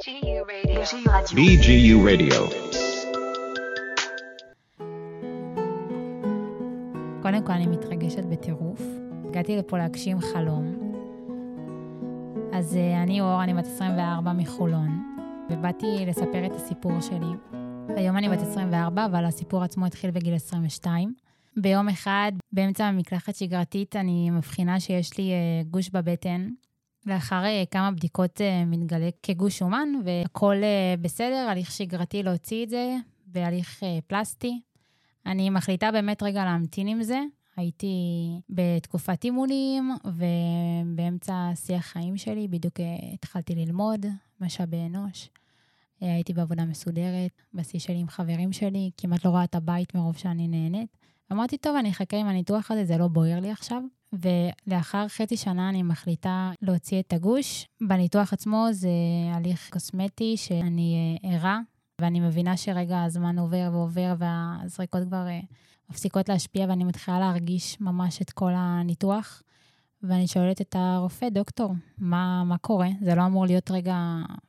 BGU 0.00 0.44
Radio. 0.48 0.80
BGU 1.36 1.96
Radio. 2.08 2.40
קודם 7.22 7.46
כל 7.46 7.52
אני 7.52 7.66
מתרגשת 7.66 8.24
בטירוף. 8.24 8.80
הגעתי 9.28 9.56
לפה 9.56 9.78
להגשים 9.78 10.20
חלום. 10.20 10.92
אז 12.52 12.76
אה, 12.76 13.02
אני 13.02 13.20
אור, 13.20 13.42
אני 13.42 13.54
בת 13.54 13.66
24 13.66 14.32
מחולון, 14.32 15.16
ובאתי 15.50 16.06
לספר 16.06 16.46
את 16.46 16.52
הסיפור 16.56 17.00
שלי. 17.00 17.56
היום 17.96 18.16
אני 18.16 18.28
בת 18.28 18.42
24, 18.42 19.04
אבל 19.06 19.24
הסיפור 19.24 19.62
עצמו 19.62 19.86
התחיל 19.86 20.10
בגיל 20.10 20.34
22. 20.34 21.14
ביום 21.56 21.88
אחד, 21.88 22.32
באמצע 22.52 22.84
המקלחת 22.84 23.34
שגרתית, 23.34 23.96
אני 23.96 24.30
מבחינה 24.30 24.80
שיש 24.80 25.18
לי 25.18 25.30
אה, 25.30 25.62
גוש 25.70 25.90
בבטן. 25.90 26.48
לאחר 27.06 27.44
אה, 27.44 27.64
כמה 27.70 27.90
בדיקות 27.90 28.40
אה, 28.40 28.64
מתגלה 28.64 29.08
כגוש 29.22 29.58
שומן, 29.58 29.88
והכול 30.04 30.64
אה, 30.64 30.94
בסדר, 31.00 31.46
הליך 31.50 31.70
שגרתי 31.70 32.22
להוציא 32.22 32.64
את 32.64 32.70
זה, 32.70 32.96
בהליך 33.26 33.82
פלסטי. 34.06 34.60
אני 35.26 35.50
מחליטה 35.50 35.92
באמת 35.92 36.22
רגע 36.22 36.44
להמתין 36.44 36.88
עם 36.88 37.02
זה. 37.02 37.20
הייתי 37.56 37.94
בתקופת 38.50 39.24
אימונים, 39.24 39.96
ובאמצע 40.04 41.50
שיח 41.54 41.86
חיים 41.86 42.16
שלי, 42.16 42.48
בדיוק 42.48 42.74
התחלתי 43.14 43.54
ללמוד 43.54 44.06
משאבי 44.40 44.86
אנוש. 44.86 45.28
הייתי 46.00 46.32
בעבודה 46.32 46.64
מסודרת, 46.64 47.42
בשיא 47.54 47.78
שלי 47.78 47.98
עם 47.98 48.08
חברים 48.08 48.52
שלי, 48.52 48.90
כמעט 48.96 49.24
לא 49.24 49.30
רואה 49.30 49.44
את 49.44 49.54
הבית 49.54 49.94
מרוב 49.94 50.16
שאני 50.16 50.48
נהנית. 50.48 50.96
אמרתי, 51.32 51.58
טוב, 51.58 51.76
אני 51.76 51.90
אחכה 51.90 52.16
עם 52.16 52.26
הניתוח 52.26 52.70
הזה, 52.70 52.84
זה 52.84 52.98
לא 52.98 53.08
בוער 53.08 53.40
לי 53.40 53.50
עכשיו. 53.50 53.82
ולאחר 54.12 55.08
חצי 55.08 55.36
שנה 55.36 55.68
אני 55.68 55.82
מחליטה 55.82 56.50
להוציא 56.62 57.00
את 57.00 57.12
הגוש. 57.12 57.68
בניתוח 57.80 58.32
עצמו 58.32 58.66
זה 58.70 58.88
הליך 59.34 59.70
קוסמטי 59.72 60.36
שאני 60.36 61.18
אה, 61.24 61.30
ערה, 61.30 61.58
ואני 62.00 62.20
מבינה 62.20 62.56
שרגע 62.56 63.02
הזמן 63.02 63.38
עובר 63.38 63.68
ועובר 63.72 64.14
והזריקות 64.18 65.02
כבר 65.06 65.26
אה, 65.28 65.40
מפסיקות 65.90 66.28
להשפיע 66.28 66.66
ואני 66.68 66.84
מתחילה 66.84 67.20
להרגיש 67.20 67.80
ממש 67.80 68.22
את 68.22 68.30
כל 68.30 68.52
הניתוח. 68.54 69.42
ואני 70.02 70.26
שואלת 70.26 70.60
את 70.60 70.76
הרופא, 70.78 71.28
דוקטור, 71.28 71.74
מה, 71.98 72.44
מה 72.44 72.58
קורה? 72.58 72.88
זה 73.00 73.14
לא 73.14 73.26
אמור 73.26 73.46
להיות 73.46 73.70
רגע 73.70 73.96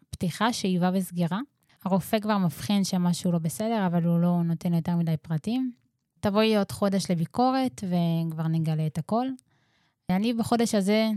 פתיחה, 0.09 0.53
שאיבה 0.53 0.89
וסגירה? 0.93 1.39
הרופא 1.85 2.19
כבר 2.19 2.37
מבחין 2.37 2.83
שמשהו 2.83 3.31
לא 3.31 3.39
בסדר, 3.39 3.85
אבל 3.85 4.03
הוא 4.03 4.19
לא 4.19 4.41
נותן 4.43 4.73
יותר 4.73 4.95
מדי 4.95 5.17
פרטים. 5.21 5.71
תבואי 6.19 6.57
עוד 6.57 6.71
חודש 6.71 7.11
לביקורת 7.11 7.83
וכבר 7.83 8.47
נגלה 8.47 8.85
את 8.85 8.97
הכל. 8.97 9.27
אני 10.15 10.33
בחודש 10.33 10.75
הזה, 10.75 11.09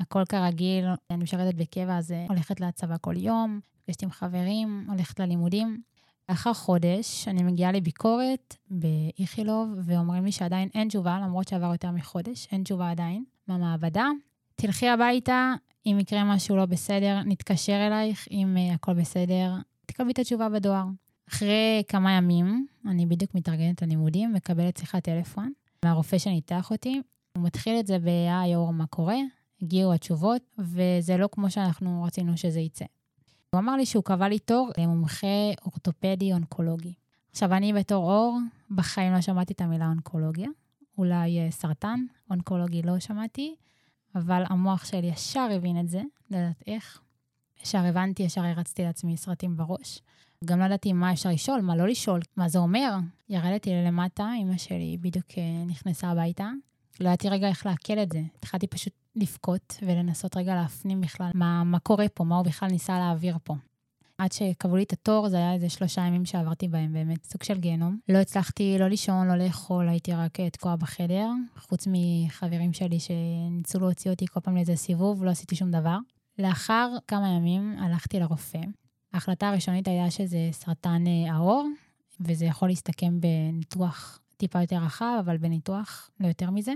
הכל 0.00 0.22
כרגיל, 0.28 0.84
אני 1.10 1.22
משרתת 1.22 1.54
בקבע, 1.54 1.98
אז 1.98 2.12
אה, 2.12 2.26
הולכת 2.28 2.60
להצבא 2.60 2.96
כל 3.00 3.16
יום, 3.16 3.60
נפגשת 3.82 4.02
עם 4.02 4.10
חברים, 4.10 4.86
הולכת 4.88 5.20
ללימודים. 5.20 5.82
לאחר 6.28 6.52
חודש, 6.52 7.28
אני 7.28 7.42
מגיעה 7.42 7.72
לביקורת 7.72 8.56
באיכילוב, 8.70 9.68
ואומרים 9.84 10.24
לי 10.24 10.32
שעדיין 10.32 10.68
אין 10.74 10.88
תשובה, 10.88 11.18
למרות 11.22 11.48
שעבר 11.48 11.72
יותר 11.72 11.90
מחודש, 11.90 12.48
אין 12.52 12.62
תשובה 12.62 12.90
עדיין, 12.90 13.24
מהמעבדה. 13.48 14.08
תלכי 14.54 14.88
הביתה, 14.88 15.54
אם 15.86 15.96
יקרה 16.00 16.24
משהו 16.24 16.56
לא 16.56 16.66
בסדר, 16.66 17.20
נתקשר 17.26 17.86
אלייך, 17.86 18.28
אם 18.30 18.56
uh, 18.56 18.74
הכל 18.74 18.94
בסדר, 18.94 19.54
תקבלי 19.86 20.12
את 20.12 20.18
התשובה 20.18 20.48
בדואר. 20.48 20.84
אחרי 21.28 21.82
כמה 21.88 22.12
ימים, 22.12 22.66
אני 22.86 23.06
בדיוק 23.06 23.34
מתארגנת 23.34 23.82
ללימודים, 23.82 24.32
מקבלת 24.32 24.76
שיחת 24.76 25.04
טלפון 25.04 25.52
מהרופא 25.84 26.18
שניתח 26.18 26.70
אותי. 26.70 27.00
הוא 27.36 27.44
מתחיל 27.44 27.80
את 27.80 27.86
זה 27.86 27.98
ב-היי 27.98 28.56
אור, 28.56 28.72
מה 28.72 28.86
קורה? 28.86 29.16
הגיעו 29.62 29.92
התשובות, 29.92 30.42
וזה 30.58 31.16
לא 31.16 31.28
כמו 31.32 31.50
שאנחנו 31.50 32.02
רצינו 32.02 32.36
שזה 32.36 32.60
יצא. 32.60 32.84
הוא 33.50 33.60
אמר 33.60 33.76
לי 33.76 33.86
שהוא 33.86 34.04
קבע 34.04 34.28
לי 34.28 34.38
תור 34.38 34.70
למומחה 34.78 35.26
אורתופדי 35.64 36.32
אונקולוגי. 36.32 36.94
עכשיו, 37.30 37.54
אני 37.54 37.72
בתור 37.72 38.12
אור, 38.12 38.38
בחיים 38.70 39.12
לא 39.12 39.20
שמעתי 39.20 39.52
את 39.52 39.60
המילה 39.60 39.86
אונקולוגיה. 39.86 40.48
אולי 40.98 41.38
אה, 41.38 41.50
סרטן, 41.50 42.04
אונקולוגי 42.30 42.82
לא 42.82 42.98
שמעתי, 42.98 43.54
אבל 44.14 44.42
המוח 44.48 44.84
שלי 44.84 45.06
ישר 45.06 45.48
הבין 45.56 45.80
את 45.80 45.88
זה, 45.88 46.02
לא 46.30 46.36
יודעת 46.36 46.62
איך. 46.66 47.00
ישר 47.62 47.78
הבנתי, 47.78 48.22
ישר 48.22 48.44
הרצתי 48.44 48.82
לעצמי 48.82 49.16
סרטים 49.16 49.56
בראש. 49.56 50.00
גם 50.44 50.58
לא 50.58 50.64
ידעתי 50.64 50.92
מה 50.92 51.12
אפשר 51.12 51.30
לשאול, 51.30 51.60
מה 51.60 51.76
לא 51.76 51.88
לשאול, 51.88 52.20
מה 52.36 52.48
זה 52.48 52.58
אומר. 52.58 52.96
ירדתי 53.28 53.70
למטה, 53.86 54.30
אמא 54.42 54.56
שלי 54.56 54.96
בדיוק 55.00 55.26
אה, 55.38 55.64
נכנסה 55.66 56.08
הביתה. 56.08 56.50
לא 57.00 57.08
ידעתי 57.08 57.28
רגע 57.28 57.48
איך 57.48 57.66
לעכל 57.66 57.98
את 57.98 58.12
זה. 58.12 58.22
התחלתי 58.38 58.66
פשוט 58.66 58.92
לבכות 59.16 59.78
ולנסות 59.82 60.36
רגע 60.36 60.54
להפנים 60.54 61.00
בכלל 61.00 61.30
מה, 61.34 61.64
מה 61.64 61.78
קורה 61.78 62.08
פה, 62.08 62.24
מה 62.24 62.36
הוא 62.36 62.44
בכלל 62.44 62.68
ניסה 62.68 62.98
להעביר 62.98 63.36
פה. 63.44 63.54
עד 64.18 64.32
שקבעו 64.32 64.76
לי 64.76 64.82
את 64.82 64.92
התור, 64.92 65.28
זה 65.28 65.36
היה 65.36 65.54
איזה 65.54 65.68
שלושה 65.68 66.00
ימים 66.00 66.24
שעברתי 66.24 66.68
בהם 66.68 66.92
באמת, 66.92 67.24
סוג 67.24 67.42
של 67.42 67.58
גיהנום. 67.60 67.98
לא 68.08 68.18
הצלחתי 68.18 68.76
לא 68.78 68.88
לישון, 68.88 69.28
לא 69.28 69.34
לאכול, 69.34 69.88
הייתי 69.88 70.12
רק 70.12 70.40
אה, 70.40 70.50
תקועה 70.50 70.76
בחדר, 70.76 71.28
חוץ 71.56 71.86
מחברים 71.86 72.72
שלי 72.72 72.98
שניסו 73.00 73.80
להוציא 73.80 74.10
אותי 74.10 74.26
כל 74.26 74.40
פעם 74.40 74.56
לאיזה 74.56 74.76
סיבוב, 74.76 75.24
לא 75.24 75.30
עשיתי 75.30 75.56
שום 75.56 75.70
דבר. 75.70 75.96
לאחר 76.38 76.88
כמה 77.08 77.28
ימים 77.28 77.76
הלכתי 77.78 78.20
לרופא. 78.20 78.60
ההחלטה 79.12 79.48
הראשונית 79.48 79.88
היה 79.88 80.10
שזה 80.10 80.48
סרטן 80.52 81.04
אה, 81.06 81.34
העור, 81.34 81.68
וזה 82.20 82.44
יכול 82.44 82.68
להסתכם 82.68 83.20
בניתוח 83.20 84.21
טיפה 84.36 84.60
יותר 84.60 84.76
רחב, 84.76 85.16
אבל 85.20 85.36
בניתוח 85.36 86.10
לא 86.20 86.26
יותר 86.28 86.50
מזה. 86.50 86.72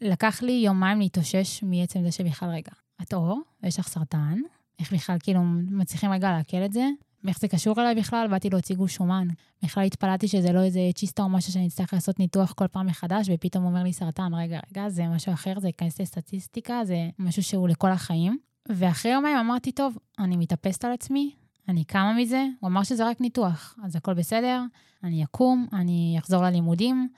לקח 0.00 0.42
לי 0.42 0.52
יומיים 0.52 0.98
להתאושש 0.98 1.62
מעצם 1.62 2.02
זה 2.02 2.12
שבכלל, 2.12 2.48
רגע, 2.48 2.72
את 3.02 3.14
אור, 3.14 3.40
יש 3.62 3.78
לך 3.78 3.88
סרטן, 3.88 4.38
איך 4.78 4.92
בכלל 4.92 5.16
כאילו 5.22 5.40
מצליחים 5.70 6.10
רגע 6.10 6.30
לעכל 6.30 6.64
את 6.64 6.72
זה? 6.72 6.88
איך 7.28 7.38
זה 7.38 7.48
קשור 7.48 7.80
אליי 7.80 7.94
בכלל? 7.94 8.26
באתי 8.30 8.50
להוציא 8.50 8.76
גוש 8.76 8.94
שומן. 8.94 9.28
בכלל 9.62 9.84
התפלאתי 9.84 10.28
שזה 10.28 10.52
לא 10.52 10.62
איזה 10.62 10.80
צ'יסטה 10.94 11.22
או 11.22 11.28
משהו 11.28 11.52
שאני 11.52 11.66
אצטרך 11.66 11.94
לעשות 11.94 12.18
ניתוח 12.18 12.52
כל 12.52 12.66
פעם 12.66 12.86
מחדש, 12.86 13.30
ופתאום 13.34 13.64
אומר 13.64 13.82
לי 13.82 13.92
סרטן, 13.92 14.34
רגע, 14.34 14.60
רגע, 14.70 14.88
זה 14.88 15.06
משהו 15.06 15.32
אחר, 15.32 15.60
זה 15.60 15.66
ייכנס 15.66 16.00
לסטטיסטיקה, 16.00 16.84
זה 16.84 17.08
משהו 17.18 17.42
שהוא 17.42 17.68
לכל 17.68 17.90
החיים. 17.90 18.38
ואחרי 18.68 19.12
יומיים 19.12 19.36
אמרתי, 19.36 19.72
טוב, 19.72 19.98
אני 20.18 20.36
מתאפסת 20.36 20.84
על 20.84 20.92
עצמי, 20.92 21.34
אני 21.68 21.84
קמה 21.84 22.14
מזה, 22.14 22.46
הוא 22.60 22.68
אמר 22.68 22.82
שזה 22.82 23.08
רק 23.08 23.20
ניתוח, 23.20 23.78
אז 23.84 23.96
הכל 23.96 24.14
בסדר, 24.14 24.62
אני 25.04 25.24
אקום, 25.24 25.66
אני 25.72 26.16
אחזור 26.18 26.42
ללימודים. 26.42 27.08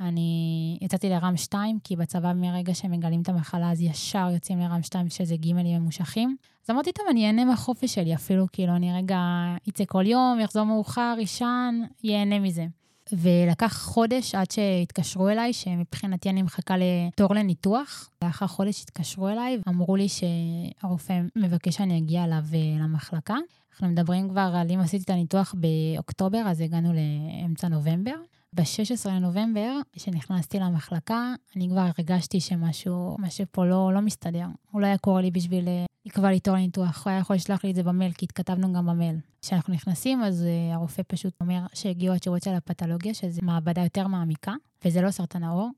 אני 0.00 0.78
יצאתי 0.80 1.08
לרם 1.08 1.36
2, 1.36 1.78
כי 1.84 1.96
בצבא 1.96 2.32
מרגע 2.32 2.74
שמגלים 2.74 3.22
את 3.22 3.28
המחלה, 3.28 3.70
אז 3.70 3.82
ישר 3.82 4.28
יוצאים 4.34 4.58
לרם 4.58 4.82
2, 4.82 5.08
שזה 5.08 5.36
גימלים 5.36 5.82
ממושכים. 5.82 6.36
אז 6.64 6.70
אמרתי, 6.70 6.92
טוב, 6.92 7.06
אני 7.10 7.26
אהנה 7.26 7.44
מהחופש 7.44 7.94
שלי 7.94 8.14
אפילו, 8.14 8.46
כאילו, 8.52 8.76
אני 8.76 8.92
רגע 8.92 9.18
אצא 9.68 9.84
כל 9.84 10.06
יום, 10.06 10.40
יחזור 10.40 10.64
מאוחר, 10.64 11.16
יישן, 11.18 11.80
ייהנה 12.02 12.38
מזה. 12.38 12.66
ולקח 13.12 13.82
חודש 13.82 14.34
עד 14.34 14.50
שהתקשרו 14.50 15.28
אליי, 15.28 15.52
שמבחינתי 15.52 16.30
אני 16.30 16.42
מחכה 16.42 16.74
לתור 16.76 17.34
לניתוח. 17.34 18.10
לאחר 18.24 18.46
חודש 18.46 18.82
התקשרו 18.82 19.28
אליי, 19.28 19.58
אמרו 19.68 19.96
לי 19.96 20.06
שהרופא 20.08 21.20
מבקש 21.36 21.76
שאני 21.76 21.98
אגיע 21.98 22.24
אליו 22.24 22.44
אה, 22.54 22.84
למחלקה. 22.84 23.36
אנחנו 23.76 23.88
מדברים 23.88 24.28
כבר 24.28 24.52
על 24.54 24.70
אם 24.70 24.80
עשיתי 24.80 25.04
את 25.04 25.10
הניתוח 25.10 25.54
באוקטובר, 25.58 26.42
אז 26.46 26.60
הגענו 26.60 26.92
לאמצע 26.92 27.68
נובמבר. 27.68 28.14
ב-16 28.52 29.10
לנובמבר, 29.10 29.78
כשנכנסתי 29.92 30.58
למחלקה, 30.58 31.34
אני 31.56 31.68
כבר 31.68 31.88
הרגשתי 31.98 32.40
שמשהו 32.40 33.16
משהו 33.18 33.44
פה 33.50 33.66
לא, 33.66 33.90
לא 33.94 34.00
מסתדר. 34.00 34.46
הוא 34.70 34.80
לא 34.80 34.86
היה 34.86 34.98
קורא 34.98 35.20
לי 35.20 35.30
בשביל 35.30 35.68
אה, 35.68 35.84
לקבוע 36.06 36.30
לי 36.30 36.40
תור 36.40 36.54
לניתוח, 36.54 37.04
הוא 37.04 37.10
היה 37.10 37.20
יכול 37.20 37.36
לשלוח 37.36 37.64
לי 37.64 37.70
את 37.70 37.74
זה 37.74 37.82
במייל, 37.82 38.12
כי 38.12 38.24
התכתבנו 38.24 38.72
גם 38.72 38.86
במייל. 38.86 39.16
כשאנחנו 39.42 39.74
נכנסים, 39.74 40.22
אז 40.22 40.44
uh, 40.44 40.74
הרופא 40.74 41.02
פשוט 41.06 41.34
אומר 41.40 41.66
שהגיעו 41.74 42.14
התשובות 42.14 42.42
של 42.42 42.54
הפתולוגיה, 42.54 43.14
שזו 43.14 43.40
מעבדה 43.42 43.82
יותר 43.82 44.06
מעמיקה, 44.06 44.54
וזה 44.84 45.02
לא 45.02 45.10
סרטן 45.10 45.42
העור, 45.42 45.70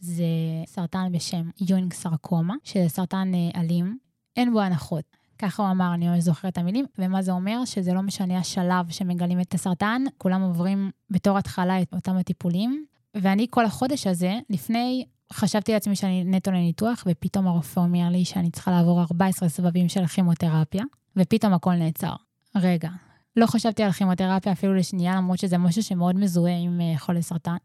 זה 0.00 0.24
סרטן 0.66 1.12
בשם 1.12 1.50
יונג 1.68 1.92
סרקומה, 1.92 2.54
שזה 2.64 2.88
סרטן 2.88 3.32
uh, 3.34 3.58
אלים, 3.58 3.98
אין 4.36 4.52
בו 4.52 4.60
הנחות. 4.60 5.17
ככה 5.38 5.62
הוא 5.62 5.70
אמר, 5.70 5.94
אני 5.94 6.08
ממש 6.08 6.24
זוכרת 6.24 6.52
את 6.52 6.58
המילים, 6.58 6.84
ומה 6.98 7.22
זה 7.22 7.32
אומר? 7.32 7.64
שזה 7.64 7.92
לא 7.92 8.02
משנה 8.02 8.38
השלב 8.38 8.90
שמגלים 8.90 9.40
את 9.40 9.54
הסרטן, 9.54 10.02
כולם 10.18 10.42
עוברים 10.42 10.90
בתור 11.10 11.38
התחלה 11.38 11.82
את 11.82 11.94
אותם 11.94 12.16
הטיפולים. 12.16 12.84
ואני 13.14 13.46
כל 13.50 13.64
החודש 13.64 14.06
הזה, 14.06 14.38
לפני, 14.50 15.04
חשבתי 15.32 15.72
לעצמי 15.72 15.96
שאני 15.96 16.24
נטו 16.24 16.50
לניתוח, 16.50 17.04
ופתאום 17.06 17.46
הרופא 17.46 17.80
אומר 17.80 18.08
לי 18.10 18.24
שאני 18.24 18.50
צריכה 18.50 18.70
לעבור 18.70 19.00
14 19.00 19.48
סבבים 19.48 19.88
של 19.88 20.06
כימותרפיה, 20.06 20.84
ופתאום 21.16 21.52
הכל 21.52 21.74
נעצר. 21.74 22.12
רגע, 22.56 22.88
לא 23.36 23.46
חשבתי 23.46 23.82
על 23.82 23.92
כימותרפיה 23.92 24.52
אפילו 24.52 24.74
לשנייה, 24.74 25.16
למרות 25.16 25.38
שזה 25.38 25.58
משהו 25.58 25.82
שמאוד 25.82 26.16
מזוהה 26.16 26.58
עם 26.58 26.80
uh, 26.80 26.98
חולי 26.98 27.22
סרטן, 27.22 27.56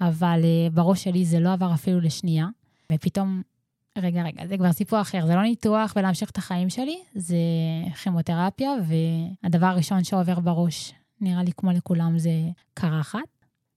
אבל 0.00 0.40
uh, 0.42 0.74
בראש 0.74 1.04
שלי 1.04 1.24
זה 1.24 1.40
לא 1.40 1.52
עבר 1.52 1.74
אפילו 1.74 2.00
לשנייה, 2.00 2.46
ופתאום 2.92 3.42
רגע, 4.02 4.22
רגע, 4.22 4.46
זה 4.46 4.56
כבר 4.58 4.72
סיפור 4.72 5.00
אחר, 5.00 5.26
זה 5.26 5.34
לא 5.34 5.42
ניתוח 5.42 5.92
ולהמשיך 5.96 6.30
את 6.30 6.38
החיים 6.38 6.70
שלי, 6.70 6.98
זה 7.14 7.36
כימותרפיה, 8.02 8.70
והדבר 9.42 9.66
הראשון 9.66 10.04
שעובר 10.04 10.40
בראש, 10.40 10.92
נראה 11.20 11.42
לי 11.42 11.52
כמו 11.56 11.70
לכולם, 11.72 12.18
זה 12.18 12.30
קרחת. 12.74 13.18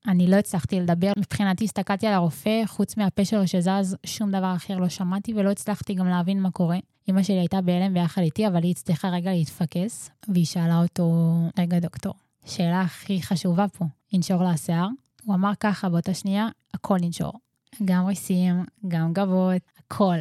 אני 0.08 0.28
לא 0.28 0.36
הצלחתי 0.36 0.80
לדבר, 0.80 1.12
מבחינתי 1.18 1.64
הסתכלתי 1.64 2.08
על 2.08 2.14
הרופא, 2.14 2.66
חוץ 2.66 2.98
מהפה 2.98 3.26
שלו 3.26 3.48
שזז, 3.48 3.98
שום 4.06 4.32
דבר 4.32 4.54
אחר 4.56 4.78
לא 4.78 4.90
שמעתי 4.90 5.34
ולא 5.34 5.52
הצלחתי 5.52 5.94
גם 5.94 6.08
להבין 6.08 6.42
מה 6.42 6.52
קורה. 6.52 6.78
אמא 7.10 7.24
שלי 7.24 7.40
הייתה 7.40 7.62
בהלם 7.62 7.94
ביחד 7.94 8.22
איתי, 8.22 8.48
אבל 8.48 8.64
היא 8.64 8.72
הצליחה 8.72 9.10
רגע 9.10 9.32
להתפקס, 9.32 10.10
והיא 10.28 10.46
שאלה 10.46 10.82
אותו, 10.82 11.36
רגע 11.60 11.80
דוקטור, 11.80 12.14
שאלה 12.46 12.82
הכי 12.82 13.22
חשובה 13.22 13.68
פה, 13.68 13.86
ינשור 14.14 14.44
לה 14.44 14.50
השיער? 14.50 14.88
הוא 15.24 15.36
אמר 15.36 15.52
ככה 15.60 15.90
באותה 15.90 16.14
שנייה, 16.14 16.48
הכל 16.74 16.98
ינשור. 17.04 17.34
גם 17.86 18.06
ריסים, 18.06 18.66
גם 18.88 19.14
גבות, 19.14 19.62
הכל. 19.92 20.18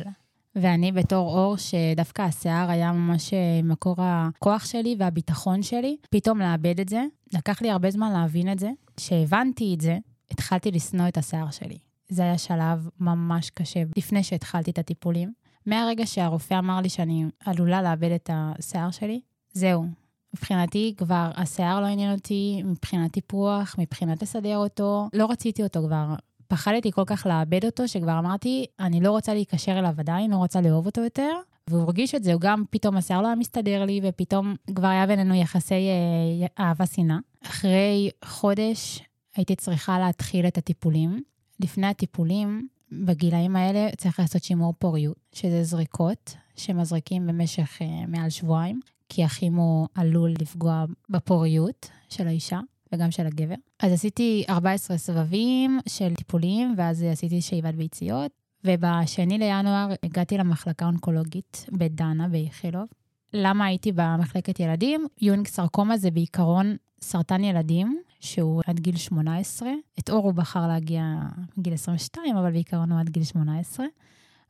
ואני 0.55 0.93
בתור 0.93 1.39
אור, 1.39 1.57
שדווקא 1.57 2.23
השיער 2.23 2.71
היה 2.71 2.93
ממש 2.93 3.35
אה, 3.35 3.61
מקור 3.65 3.97
הכוח 3.99 4.65
שלי 4.65 4.97
והביטחון 4.99 5.63
שלי, 5.63 5.97
פתאום 6.11 6.39
לאבד 6.39 6.81
את 6.81 6.89
זה, 6.89 7.05
לקח 7.35 7.63
לי 7.63 7.71
הרבה 7.71 7.91
זמן 7.91 8.13
להבין 8.13 8.53
את 8.53 8.59
זה. 8.59 8.71
כשהבנתי 8.97 9.75
את 9.75 9.81
זה, 9.81 9.99
התחלתי 10.31 10.71
לשנוא 10.71 11.09
את 11.09 11.19
השיער 11.19 11.51
שלי. 11.51 11.79
זה 12.09 12.23
היה 12.23 12.39
שלב 12.39 12.89
ממש 13.01 13.51
קשה 13.51 13.83
לפני 13.97 14.23
שהתחלתי 14.23 14.71
את 14.71 14.79
הטיפולים. 14.79 15.33
מהרגע 15.67 16.07
שהרופא 16.07 16.59
אמר 16.59 16.81
לי 16.81 16.89
שאני 16.89 17.25
עלולה 17.45 17.83
לאבד 17.83 18.11
את 18.11 18.31
השיער 18.33 18.91
שלי, 18.91 19.21
זהו. 19.53 19.85
מבחינתי 20.35 20.95
כבר 20.97 21.31
השיער 21.35 21.81
לא 21.81 21.87
עניין 21.87 22.15
אותי, 22.15 22.63
מבחינת 22.65 23.13
טיפוח, 23.13 23.77
מבחינת 23.79 24.23
לסדר 24.23 24.57
אותו, 24.57 25.09
לא 25.13 25.27
רציתי 25.31 25.63
אותו 25.63 25.83
כבר. 25.83 26.15
פחדתי 26.49 26.93
כל 26.93 27.05
כך 27.07 27.27
לאבד 27.27 27.65
אותו, 27.65 27.89
שכבר 27.89 28.19
אמרתי, 28.19 28.67
אני 28.81 29.01
לא 29.01 29.11
רוצה 29.11 29.35
להיקשר 29.35 29.79
אליו 29.79 29.95
עדיין, 29.99 30.31
לא 30.31 30.37
רוצה 30.37 30.61
לאהוב 30.61 30.87
אותו 30.87 31.01
יותר. 31.01 31.31
והוא 31.71 31.83
הרגיש 31.83 32.15
את 32.15 32.25
זה, 32.25 32.33
הוא 32.33 32.41
גם 32.41 32.65
פתאום 32.71 32.97
השיער 32.97 33.23
לא 33.23 33.27
היה 33.27 33.37
מסתדר 33.37 33.85
לי, 33.85 34.01
ופתאום 34.03 34.55
כבר 34.75 34.89
היה 34.89 35.07
בינינו 35.07 35.35
יחסי 35.35 35.75
אה, 35.75 36.65
אהבה-שנאה. 36.65 37.19
אחרי 37.47 38.11
חודש 38.25 39.03
הייתי 39.37 39.57
צריכה 39.57 39.99
להתחיל 39.99 40.47
את 40.47 40.59
הטיפולים. 40.59 41.23
לפני 41.61 41.87
הטיפולים, 41.87 42.69
בגילאים 42.93 43.57
האלה 43.57 43.89
צריך 43.97 44.21
לעשות 44.21 44.45
שימור 44.45 44.75
פוריות, 44.79 45.17
שזה 45.33 45.65
זריקות 45.65 46.35
שמזריקים 46.57 47.27
במשך 47.27 47.79
אה, 47.83 48.07
מעל 48.09 48.31
שבועיים, 48.31 48.81
כי 49.09 49.25
הכימו 49.25 49.87
עלול 49.95 50.35
לפגוע 50.41 50.85
בפוריות 51.11 51.91
של 52.09 52.27
האישה. 52.27 52.61
וגם 52.93 53.11
של 53.11 53.27
הגבר. 53.27 53.55
אז 53.81 53.93
עשיתי 53.93 54.45
14 54.49 54.99
סבבים 54.99 55.79
של 55.89 56.15
טיפולים, 56.15 56.75
ואז 56.77 57.03
עשיתי 57.03 57.41
שאיבת 57.41 57.75
ביציות, 57.75 58.31
ובשני 58.65 59.39
לינואר 59.39 59.89
הגעתי 60.03 60.39
למחלקה 60.39 60.85
האונקולוגית 60.85 61.67
בדנה, 61.73 62.29
באיכילוב. 62.29 62.89
למה 63.33 63.65
הייתי 63.65 63.93
במחלקת 63.93 64.61
ילדים? 64.61 65.07
יונג 65.21 65.47
סרקומה 65.47 65.97
זה 65.97 66.11
בעיקרון 66.11 66.77
סרטן 67.01 67.45
ילדים, 67.45 68.03
שהוא 68.21 68.63
עד 68.67 68.81
גיל 68.81 68.97
18. 68.97 69.69
את 69.99 70.11
אור 70.11 70.25
הוא 70.25 70.33
בחר 70.33 70.67
להגיע 70.67 71.03
מגיל 71.57 71.75
22, 71.75 72.37
אבל 72.37 72.53
בעיקרון 72.53 72.93
הוא 72.93 73.01
עד 73.01 73.09
גיל 73.09 73.25
18. 73.25 73.87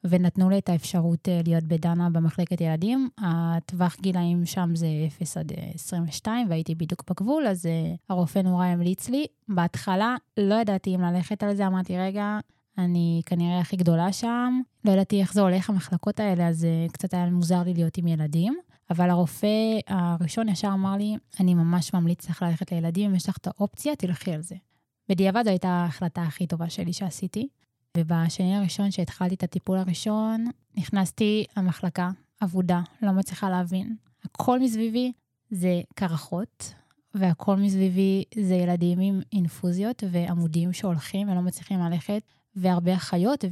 ונתנו 0.05 0.51
לי 0.51 0.59
את 0.59 0.69
האפשרות 0.69 1.29
אה, 1.29 1.41
להיות 1.45 1.65
בדנה 1.65 2.11
במחלקת 2.11 2.61
ילדים. 2.61 3.09
הטווח 3.19 3.97
גילאים 4.01 4.47
שם 4.47 4.71
זה 4.75 4.87
0 5.07 5.37
עד 5.37 5.53
22, 5.75 6.47
אה, 6.47 6.51
והייתי 6.51 6.75
בדיוק 6.75 7.05
בגבול, 7.11 7.47
אז 7.47 7.67
אה, 7.67 7.95
הרופא 8.09 8.39
נורא 8.39 8.67
המליץ 8.67 9.09
לי. 9.09 9.27
בהתחלה 9.49 10.17
לא 10.37 10.55
ידעתי 10.55 10.95
אם 10.95 11.01
ללכת 11.01 11.43
על 11.43 11.55
זה, 11.55 11.67
אמרתי, 11.67 11.99
רגע, 11.99 12.39
אני 12.79 13.23
כנראה 13.27 13.61
הכי 13.61 13.77
גדולה 13.77 14.13
שם, 14.13 14.61
לא 14.85 14.93
ידעתי 14.93 15.21
איך 15.21 15.33
זה 15.33 15.41
הולך, 15.41 15.71
המחלקות 15.71 16.21
האלה, 16.21 16.49
אז 16.49 16.67
קצת 16.93 17.15
היה 17.15 17.31
מוזר 17.31 17.63
לי 17.63 17.75
להיות 17.75 17.99
עם 17.99 18.07
ילדים. 18.07 18.59
אבל 18.91 19.11
הרופא 19.11 19.79
הראשון 19.87 20.49
ישר 20.49 20.71
אמר 20.73 20.97
לי, 20.97 21.17
אני 21.41 21.55
ממש 21.55 21.95
ממליץ 21.95 22.31
לך 22.31 22.43
ללכת 22.43 22.73
לילדים, 22.73 23.11
אם 23.11 23.17
יש 23.17 23.29
לך 23.29 23.37
את 23.37 23.47
האופציה, 23.47 23.97
תלכי 23.97 24.33
על 24.33 24.43
זה. 24.43 24.55
בדיעבד 25.09 25.45
זו 25.45 25.51
הייתה 25.51 25.69
ההחלטה 25.69 26.23
הכי 26.23 26.47
טובה 26.47 26.71
שלי 26.71 26.93
שעשיתי. 26.93 27.49
ובשני 27.99 28.57
הראשון 28.57 28.91
שהתחלתי 28.91 29.35
את 29.35 29.43
הטיפול 29.43 29.79
הראשון, 29.79 30.47
נכנסתי 30.77 31.45
למחלקה 31.57 32.11
אבודה, 32.43 32.81
לא 33.03 33.13
מצליחה 33.13 33.51
להבין. 33.51 33.97
הכל 34.25 34.61
מסביבי 34.61 35.13
זה 35.51 35.81
קרחות, 35.95 36.75
והכל 37.15 37.57
מסביבי 37.57 38.25
זה 38.35 38.55
ילדים 38.55 39.01
עם 39.01 39.21
אינפוזיות 39.33 40.05
ועמודים 40.11 40.73
שהולכים 40.73 41.29
ולא 41.29 41.41
מצליחים 41.41 41.81
ללכת, 41.81 42.23
והרבה 42.57 42.95
אחיות, 42.95 43.45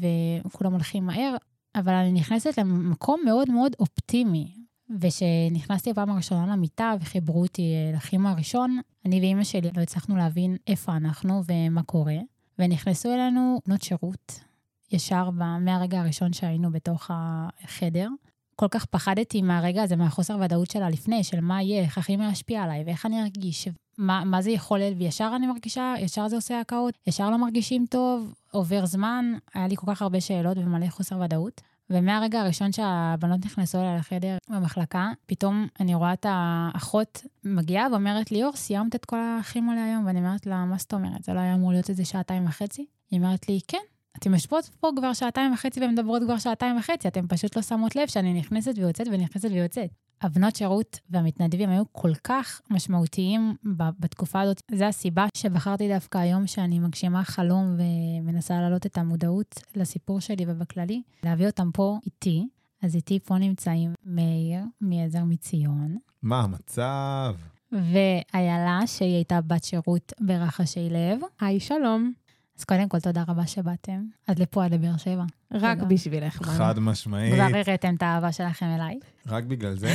וכולם 0.45 0.73
הולכים 0.73 1.07
מהר, 1.07 1.37
אבל 1.75 1.93
אני 1.93 2.13
נכנסת 2.13 2.59
למקום 2.59 3.21
מאוד 3.25 3.51
מאוד 3.51 3.73
אופטימי. 3.81 4.53
וכשנכנסתי 5.01 5.93
בפעם 5.93 6.11
הראשונה 6.11 6.47
למיטה 6.47 6.95
וחיברו 7.01 7.43
אותי 7.43 7.73
לכימו 7.95 8.29
הראשון, 8.29 8.81
אני 9.05 9.21
ואימא 9.21 9.45
שלי 9.45 9.71
לא 9.77 9.83
הצלחנו 9.83 10.17
להבין 10.17 10.57
איפה 10.67 10.97
אנחנו 10.97 11.43
ומה 11.47 11.83
קורה. 11.83 12.17
ונכנסו 12.59 13.15
אלינו 13.15 13.61
בנות 13.67 13.83
שירות, 13.83 14.41
ישר 14.93 15.31
מהרגע 15.61 16.01
הראשון 16.01 16.33
שהיינו 16.33 16.71
בתוך 16.71 17.11
החדר. 17.15 18.09
כל 18.57 18.69
כך 18.71 18.85
פחדתי 18.85 19.43
מהרגע 19.43 19.83
הזה, 19.83 19.97
מהחוסר 19.97 20.39
ודאות 20.41 20.71
שלה 20.71 20.91
לפני, 20.91 21.25
של 21.25 21.41
מה 21.41 21.63
יהיה, 21.63 21.83
איך 21.83 21.99
הכי 21.99 22.17
ישפיע 22.33 22.63
עליי, 22.63 22.83
ואיך 22.87 23.07
אני 23.07 23.23
ארגיש, 23.23 23.69
מה, 23.99 24.25
מה 24.25 24.43
זה 24.43 24.51
יכול 24.51 24.79
להיות, 24.79 24.95
וישר 24.99 25.33
אני 25.37 25.47
מרגישה, 25.47 25.95
ישר 25.99 26.29
זה 26.29 26.37
עושה 26.37 26.61
הקאות, 26.61 26.95
ישר 27.07 27.31
לא 27.31 27.37
מרגישים 27.37 27.87
טוב, 27.91 28.35
עובר 28.51 28.87
זמן, 28.87 29.33
היה 29.55 29.69
לי 29.69 29.77
כל 29.77 29.87
כך 29.95 30.03
הרבה 30.03 30.21
שאלות 30.21 30.57
ומלא 30.59 30.87
חוסר 30.87 31.19
ודאות. 31.21 31.61
ומהרגע 31.91 32.41
הראשון 32.41 32.73
שהבנות 32.73 33.45
נכנסו 33.45 33.81
אליי 33.81 33.97
לחדר 33.97 34.37
במחלקה, 34.51 35.11
פתאום 35.27 35.67
אני 35.81 35.95
רואה 35.95 36.13
את 36.13 36.27
האחות 36.29 37.23
מגיעה 37.45 37.87
ואומרת 37.93 38.31
לי, 38.31 38.45
אור, 38.45 38.57
סיימת 38.57 38.95
את 38.95 39.05
כל 39.05 39.19
הכימו 39.41 39.73
להיום? 39.73 40.07
ואני 40.07 40.19
אומרת 40.19 40.47
לה, 40.47 40.65
מה 40.65 40.79
זאת 40.79 40.95
אומרת? 40.95 41.25
זה 41.25 41.33
לא 41.33 41.41
היה 41.41 41.55
אמור 41.55 41.73
להיות 41.73 41.91
איזה 41.91 42.05
שעתיים 42.05 42.47
וחצי? 42.47 42.87
היא 43.11 43.21
אומרת 43.21 43.49
לי, 43.49 43.61
כן, 43.69 43.79
אתן 44.19 44.35
יושבות 44.35 44.71
פה 44.81 44.91
כבר 44.97 45.13
שעתיים 45.13 45.53
וחצי 45.53 45.81
ומדברות 45.85 46.23
כבר 46.23 46.39
שעתיים 46.39 46.77
וחצי, 46.77 47.09
אתן 47.09 47.27
פשוט 47.29 47.57
לא 47.57 47.63
שמות 47.63 47.97
לב 47.97 48.09
שאני 48.09 48.35
נכנסת 48.35 48.73
ויוצאת 48.77 49.07
ונכנסת 49.11 49.49
ויוצאת. 49.51 49.91
הבנות 50.23 50.57
שירות 50.57 51.01
והמתנדבים 51.11 51.71
היו 51.71 51.85
כל 51.93 52.15
כך 52.25 52.61
משמעותיים 52.71 53.57
בתקופה 54.01 54.41
הזאת. 54.41 54.63
זו 54.75 54.85
הסיבה 54.85 55.27
שבחרתי 55.37 55.89
דווקא 55.89 56.19
היום 56.19 56.47
שאני 56.47 56.79
מגשימה 56.79 57.25
חלום 57.25 57.77
ומנסה 57.79 58.61
להעלות 58.61 58.87
את 58.87 58.99
המודעות 58.99 59.61
לסיפור 59.75 60.21
שלי 60.21 60.45
ובכללי, 60.49 61.03
להביא 61.23 61.47
אותם 61.47 61.71
פה 61.75 61.99
איתי. 62.07 62.47
אז 62.83 62.97
איתי 62.97 63.19
פה 63.25 63.39
נמצאים 63.39 63.93
מאיר 64.05 64.61
מעזר 64.81 65.25
מציון. 65.25 65.97
מה 66.23 66.43
המצב? 66.43 67.35
ואיילה, 67.73 68.81
שהיא 68.87 69.15
הייתה 69.15 69.41
בת 69.41 69.65
שירות 69.65 70.13
ברחשי 70.21 70.89
לב. 70.91 71.21
היי, 71.41 71.61
שלום. 71.61 72.13
אז 72.59 72.65
קודם 72.65 72.89
כל, 72.89 73.01
תודה 73.01 73.25
רבה 73.29 73.47
שבאתם. 73.47 74.05
עד 74.27 74.39
לפה, 74.39 74.65
עד 74.65 74.75
לבאר 74.75 74.97
שבע. 74.97 75.25
רק 75.53 75.79
תודה. 75.79 75.89
בשבילך. 75.95 76.43
חד 76.43 76.79
משמעית. 76.79 77.35
כבר 77.35 77.59
הראיתם 77.59 77.95
את 77.95 78.03
האהבה 78.03 78.33
שלכם 78.33 78.67
אליי. 78.67 78.99
רק 79.27 79.45
בגלל 79.45 79.75
זה? 79.75 79.95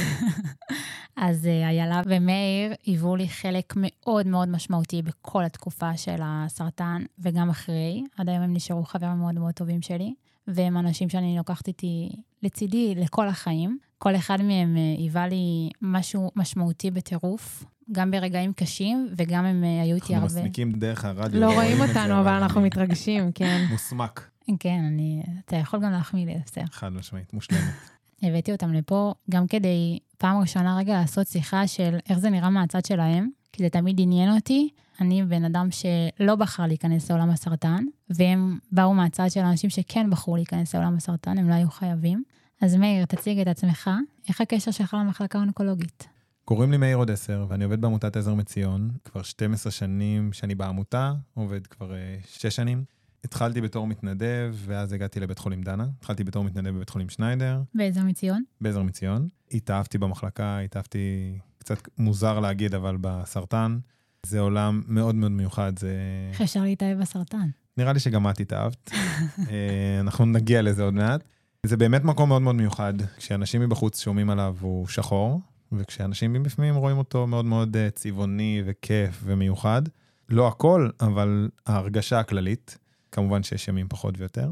אז 1.16 1.48
אה, 1.48 1.70
איילה 1.70 2.02
ומאיר 2.06 2.74
היוו 2.86 3.16
לי 3.16 3.30
חלק 3.30 3.74
מאוד 3.76 4.28
מאוד 4.28 4.50
משמעותי 4.50 5.02
בכל 5.02 5.44
התקופה 5.44 5.98
של 5.98 6.18
הסרטן, 6.24 7.04
וגם 7.20 7.50
אחרי. 7.50 8.04
עד 8.18 8.30
היום 8.30 8.42
הם 8.42 8.54
נשארו 8.54 8.84
חברים 8.84 9.18
מאוד 9.18 9.36
מאוד 9.36 9.54
טובים 9.54 9.82
שלי, 9.82 10.14
והם 10.48 10.78
אנשים 10.78 11.10
שאני 11.10 11.38
לוקחת 11.38 11.68
איתי 11.68 12.10
לצידי 12.44 12.96
לכל 12.96 13.28
החיים. 13.28 13.78
כל 13.98 14.16
אחד 14.16 14.42
מהם 14.42 14.78
אה, 14.78 14.96
היווה 14.98 15.28
לי 15.28 15.70
משהו 15.82 16.32
משמעותי 16.36 16.92
בטירוף, 16.92 17.66
גם 17.92 18.12
ברגעים 18.12 18.54
קשים, 18.54 19.10
וגם 19.18 19.46
הם 19.46 19.64
אה, 19.64 19.82
היו 19.82 19.96
איתי 19.96 20.16
הרבה. 20.16 20.26
אנחנו 20.26 20.40
מסמיקים 20.40 20.72
דרך 20.72 21.06
הרדיו. 21.06 21.40
לא 21.42 21.54
רואים 21.54 21.82
אותנו, 21.82 22.20
אבל 22.20 22.32
אנחנו 22.32 22.62
מתרגשים, 22.62 23.32
כן. 23.36 23.66
מוסמק. 23.70 24.30
כן, 24.60 24.84
אני... 24.88 25.24
אתה 25.46 25.56
יכול 25.56 25.80
גם 25.84 25.92
להחמיא 25.92 26.26
לי, 26.26 26.36
בסדר. 26.46 26.66
חד 26.72 26.90
משמעית, 26.90 27.34
מושלמת. 27.34 27.74
הבאתי 28.24 28.52
אותם 28.52 28.74
לפה 28.74 29.14
גם 29.30 29.48
כדי 29.48 30.00
פעם 30.18 30.38
ראשונה 30.38 30.78
רגע 30.78 30.94
לעשות 30.94 31.28
שיחה 31.28 31.68
של 31.68 31.98
איך 32.10 32.20
זה 32.20 32.30
נראה 32.30 32.50
מהצד 32.50 32.86
שלהם, 32.86 33.30
כי 33.54 33.64
זה 33.64 33.70
תמיד 33.70 33.96
עניין 34.02 34.36
אותי. 34.36 34.70
אני 35.02 35.24
בן 35.24 35.46
אדם 35.46 35.68
שלא 35.72 36.36
בחר 36.36 36.68
להיכנס 36.68 37.12
לעולם 37.12 37.30
הסרטן, 37.30 37.84
והם 38.10 38.60
באו 38.72 38.94
מהצד 38.94 39.28
של 39.30 39.40
אנשים 39.40 39.70
שכן 39.70 40.10
בחרו 40.10 40.36
להיכנס 40.36 40.76
לעולם 40.76 40.96
הסרטן, 40.96 41.38
הם 41.38 41.50
לא 41.50 41.54
היו 41.54 41.72
חייבים. 41.72 42.24
אז 42.62 42.76
מאיר, 42.76 43.06
תציג 43.06 43.40
את 43.40 43.48
עצמך, 43.48 43.90
איך 44.30 44.42
הקשר 44.42 44.72
שלך 44.72 44.98
למחלקה 45.00 45.38
האונקולוגית? 45.38 46.08
קוראים 46.46 46.72
לי 46.72 46.78
מאיר 46.78 46.98
עוד 46.98 47.12
עשר, 47.12 47.46
ואני 47.50 47.64
עובד 47.64 47.82
בעמותת 47.82 48.18
עזר 48.18 48.34
מציון 48.34 48.92
כבר 49.04 49.22
12 49.22 49.72
שנים 49.72 50.34
שאני 50.34 50.56
בעמותה, 50.56 51.14
עובד 51.34 51.68
כבר 51.68 51.92
uh, 51.92 52.28
6 52.28 52.46
שנים. 52.46 52.84
התחלתי 53.24 53.62
בתור 53.62 53.88
מתנדב, 53.88 54.56
ואז 54.58 54.94
הגעתי 54.94 55.20
לבית 55.20 55.40
חולים 55.40 55.62
דנה. 55.62 55.88
התחלתי 56.00 56.24
בתור 56.24 56.44
מתנדב 56.44 56.70
בבית 56.70 56.90
חולים 56.90 57.10
שניידר. 57.10 57.62
בעזר 57.76 58.04
מציון? 58.04 58.44
בעזר 58.62 58.84
מציון. 58.84 59.28
התאהבתי 59.52 59.98
במחלקה, 59.98 60.60
התאהבתי, 60.60 61.38
קצת 61.58 61.88
מוזר 61.98 62.40
להגיד, 62.40 62.76
אבל 62.76 62.98
בסרטן. 63.02 63.80
זה 64.26 64.40
עולם 64.40 64.82
מאוד 64.88 65.16
מאוד 65.16 65.32
מיוחד, 65.32 65.80
זה... 65.80 65.96
איך 66.32 66.42
אפשר 66.42 66.62
להתאהב 66.62 67.00
בסרטן? 67.00 67.50
נראה 67.78 67.94
לי 67.94 68.00
שגם 68.00 68.30
את 68.30 68.40
התאהבת. 68.40 68.92
אה, 69.50 70.00
אנחנו 70.00 70.26
נגיע 70.26 70.62
לזה 70.62 70.84
עוד 70.84 70.94
מעט. 70.94 71.24
זה 71.66 71.78
באמת 71.78 72.04
מקום 72.04 72.30
מאוד 72.30 72.42
מאוד 72.42 72.56
מיוחד. 72.56 72.94
כשאנשים 73.18 73.62
מבחוץ 73.62 74.02
שומעים 74.02 74.30
עליו, 74.30 74.56
הוא 74.60 74.88
שחור, 74.88 75.42
וכשאנשים 75.72 76.34
מבפנים 76.34 76.76
רואים 76.76 76.98
אותו 76.98 77.28
מאוד 77.28 77.46
מאוד 77.46 77.78
אה, 77.78 77.90
צבעוני 77.90 78.64
וכיף 78.66 79.22
ומיוחד. 79.24 79.82
לא 80.30 80.48
הכל, 80.48 80.90
אבל 81.02 81.50
ההרגשה 81.66 82.20
הכללית. 82.20 82.78
כמובן 83.12 83.44
שיש 83.44 83.68
ימים 83.68 83.88
פחות 83.90 84.16
ויותר. 84.18 84.52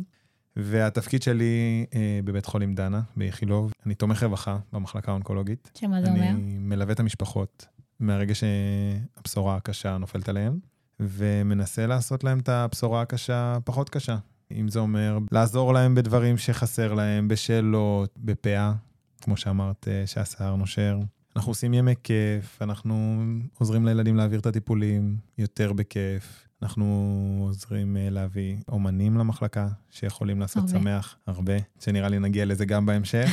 והתפקיד 0.55 1.21
שלי 1.23 1.85
אה, 1.93 2.19
בבית 2.23 2.45
חולים 2.45 2.73
דנה, 2.73 3.01
באיכילוב, 3.17 3.71
אני 3.85 3.95
תומך 3.95 4.23
רווחה 4.23 4.57
במחלקה 4.73 5.11
האונקולוגית. 5.11 5.71
שמה 5.77 6.01
זה 6.01 6.09
אומר? 6.09 6.29
אני 6.29 6.57
מלווה 6.59 6.93
את 6.93 6.99
המשפחות 6.99 7.65
מהרגע 7.99 8.33
שהבשורה 8.35 9.55
הקשה 9.55 9.97
נופלת 9.97 10.29
עליהם, 10.29 10.59
ומנסה 10.99 11.87
לעשות 11.87 12.23
להם 12.23 12.39
את 12.39 12.49
הבשורה 12.49 13.01
הקשה 13.01 13.57
פחות 13.65 13.89
קשה. 13.89 14.17
אם 14.51 14.67
זה 14.67 14.79
אומר 14.79 15.19
לעזור 15.31 15.73
להם 15.73 15.95
בדברים 15.95 16.37
שחסר 16.37 16.93
להם, 16.93 17.27
בשאלות, 17.27 18.13
בפאה, 18.17 18.73
כמו 19.19 19.37
שאמרת, 19.37 19.87
אה, 19.87 20.07
שהשיער 20.07 20.55
נושר. 20.55 20.99
אנחנו 21.35 21.51
עושים 21.51 21.73
ימי 21.73 21.93
כיף, 22.03 22.61
אנחנו 22.61 23.23
עוזרים 23.57 23.85
לילדים 23.85 24.15
להעביר 24.15 24.39
את 24.39 24.45
הטיפולים 24.45 25.17
יותר 25.37 25.73
בכיף. 25.73 26.47
אנחנו 26.63 26.85
עוזרים 27.47 27.97
אה, 27.97 28.09
להביא 28.09 28.57
אומנים 28.67 29.17
למחלקה, 29.17 29.67
שיכולים 29.89 30.39
לעשות 30.39 30.63
הרבה. 30.63 30.79
שמח, 30.79 31.15
הרבה, 31.27 31.53
שנראה 31.79 32.09
לי 32.09 32.19
נגיע 32.19 32.45
לזה 32.45 32.65
גם 32.65 32.85
בהמשך. 32.85 33.29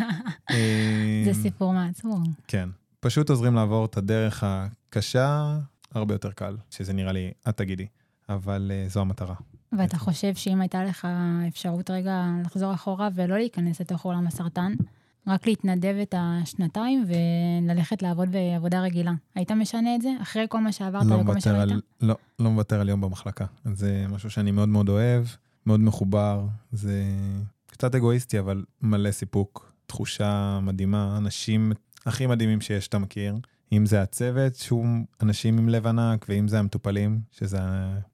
אה, 0.50 1.22
זה 1.24 1.42
סיפור 1.42 1.72
מעצור. 1.72 2.18
כן. 2.46 2.68
פשוט 3.00 3.30
עוזרים 3.30 3.54
לעבור 3.54 3.84
את 3.84 3.96
הדרך 3.96 4.44
הקשה, 4.46 5.58
הרבה 5.94 6.14
יותר 6.14 6.32
קל, 6.32 6.56
שזה 6.70 6.92
נראה 6.92 7.12
לי, 7.12 7.30
את 7.48 7.56
תגידי, 7.56 7.86
אבל 8.28 8.70
uh, 8.70 8.90
זו 8.92 9.00
המטרה. 9.00 9.34
ואתה 9.72 9.98
חושב 9.98 10.34
שאם 10.34 10.60
הייתה 10.60 10.84
לך 10.84 11.08
אפשרות 11.48 11.90
רגע 11.90 12.24
לחזור 12.44 12.74
אחורה 12.74 13.08
ולא 13.14 13.38
להיכנס 13.38 13.80
לתוך 13.80 14.04
עולם 14.04 14.26
הסרטן, 14.26 14.72
רק 15.26 15.46
להתנדב 15.46 15.94
את 16.02 16.14
השנתיים 16.18 17.04
וללכת 17.08 18.02
לעבוד 18.02 18.28
בעבודה 18.32 18.80
רגילה, 18.80 19.12
היית 19.34 19.52
משנה 19.52 19.94
את 19.94 20.02
זה? 20.02 20.10
אחרי 20.22 20.46
כל 20.48 20.60
מה 20.60 20.72
שעברת 20.72 21.06
לא 21.06 21.14
וכל 21.14 21.34
מה 21.34 21.40
שראית? 21.40 21.70
על, 21.70 21.80
לא, 22.00 22.14
לא 22.38 22.50
מוותר 22.50 22.80
על 22.80 22.88
יום 22.88 23.00
במחלקה. 23.00 23.44
זה 23.74 24.06
משהו 24.08 24.30
שאני 24.30 24.50
מאוד 24.50 24.68
מאוד 24.68 24.88
אוהב, 24.88 25.24
מאוד 25.66 25.80
מחובר, 25.80 26.46
זה 26.72 27.04
קצת 27.66 27.94
אגואיסטי, 27.94 28.38
אבל 28.38 28.64
מלא 28.82 29.10
סיפוק. 29.10 29.72
תחושה 29.86 30.60
מדהימה, 30.62 31.16
אנשים 31.16 31.72
הכי 32.06 32.26
מדהימים 32.26 32.60
שיש, 32.60 32.88
אתה 32.88 32.98
מכיר. 32.98 33.36
אם 33.72 33.86
זה 33.86 34.02
הצוות, 34.02 34.54
שהוא 34.54 34.86
אנשים 35.22 35.58
עם 35.58 35.68
לב 35.68 35.86
ענק, 35.86 36.26
ואם 36.28 36.48
זה 36.48 36.58
המטופלים, 36.58 37.20
שזה, 37.30 37.58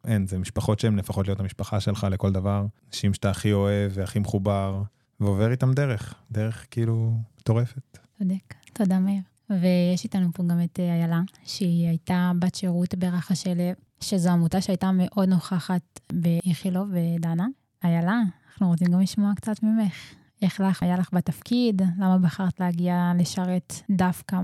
אין, 0.05 0.27
זה 0.27 0.39
משפחות 0.39 0.81
שהן 0.81 0.99
לפחות 0.99 1.27
להיות 1.27 1.41
המשפחה 1.41 1.81
שלך 1.81 2.07
לכל 2.11 2.33
דבר. 2.33 2.67
אנשים 2.93 3.15
שאתה 3.15 3.31
הכי 3.31 3.53
אוהב 3.53 3.93
והכי 3.95 4.19
מחובר, 4.19 4.83
ועובר 5.21 5.51
איתם 5.51 5.73
דרך, 5.73 6.15
דרך 6.33 6.67
כאילו 6.71 7.13
מטורפת. 7.41 7.99
צודק. 8.19 8.55
תודה, 8.73 8.99
מאיר. 8.99 9.23
ויש 9.51 10.05
איתנו 10.05 10.33
פה 10.33 10.43
גם 10.43 10.63
את 10.65 10.81
אה, 10.81 10.95
איילה, 10.95 11.21
שהיא 11.45 11.89
הייתה 11.89 12.33
בת 12.39 12.55
שירות 12.55 12.95
ברחשי 12.95 13.55
לב, 13.55 13.75
שזו 14.01 14.31
עמותה 14.31 14.61
שהייתה 14.61 14.91
מאוד 14.93 15.29
נוכחת 15.29 16.01
באיכילוב 16.13 16.89
ודנה. 16.93 17.47
איילה, 17.85 18.21
אנחנו 18.49 18.69
רוצים 18.69 18.89
גם 18.93 19.01
לשמוע 19.01 19.33
קצת 19.37 19.63
ממך. 19.63 19.95
איך 20.43 20.61
לך, 20.61 20.83
היה 20.83 20.97
לך 20.97 21.09
בתפקיד? 21.13 21.83
למה 21.99 22.19
בחרת 22.19 22.61
להגיע 22.61 23.13
לשרת 23.19 23.75
דווקא 23.91 24.41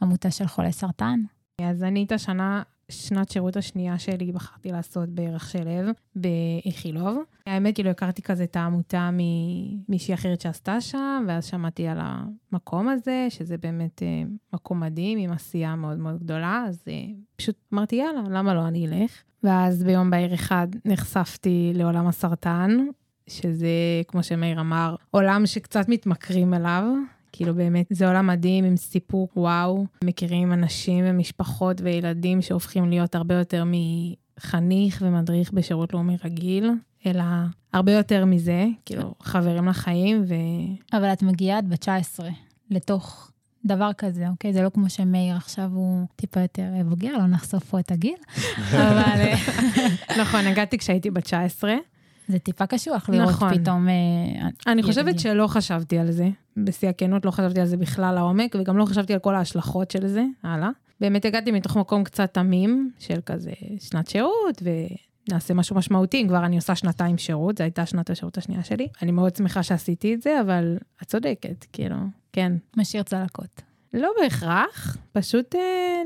בעמותה 0.00 0.30
של 0.30 0.46
חולי 0.46 0.72
סרטן? 0.72 1.20
אז 1.62 1.82
אני 1.82 2.04
את 2.04 2.12
השנה, 2.12 2.62
שנת 2.92 3.30
שירות 3.30 3.56
השנייה 3.56 3.98
שלי 3.98 4.32
בחרתי 4.32 4.72
לעשות 4.72 5.08
בערך 5.08 5.50
של 5.50 5.68
לב 5.68 5.86
באיכילוב. 6.16 7.22
האמת, 7.46 7.74
כאילו 7.74 7.90
הכרתי 7.90 8.22
כזה 8.22 8.44
את 8.44 8.56
העמותה 8.56 9.10
ממישהי 9.12 10.14
אחרת 10.14 10.40
שעשתה 10.40 10.80
שם, 10.80 11.24
ואז 11.28 11.44
שמעתי 11.44 11.88
על 11.88 11.98
המקום 12.00 12.88
הזה, 12.88 13.26
שזה 13.30 13.56
באמת 13.56 14.02
אה, 14.02 14.22
מקום 14.52 14.80
מדהים, 14.80 15.18
עם 15.18 15.32
עשייה 15.32 15.76
מאוד 15.76 15.98
מאוד 15.98 16.18
גדולה, 16.18 16.64
אז 16.68 16.82
אה, 16.88 16.94
פשוט 17.36 17.56
אמרתי, 17.74 17.96
יאללה, 17.96 18.22
למה 18.30 18.54
לא 18.54 18.68
אני 18.68 18.86
אלך? 18.86 19.22
ואז 19.42 19.84
ביום 19.84 20.10
בהיר 20.10 20.34
אחד 20.34 20.66
נחשפתי 20.84 21.72
לעולם 21.74 22.06
הסרטן, 22.06 22.86
שזה, 23.26 23.68
כמו 24.08 24.22
שמאיר 24.22 24.60
אמר, 24.60 24.96
עולם 25.10 25.46
שקצת 25.46 25.88
מתמכרים 25.88 26.54
אליו. 26.54 26.84
כאילו 27.32 27.54
באמת, 27.54 27.86
זה 27.90 28.06
עולם 28.08 28.26
מדהים 28.26 28.64
עם 28.64 28.76
סיפוק, 28.76 29.36
וואו. 29.36 29.86
מכירים 30.04 30.52
אנשים 30.52 31.04
ומשפחות 31.08 31.80
וילדים 31.80 32.42
שהופכים 32.42 32.90
להיות 32.90 33.14
הרבה 33.14 33.34
יותר 33.34 33.64
מחניך 33.66 35.02
ומדריך 35.06 35.52
בשירות 35.52 35.92
לאומי 35.92 36.16
רגיל, 36.24 36.70
אלא 37.06 37.24
הרבה 37.72 37.92
יותר 37.92 38.24
מזה, 38.24 38.66
כאילו, 38.84 39.14
חברים 39.20 39.68
לחיים, 39.68 40.24
ו... 40.28 40.34
אבל 40.96 41.12
את 41.12 41.22
מגיעה 41.22 41.58
עד 41.58 41.68
בת 41.68 41.80
19 41.80 42.28
לתוך 42.70 43.30
דבר 43.64 43.90
כזה, 43.98 44.28
אוקיי? 44.28 44.52
זה 44.52 44.62
לא 44.62 44.68
כמו 44.68 44.90
שמאיר 44.90 45.36
עכשיו 45.36 45.70
הוא 45.74 46.06
טיפה 46.16 46.40
יותר 46.40 46.68
בוגר, 46.88 47.18
לא 47.18 47.26
נחשוף 47.26 47.64
פה 47.64 47.80
את 47.80 47.90
הגיל, 47.92 48.16
אבל 48.72 49.20
אה, 49.20 49.34
נכון, 50.20 50.46
הגעתי 50.46 50.78
כשהייתי 50.78 51.10
בת 51.10 51.24
19. 51.24 51.74
זה 52.28 52.38
טיפה 52.38 52.66
קשוח 52.66 53.08
לראות 53.08 53.28
נכון. 53.28 53.58
פתאום... 53.58 53.88
אה, 53.88 54.48
אני 54.66 54.82
חושבת. 54.82 55.18
שלא 55.18 55.46
חשבתי 55.46 55.98
על 55.98 56.10
זה, 56.10 56.28
בשיא 56.56 56.88
הכנות, 56.88 57.24
לא 57.24 57.30
חשבתי 57.30 57.60
על 57.60 57.66
זה 57.66 57.76
בכלל 57.76 58.14
לעומק, 58.14 58.56
וגם 58.60 58.76
לא 58.78 58.84
חשבתי 58.84 59.12
על 59.12 59.18
כל 59.18 59.34
ההשלכות 59.34 59.90
של 59.90 60.06
זה, 60.06 60.24
הלאה. 60.42 60.68
באמת 61.00 61.24
הגעתי 61.24 61.50
מתוך 61.50 61.76
מקום 61.76 62.04
קצת 62.04 62.34
תמים, 62.34 62.90
של 62.98 63.20
כזה 63.26 63.52
שנת 63.80 64.08
שירות, 64.08 64.62
ונעשה 64.62 65.54
משהו 65.54 65.76
משמעותי, 65.76 66.22
אם 66.22 66.28
כבר 66.28 66.44
אני 66.44 66.56
עושה 66.56 66.74
שנתיים 66.74 67.18
שירות, 67.18 67.58
זו 67.58 67.64
הייתה 67.64 67.86
שנת 67.86 68.10
השירות 68.10 68.38
השנייה 68.38 68.64
שלי. 68.64 68.88
אני 69.02 69.12
מאוד 69.12 69.36
שמחה 69.36 69.62
שעשיתי 69.62 70.14
את 70.14 70.22
זה, 70.22 70.40
אבל 70.40 70.76
את 71.02 71.06
צודקת, 71.06 71.66
כאילו, 71.72 71.96
כן. 72.32 72.52
משאיר 72.76 73.02
צלקות. 73.02 73.62
לא 73.94 74.10
בהכרח, 74.22 74.96
פשוט 75.12 75.54
אה, 75.54 75.60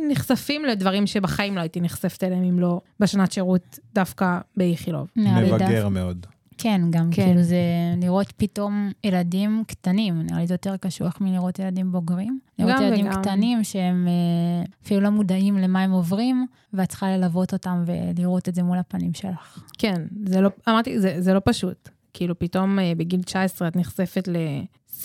נחשפים 0.08 0.64
לדברים 0.64 1.06
שבחיים 1.06 1.56
לא 1.56 1.60
הייתי 1.60 1.80
נחשפת 1.80 2.24
אליהם, 2.24 2.44
אם 2.44 2.58
לא 2.58 2.80
בשנת 3.00 3.32
שירות 3.32 3.78
דווקא 3.94 4.38
באיכילוב. 4.56 5.08
מבגר 5.16 5.88
מאוד. 5.88 6.26
כן, 6.58 6.80
גם 6.90 7.10
כן. 7.10 7.24
כאילו 7.24 7.42
זה 7.42 7.56
לראות 8.02 8.32
פתאום 8.36 8.90
ילדים 9.04 9.64
קטנים, 9.66 10.22
נראה 10.22 10.40
לי 10.40 10.46
זה 10.46 10.54
יותר 10.54 10.76
קשוח 10.76 11.20
מלראות 11.20 11.58
ילדים 11.58 11.92
בוגרים. 11.92 12.38
לראות 12.58 12.80
ילדים 12.80 13.06
וגם. 13.06 13.22
קטנים 13.22 13.64
שהם 13.64 14.08
אה, 14.08 14.64
אפילו 14.84 15.00
לא 15.00 15.10
מודעים 15.10 15.58
למה 15.58 15.82
הם 15.82 15.90
עוברים, 15.90 16.46
ואת 16.72 16.88
צריכה 16.88 17.16
ללוות 17.16 17.52
אותם 17.52 17.84
ולראות 17.86 18.48
את 18.48 18.54
זה 18.54 18.62
מול 18.62 18.78
הפנים 18.78 19.14
שלך. 19.14 19.64
כן, 19.78 20.02
זה 20.26 20.40
לא, 20.40 20.50
אמרתי, 20.68 21.00
זה, 21.00 21.14
זה 21.18 21.34
לא 21.34 21.40
פשוט. 21.44 21.88
כאילו, 22.14 22.38
פתאום 22.38 22.78
אה, 22.78 22.92
בגיל 22.96 23.22
19 23.22 23.68
את 23.68 23.76
נחשפת 23.76 24.28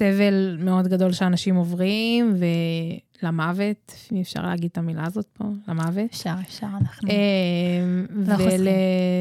לסבל 0.02 0.58
מאוד 0.60 0.88
גדול 0.88 1.12
שאנשים 1.12 1.56
עוברים, 1.56 2.36
ולמוות, 3.24 3.96
אם 4.12 4.18
אפשר 4.22 4.42
להגיד 4.42 4.70
את 4.72 4.78
המילה 4.78 5.06
הזאת 5.06 5.26
פה, 5.34 5.44
למוות. 5.68 6.10
אפשר, 6.12 6.34
אפשר, 6.48 6.68
אנחנו... 6.82 7.10
אה, 7.10 7.16
לא 8.10 8.36
חוסכים. 8.36 8.62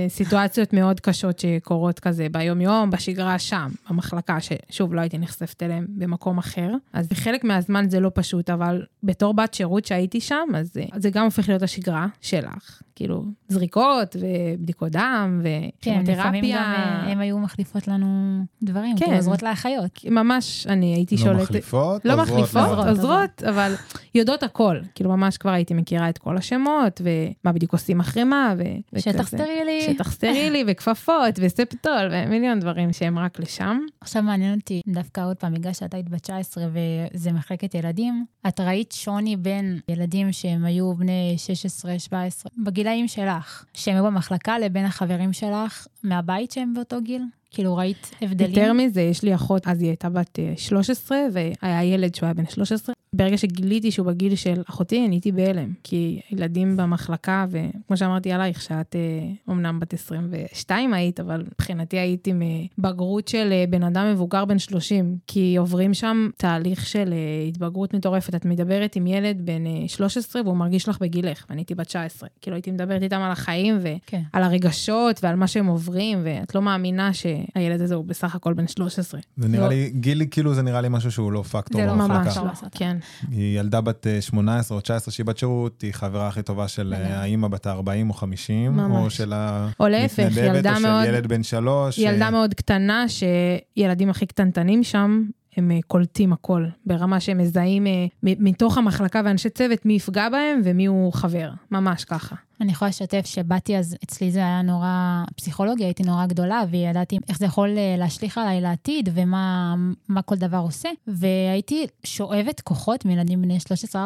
ולסיטואציות 0.06 0.72
מאוד 0.72 1.00
קשות 1.00 1.38
שקורות 1.38 2.00
כזה 2.00 2.26
ביום-יום, 2.32 2.90
בשגרה 2.90 3.38
שם, 3.38 3.68
במחלקה, 3.90 4.38
ששוב, 4.40 4.94
לא 4.94 5.00
הייתי 5.00 5.18
נחשפת 5.18 5.62
אליהם 5.62 5.86
במקום 5.88 6.38
אחר. 6.38 6.70
אז 6.92 7.08
בחלק 7.08 7.44
מהזמן 7.44 7.88
זה 7.88 8.00
לא 8.00 8.10
פשוט, 8.14 8.50
אבל 8.50 8.82
בתור 9.02 9.34
בת 9.34 9.54
שירות 9.54 9.84
שהייתי 9.84 10.20
שם, 10.20 10.48
אז 10.56 10.72
זה, 10.72 10.84
זה 10.96 11.10
גם 11.10 11.24
הופך 11.24 11.48
להיות 11.48 11.62
השגרה 11.62 12.06
שלך. 12.20 12.82
כאילו, 13.00 13.24
זריקות 13.48 14.16
ובדיקות 14.20 14.92
דם 14.92 15.40
כן, 15.80 16.02
לפעמים 16.06 16.44
וכימותרפיה. 16.44 16.56
גם 16.56 17.06
אה, 17.06 17.12
הם 17.12 17.20
היו 17.20 17.38
מחליפות 17.38 17.88
לנו 17.88 18.40
דברים, 18.62 18.96
כן. 18.96 19.04
כאילו 19.04 19.16
עוזרות 19.16 19.42
לאחיות. 19.42 20.04
ממש, 20.10 20.66
אני 20.66 20.94
הייתי 20.94 21.16
לא 21.16 21.22
שולטת... 21.22 21.42
מחליפות, 21.42 22.04
לא 22.04 22.12
עוזרות 22.12 22.28
מחליפות. 22.28 22.86
עוזרות, 22.88 23.42
אבל 23.48 23.74
יודעות 24.14 24.42
הכל. 24.42 24.76
כאילו, 24.94 25.10
ממש 25.10 25.36
כבר 25.36 25.50
הייתי 25.50 25.74
מכירה 25.74 26.08
את 26.08 26.18
כל 26.18 26.36
השמות, 26.36 27.00
ומה 27.04 27.52
בדיוק 27.52 27.72
עושים 27.72 28.00
אחרי 28.00 28.24
מה, 28.24 28.54
ו... 28.58 28.98
שטח. 29.00 29.28
סטרילי. 29.28 29.82
שטח 29.94 30.12
סטרילי, 30.12 30.64
וכפפות, 30.66 31.34
וספטול, 31.38 32.08
ומיליון 32.10 32.60
דברים 32.60 32.92
שהם 32.92 33.18
רק 33.18 33.40
לשם. 33.40 33.78
עכשיו 34.00 34.22
מעניין 34.22 34.58
אותי, 34.58 34.80
דווקא 34.88 35.20
עוד 35.20 35.36
פעם, 35.36 35.54
בגלל 35.54 35.72
שאת 35.72 35.94
היית 35.94 36.08
בת 36.08 36.22
19 36.22 36.64
וזה 36.72 37.32
מחלקת 37.32 37.74
ילדים, 37.74 38.24
את 38.48 38.60
ראית 38.60 38.92
שוני 38.92 39.36
בין 39.36 39.80
ילדים 39.88 40.32
שהם 40.32 40.64
היו 40.64 40.94
בני 40.94 41.34
16, 41.38 41.98
17, 41.98 42.52
בגילאים 42.64 43.08
שלך, 43.08 43.64
שהם 43.74 43.94
היו 43.94 44.04
במחלקה, 44.04 44.58
לבין 44.58 44.84
החברים 44.84 45.32
שלך 45.32 45.86
מהבית 46.04 46.50
שהם 46.50 46.74
באותו 46.74 47.00
גיל? 47.02 47.22
כאילו 47.50 47.76
ראית 47.76 48.10
הבדלים? 48.22 48.50
יותר 48.50 48.72
מזה, 48.72 49.00
יש 49.00 49.22
לי 49.22 49.34
אחות, 49.34 49.68
אז 49.68 49.80
היא 49.80 49.88
הייתה 49.88 50.08
בת 50.08 50.38
אה, 50.38 50.52
13, 50.56 51.18
והיה 51.32 51.84
ילד 51.84 52.14
שהוא 52.14 52.26
היה 52.26 52.34
בן 52.34 52.46
13. 52.46 52.94
ברגע 53.12 53.38
שגיליתי 53.38 53.90
שהוא 53.90 54.06
בגיל 54.06 54.34
של 54.34 54.62
אחותי, 54.66 55.06
אני 55.06 55.14
הייתי 55.14 55.32
בהלם. 55.32 55.72
כי 55.84 56.20
ילדים 56.30 56.76
במחלקה, 56.76 57.46
וכמו 57.50 57.96
שאמרתי 57.96 58.32
עלייך, 58.32 58.62
שאת 58.62 58.96
אה, 58.96 59.00
אומנם 59.48 59.80
בת 59.80 59.94
22 59.94 60.94
היית, 60.94 61.20
אבל 61.20 61.44
מבחינתי 61.52 61.98
היית 61.98 62.26
עם 62.26 62.42
אה, 62.42 62.46
בגרות 62.78 63.28
של 63.28 63.48
אה, 63.52 63.64
בן 63.70 63.82
אדם 63.82 64.10
מבוגר 64.12 64.44
בן 64.44 64.58
30, 64.58 65.16
כי 65.26 65.56
עוברים 65.56 65.94
שם 65.94 66.28
תהליך 66.36 66.86
של 66.86 67.12
אה, 67.12 67.48
התבגרות 67.48 67.94
מטורפת. 67.94 68.34
את 68.34 68.44
מדברת 68.44 68.96
עם 68.96 69.06
ילד 69.06 69.40
בן 69.44 69.66
אה, 69.66 69.88
13 69.88 70.42
והוא 70.42 70.56
מרגיש 70.56 70.88
לך 70.88 70.98
בגילך, 71.00 71.46
ואני 71.48 71.60
הייתי 71.60 71.74
בת 71.74 71.86
19. 71.86 72.28
כאילו 72.40 72.56
הייתי 72.56 72.70
מדברת 72.70 73.02
איתם 73.02 73.20
על 73.20 73.32
החיים 73.32 73.78
ו... 73.80 73.88
כן. 74.06 74.22
הרגשות 74.32 75.20
ועל 75.22 75.36
מה 75.36 75.46
שהם 75.46 75.66
עוברים. 75.66 75.89
עוברים, 75.90 76.18
ואת 76.24 76.54
לא 76.54 76.62
מאמינה 76.62 77.12
שהילד 77.12 77.80
הזה 77.80 77.94
הוא 77.94 78.04
בסך 78.04 78.34
הכל 78.34 78.52
בן 78.54 78.66
13. 78.68 79.20
זה 79.36 79.48
נראה 79.48 79.62
לא. 79.64 79.68
לי, 79.68 79.90
גילי 79.94 80.26
כאילו 80.30 80.54
זה 80.54 80.62
נראה 80.62 80.80
לי 80.80 80.88
משהו 80.90 81.12
שהוא 81.12 81.32
לא 81.32 81.42
פקטור 81.42 81.80
זה 81.80 81.86
לא. 81.86 81.94
ממש 81.94 82.36
לא. 82.36 82.42
כן. 82.72 82.96
היא 83.30 83.58
ילדה 83.60 83.80
בת 83.80 84.06
אה, 84.06 84.20
18 84.20 84.76
או 84.76 84.80
19 84.82 85.12
שהיא 85.12 85.26
בת 85.26 85.38
שירות, 85.38 85.82
היא 85.82 85.92
חברה 85.92 86.28
הכי 86.28 86.42
טובה 86.42 86.68
של 86.68 86.94
אה. 86.96 87.20
האימא 87.20 87.48
בת 87.48 87.66
40 87.66 88.08
או 88.10 88.14
50, 88.14 88.72
ממש. 88.72 89.04
או 89.04 89.10
של 89.10 89.32
או 89.80 89.86
המתנדבת, 89.86 90.66
או 90.76 90.80
מאוד- 90.80 91.04
של 91.04 91.14
ילד 91.14 91.26
בן 91.26 91.42
שלוש. 91.42 91.98
ילדה 91.98 92.24
אה, 92.24 92.30
מאוד 92.30 92.54
קטנה, 92.54 93.04
שילדים 93.08 94.10
הכי 94.10 94.26
קטנטנים 94.26 94.82
שם, 94.82 95.24
הם 95.56 95.70
אה, 95.70 95.78
קולטים 95.86 96.32
הכל, 96.32 96.64
ברמה 96.86 97.20
שהם 97.20 97.38
מזהים 97.38 97.86
אה, 97.86 97.92
מתוך 98.22 98.78
המחלקה 98.78 99.20
ואנשי 99.24 99.50
צוות 99.50 99.86
מי 99.86 99.92
יפגע 99.92 100.28
בהם 100.28 100.60
ומי 100.64 100.86
הוא 100.86 101.12
חבר, 101.12 101.50
ממש 101.70 102.04
ככה. 102.04 102.36
אני 102.60 102.72
יכולה 102.72 102.88
לשתף 102.88 103.26
שבאתי 103.26 103.76
אז, 103.76 103.96
אצלי 104.04 104.30
זה 104.30 104.38
היה 104.38 104.62
נורא, 104.62 105.24
פסיכולוגיה 105.36 105.86
הייתי 105.86 106.02
נורא 106.02 106.26
גדולה, 106.26 106.62
וידעתי 106.70 107.18
איך 107.28 107.38
זה 107.38 107.44
יכול 107.44 107.78
אה, 107.78 107.94
להשליך 107.98 108.38
עליי 108.38 108.60
לעתיד, 108.60 109.08
ומה 109.14 109.74
מה 110.08 110.22
כל 110.22 110.36
דבר 110.36 110.56
עושה. 110.56 110.88
והייתי 111.06 111.86
שואבת 112.04 112.60
כוחות 112.60 113.04
מילדים 113.04 113.42
בני 113.42 113.58
13-14, 113.94 113.96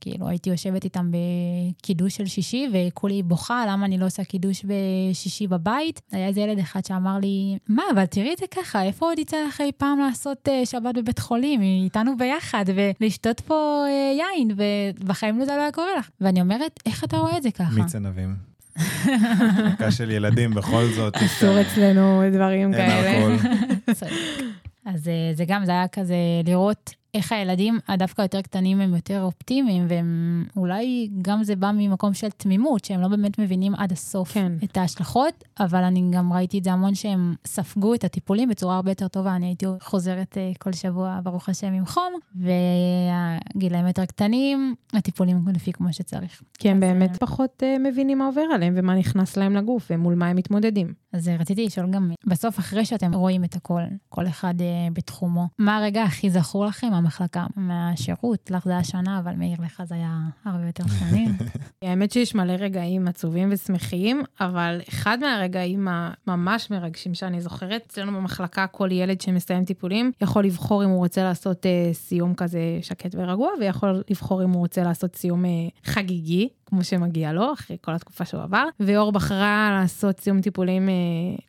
כאילו 0.00 0.28
הייתי 0.28 0.50
יושבת 0.50 0.84
איתם 0.84 1.10
בקידוש 1.10 2.16
של 2.16 2.26
שישי, 2.26 2.68
וכולי 2.72 3.22
בוכה 3.22 3.64
למה 3.68 3.86
אני 3.86 3.98
לא 3.98 4.06
עושה 4.06 4.24
קידוש 4.24 4.64
בשישי 4.64 5.46
בבית. 5.46 6.00
היה 6.12 6.26
איזה 6.26 6.40
ילד 6.40 6.58
אחד 6.58 6.84
שאמר 6.84 7.18
לי, 7.18 7.58
מה, 7.68 7.82
אבל 7.94 8.06
תראי 8.06 8.32
את 8.32 8.38
זה 8.38 8.46
ככה, 8.46 8.82
איפה 8.82 9.06
עוד 9.06 9.18
יצא 9.18 9.36
לך 9.48 9.60
אי 9.60 9.72
פעם 9.76 9.98
לעשות 9.98 10.48
אה, 10.48 10.66
שבת 10.66 10.94
בבית 10.94 11.18
חולים, 11.18 11.60
איתנו 11.62 12.16
ביחד, 12.16 12.64
ולשתות 13.00 13.40
פה 13.40 13.84
אה, 13.86 14.12
יין, 14.18 14.50
ובחיים 14.56 15.44
זה 15.44 15.56
לא 15.56 15.60
היה 15.60 15.72
קורה 15.72 15.90
לך. 15.98 16.10
ואני 16.20 16.40
אומרת, 16.40 16.80
איך 16.86 17.04
אתה 17.04 17.16
רואה 17.16 17.36
את 17.36 17.42
זה 17.42 17.50
ככה? 17.50 17.87
מיץ 17.88 17.94
ענבים. 17.94 18.36
מחלקה 18.76 19.90
של 19.90 20.10
ילדים, 20.10 20.54
בכל 20.54 20.84
זאת. 20.96 21.16
אסור 21.16 21.60
אצלנו 21.60 22.22
דברים 22.32 22.74
אין 22.74 22.86
כאלה. 22.86 23.10
אלכוהול. 23.10 23.36
צודק. 23.94 24.12
אז 24.86 25.08
אה, 25.08 25.30
זה 25.34 25.44
גם, 25.48 25.64
זה 25.64 25.72
היה 25.72 25.88
כזה 25.88 26.14
לראות 26.44 26.94
איך 27.14 27.32
הילדים, 27.32 27.78
הדווקא 27.88 28.22
יותר 28.22 28.42
קטנים, 28.42 28.80
הם 28.80 28.94
יותר 28.94 29.22
אופטימיים, 29.22 29.86
והם 29.88 30.44
אולי 30.56 31.10
גם 31.22 31.42
זה 31.42 31.56
בא 31.56 31.70
ממקום 31.74 32.14
של 32.14 32.30
תמימות, 32.30 32.84
שהם 32.84 33.00
לא 33.00 33.08
באמת 33.08 33.38
מבינים 33.38 33.74
עד 33.74 33.92
הסוף 33.92 34.32
כן. 34.32 34.52
את 34.64 34.76
ההשלכות, 34.76 35.44
אבל 35.60 35.84
אני 35.84 36.02
גם 36.10 36.32
ראיתי 36.32 36.58
את 36.58 36.64
זה 36.64 36.72
המון 36.72 36.94
שהם 36.94 37.34
ספגו 37.46 37.94
את 37.94 38.04
הטיפולים 38.04 38.48
בצורה 38.48 38.76
הרבה 38.76 38.90
יותר 38.90 39.08
טובה. 39.08 39.36
אני 39.36 39.46
הייתי 39.46 39.66
חוזרת 39.80 40.38
אה, 40.38 40.50
כל 40.58 40.72
שבוע, 40.72 41.20
ברוך 41.22 41.48
השם, 41.48 41.72
עם 41.72 41.86
חום, 41.86 42.12
והגילאים 42.34 43.86
יותר 43.86 44.04
קטנים, 44.04 44.74
הטיפולים 44.92 45.42
לפי 45.54 45.72
כמו 45.72 45.92
שצריך. 45.92 46.42
כי 46.58 46.68
הם 46.68 46.80
באמת 46.80 47.10
אה, 47.10 47.18
פחות 47.18 47.62
אה, 47.62 47.76
מבינים 47.78 48.18
מה 48.18 48.26
עובר 48.26 48.44
עליהם 48.54 48.74
ומה 48.76 48.94
נכנס 48.94 49.36
להם 49.36 49.56
לגוף 49.56 49.86
ומול 49.90 50.14
מה 50.14 50.26
הם 50.26 50.36
מתמודדים. 50.36 50.92
אז 51.12 51.28
אה, 51.28 51.36
רציתי 51.36 51.66
לשאול 51.66 51.90
גם, 51.90 52.10
בסוף, 52.26 52.58
אחרי 52.58 52.84
שאתם 52.84 53.14
רואים 53.14 53.44
את 53.44 53.54
הכל, 53.54 53.80
כל 54.08 54.26
אחד 54.26 54.54
אה, 54.60 54.88
בתחומו, 54.92 55.48
מה 55.58 55.76
הרגע 55.76 56.02
הכי 56.02 56.30
זכור 56.30 56.66
לכם 56.66 56.90
מהמחלקה, 56.90 57.46
מהשירות? 57.56 58.50
לך 58.50 58.64
זה 58.64 58.70
היה 58.70 58.84
שנה, 58.84 59.18
אבל 59.18 59.34
מאיר 59.34 59.56
לך 59.62 59.82
זה 59.84 59.94
היה 59.94 60.18
הרבה 60.44 60.66
יותר 60.66 60.84
שנים. 60.98 61.36
האמת 61.82 62.12
שיש 62.12 62.34
מלא 62.34 62.52
רגעים 62.52 63.08
עצובים 63.08 63.48
ושמחים, 63.52 64.22
אבל 64.40 64.80
אחד 64.88 65.18
מהרגעים 65.20 65.88
הממש 65.90 66.70
מרגשים 66.70 67.14
שאני 67.14 67.40
זוכרת, 67.40 67.82
אצלנו 67.86 68.12
במחלקה 68.12 68.66
כל 68.66 68.92
ילד 68.92 69.20
שמסיים 69.20 69.64
טיפולים 69.64 70.12
יכול 70.20 70.44
לבחור 70.44 70.84
אם 70.84 70.88
הוא 70.88 70.98
רוצה 70.98 71.22
לעשות 71.22 71.66
אה, 71.66 71.90
סיום 71.92 72.34
כזה 72.34 72.78
שקט 72.82 73.14
ורגוע, 73.14 73.50
ויכול 73.60 74.02
לבחור 74.10 74.44
אם 74.44 74.50
הוא 74.50 74.60
רוצה 74.60 74.82
לעשות 74.82 75.16
סיום 75.16 75.44
אה, 75.44 75.50
חגיגי, 75.84 76.48
כמו 76.68 76.84
שמגיע 76.84 77.32
לו, 77.32 77.52
אחרי 77.52 77.76
כל 77.80 77.94
התקופה 77.94 78.24
שהוא 78.24 78.42
עבר, 78.42 78.64
ואור 78.80 79.12
בחרה 79.12 79.78
לעשות 79.80 80.20
סיום 80.20 80.40
טיפולים 80.40 80.88
אה, 80.88 80.94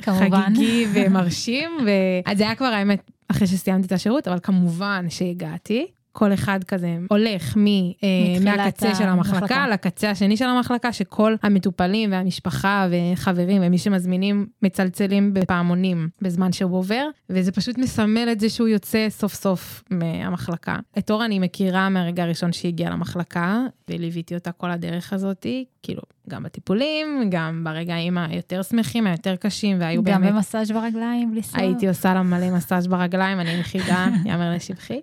כמובן. 0.01 0.41
חגיגי 0.45 0.85
ומרשים, 0.93 1.71
ו... 1.85 1.89
אז 2.31 2.37
זה 2.37 2.43
היה 2.43 2.55
כבר 2.55 2.65
האמת 2.65 3.11
אחרי 3.27 3.47
שסיימתי 3.47 3.87
את 3.87 3.91
השירות, 3.91 4.27
אבל 4.27 4.39
כמובן 4.43 5.05
שהגעתי. 5.09 5.87
כל 6.11 6.33
אחד 6.33 6.63
כזה 6.63 6.97
הולך 7.09 7.57
מ, 7.57 7.65
אה, 7.67 8.39
מהקצה 8.43 8.95
של 8.95 9.03
המחלקה 9.03 9.37
המחלקה. 9.37 9.67
לקצה 9.67 10.11
השני 10.11 10.37
של 10.37 10.45
המחלקה, 10.45 10.93
שכל 10.93 11.35
המטופלים 11.43 12.11
והמשפחה 12.11 12.87
וחברים 12.91 13.61
ומי 13.65 13.77
שמזמינים 13.77 14.47
מצלצלים 14.61 15.33
בפעמונים 15.33 16.09
בזמן 16.21 16.51
שהוא 16.51 16.77
עובר, 16.77 17.07
וזה 17.29 17.51
פשוט 17.51 17.77
מסמל 17.77 18.29
את 18.31 18.39
זה 18.39 18.49
שהוא 18.49 18.67
יוצא 18.67 19.09
סוף 19.09 19.33
סוף 19.33 19.83
מהמחלקה. 19.89 20.75
את 20.97 21.11
אור 21.11 21.25
אני 21.25 21.39
מכירה 21.39 21.89
מהרגע 21.89 22.23
הראשון 22.23 22.53
שהיא 22.53 22.69
הגיעה 22.69 22.91
למחלקה, 22.91 23.61
וליוויתי 23.89 24.35
אותה 24.35 24.51
כל 24.51 24.71
הדרך 24.71 25.13
הזאתי, 25.13 25.65
כאילו, 25.83 26.01
גם 26.29 26.43
בטיפולים, 26.43 27.27
גם 27.29 27.63
ברגעים 27.63 28.17
היותר 28.17 28.61
שמחים, 28.61 29.07
היותר 29.07 29.35
קשים, 29.35 29.77
והיו 29.79 30.03
גם 30.03 30.21
באמת... 30.21 30.33
במסאז' 30.33 30.71
ברגליים, 30.71 31.31
בלי 31.31 31.43
סוף. 31.43 31.55
הייתי 31.55 31.87
עושה 31.87 32.13
לה 32.13 32.23
מלא 32.23 32.51
מסאז' 32.51 32.87
ברגליים, 32.87 33.39
אני 33.39 33.51
יחידה, 33.51 34.07
יאמר 34.25 34.51
לשבחי. 34.55 34.99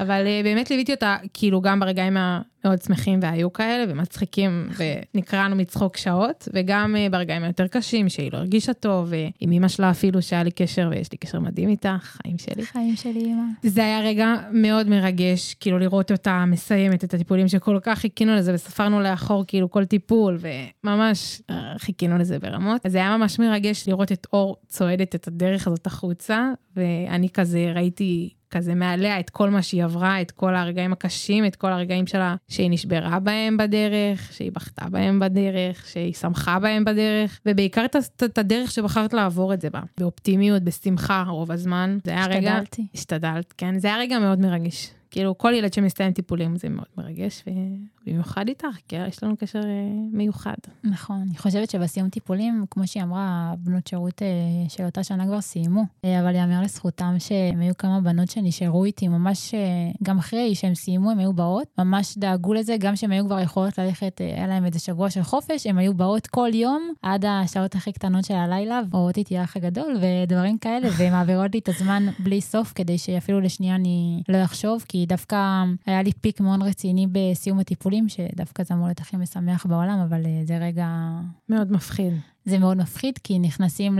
אבל 0.00 0.26
אה, 0.26 0.40
באמת 0.44 0.70
ליוויתי 0.70 0.92
אותה, 0.92 1.16
כאילו, 1.34 1.60
גם 1.60 1.80
ברגעים 1.80 2.16
המאוד 2.64 2.82
שמחים 2.82 3.18
והיו 3.22 3.52
כאלה, 3.52 3.92
ומצחיקים, 3.92 4.68
ונקרענו 5.14 5.56
מצחוק 5.56 5.96
שעות, 5.96 6.48
וגם 6.52 6.96
אה, 6.96 7.06
ברגעים 7.10 7.44
היותר 7.44 7.66
קשים, 7.66 8.08
שהיא 8.08 8.32
לא 8.32 8.38
הרגישה 8.38 8.74
טוב, 8.74 9.08
ועם 9.10 9.52
אמא 9.52 9.68
שלה 9.68 9.90
אפילו, 9.90 10.22
שהיה 10.22 10.42
לי 10.42 10.50
קשר, 10.50 10.88
ויש 10.90 11.12
לי 11.12 11.18
קשר 11.18 11.40
מדהים 11.40 11.68
איתה, 11.68 11.96
חיים 12.00 12.38
שלי. 12.38 12.66
חיים 12.66 12.96
שלי, 12.96 13.24
אמא. 13.24 13.42
זה 13.62 13.84
היה 13.84 14.00
רגע 14.00 14.34
מאוד 14.52 14.88
מרגש, 14.88 15.54
כאילו 15.54 15.78
לראות 15.78 16.12
אותה 16.12 16.44
מסיימת 16.46 17.04
את 17.04 17.14
הטיפולים 17.14 17.48
שכל 17.48 17.78
כך 17.82 17.98
חיכינו 17.98 18.34
לזה, 18.34 18.54
וספרנו 18.54 19.00
לאחור 19.00 19.44
כאילו 19.46 19.70
כל 19.70 19.84
טיפול, 19.84 20.38
וממש 20.84 21.42
אה, 21.50 21.74
חיכינו 21.78 22.18
לזה 22.18 22.38
ברמות. 22.38 22.86
אז 22.86 22.92
זה 22.92 22.98
היה 22.98 23.16
ממש 23.16 23.38
מרגש 23.38 23.88
לראות 23.88 24.12
את 24.12 24.26
אור 24.32 24.56
צועדת 24.68 25.14
את 25.14 25.28
הדרך 25.28 25.66
הזאת 25.66 25.86
החוצה, 25.86 26.50
ואני 26.76 27.28
כזה 27.30 27.72
ראיתי 27.74 28.30
כזה 28.50 28.74
מעליה 28.74 29.20
את 29.20 29.30
כל 29.30 29.50
מה 29.50 29.62
שהיא 29.62 29.84
עברה, 29.84 30.20
את 30.20 30.30
כל 30.30 30.56
הרגעים 30.56 30.92
הקשים, 30.92 31.46
את 31.46 31.56
כל 31.56 31.72
הרגעים 31.72 32.06
שלה 32.06 32.36
שהיא 32.48 32.70
נשברה 32.70 33.18
בהם 33.20 33.56
בדרך, 33.56 34.32
שהיא 34.32 34.52
בכתה 34.52 34.88
בהם 34.88 35.20
בדרך, 35.20 35.86
שהיא 35.86 36.14
שמחה 36.14 36.58
בהם 36.58 36.84
בדרך, 36.84 37.40
ובעיקר 37.46 37.84
את, 37.84 37.94
ה- 37.96 38.24
את 38.24 38.38
הדרך 38.38 38.70
שבחרת 38.70 39.12
לעבור 39.12 39.54
את 39.54 39.60
זה 39.60 39.70
בה, 39.70 39.80
באופטימיות, 39.98 40.62
בשמחה 40.62 41.24
רוב 41.28 41.52
הזמן. 41.52 41.98
זה 42.04 42.10
היה 42.10 42.26
רגע... 42.26 42.50
השתדלתי. 42.52 42.86
השתדלת, 42.94 43.54
כן. 43.56 43.78
זה 43.78 43.88
היה 43.88 43.98
רגע 43.98 44.18
מאוד 44.18 44.40
מרגש. 44.40 44.90
כאילו, 45.10 45.38
כל 45.38 45.52
ילד 45.56 45.72
שמסתיים 45.72 46.12
טיפולים 46.12 46.56
זה 46.56 46.68
מאוד 46.68 46.86
מרגש, 46.98 47.44
ובמיוחד 48.06 48.48
איתך, 48.48 48.66
כי 48.88 48.96
יש 48.96 49.22
לנו 49.22 49.36
קשר 49.36 49.58
אה, 49.58 49.64
מיוחד. 50.12 50.54
נכון, 50.84 51.24
אני 51.28 51.38
חושבת 51.38 51.70
שבסיום 51.70 52.08
טיפולים, 52.08 52.64
כמו 52.70 52.86
שהיא 52.86 53.02
אמרה, 53.02 53.54
בנות 53.58 53.86
שירות 53.86 54.22
אה, 54.22 54.28
של 54.68 54.84
אותה 54.84 55.04
שנה 55.04 55.26
כבר 55.26 55.40
סיימו, 55.40 55.82
אה, 56.04 56.20
אבל 56.20 56.34
יאמר 56.34 56.62
לזכותם 56.62 57.14
שהם 57.18 57.60
היו 57.60 57.76
כמה 57.78 58.00
בנות 58.00 58.30
שנשארו 58.30 58.84
איתי 58.84 59.08
ממש, 59.08 59.54
גם 60.02 60.18
אחרי 60.18 60.54
שהם 60.54 60.74
סיימו, 60.74 61.10
הם 61.10 61.18
היו 61.18 61.32
באות, 61.32 61.66
ממש 61.78 62.18
דאגו 62.18 62.54
לזה, 62.54 62.76
גם 62.78 62.96
שהם 62.96 63.10
היו 63.10 63.24
כבר 63.26 63.40
יכולות 63.40 63.78
ללכת, 63.78 64.20
היה 64.20 64.46
להם 64.46 64.64
איזה 64.64 64.78
שבוע 64.78 65.10
של 65.10 65.22
חופש, 65.22 65.66
הם 65.66 65.78
היו 65.78 65.94
באות 65.94 66.26
כל 66.26 66.50
יום 66.54 66.92
עד 67.02 67.24
השעות 67.24 67.74
הכי 67.74 67.92
קטנות 67.92 68.24
של 68.24 68.34
הלילה, 68.34 68.80
ורואות 68.90 69.16
איתי 69.16 69.38
האח 69.38 69.56
הגדול 69.56 69.96
ודברים 70.00 70.58
כאלה, 70.58 70.88
והן 70.98 71.12
מעבירות 71.12 71.54
לי 71.54 71.60
את 71.60 71.68
הזמן 71.68 72.06
בלי 72.18 72.40
סוף, 72.40 72.72
כדי 72.74 72.98
שאפילו 72.98 73.40
לשנייה 73.40 73.74
אני 73.74 74.22
לא 74.28 74.44
אחשוב, 74.44 74.84
כי 74.88 75.06
דווקא 75.06 75.64
היה 75.86 76.02
לי 76.02 76.12
פיק 76.12 76.40
מאוד 76.40 76.62
רציני 76.62 77.06
בסיום 77.12 77.58
הטיפולים, 77.58 77.99
שדווקא 78.08 78.62
זה 78.62 78.74
אמור 78.74 78.86
להיות 78.86 79.00
הכי 79.00 79.16
משמח 79.16 79.66
בעולם, 79.66 79.98
אבל 79.98 80.26
אה, 80.26 80.42
זה 80.44 80.58
רגע 80.58 80.86
מאוד 81.48 81.72
מפחיד. 81.72 82.12
זה 82.44 82.58
מאוד 82.58 82.76
מפחיד, 82.76 83.18
כי 83.24 83.38
נכנסים 83.38 83.98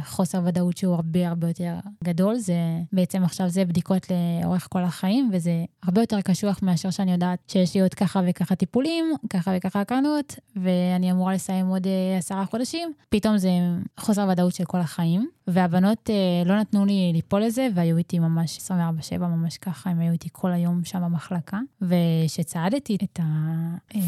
לחוסר 0.00 0.40
ודאות 0.44 0.76
שהוא 0.76 0.94
הרבה 0.94 1.28
הרבה 1.28 1.48
יותר 1.48 1.74
גדול. 2.04 2.36
זה 2.36 2.54
בעצם 2.92 3.24
עכשיו 3.24 3.48
זה 3.48 3.64
בדיקות 3.64 4.06
לאורך 4.42 4.68
כל 4.70 4.82
החיים, 4.82 5.30
וזה 5.32 5.64
הרבה 5.82 6.00
יותר 6.00 6.20
קשוח 6.20 6.58
מאשר 6.62 6.90
שאני 6.90 7.12
יודעת 7.12 7.38
שיש 7.48 7.74
לי 7.74 7.80
עוד 7.80 7.94
ככה 7.94 8.20
וככה 8.28 8.54
טיפולים, 8.54 9.04
ככה 9.30 9.52
וככה 9.56 9.80
הקרנות, 9.80 10.34
ואני 10.56 11.12
אמורה 11.12 11.34
לסיים 11.34 11.66
עוד 11.66 11.86
אה, 11.86 12.18
עשרה 12.18 12.46
חודשים. 12.46 12.92
פתאום 13.08 13.38
זה 13.38 13.50
חוסר 14.00 14.28
ודאות 14.32 14.54
של 14.54 14.64
כל 14.64 14.78
החיים, 14.78 15.28
והבנות 15.46 16.10
אה, 16.10 16.42
לא 16.46 16.60
נתנו 16.60 16.84
לי 16.84 17.10
ליפול 17.14 17.42
לזה, 17.42 17.68
והיו 17.74 17.96
איתי 17.96 18.18
ממש 18.18 18.58
24/7, 18.70 19.18
ממש 19.18 19.58
ככה, 19.58 19.90
הם 19.90 20.00
היו 20.00 20.12
איתי 20.12 20.28
כל 20.32 20.52
היום 20.52 20.84
שם 20.84 21.02
במחלקה. 21.04 21.58
וכשצעדתי 21.82 22.96
את 23.04 23.20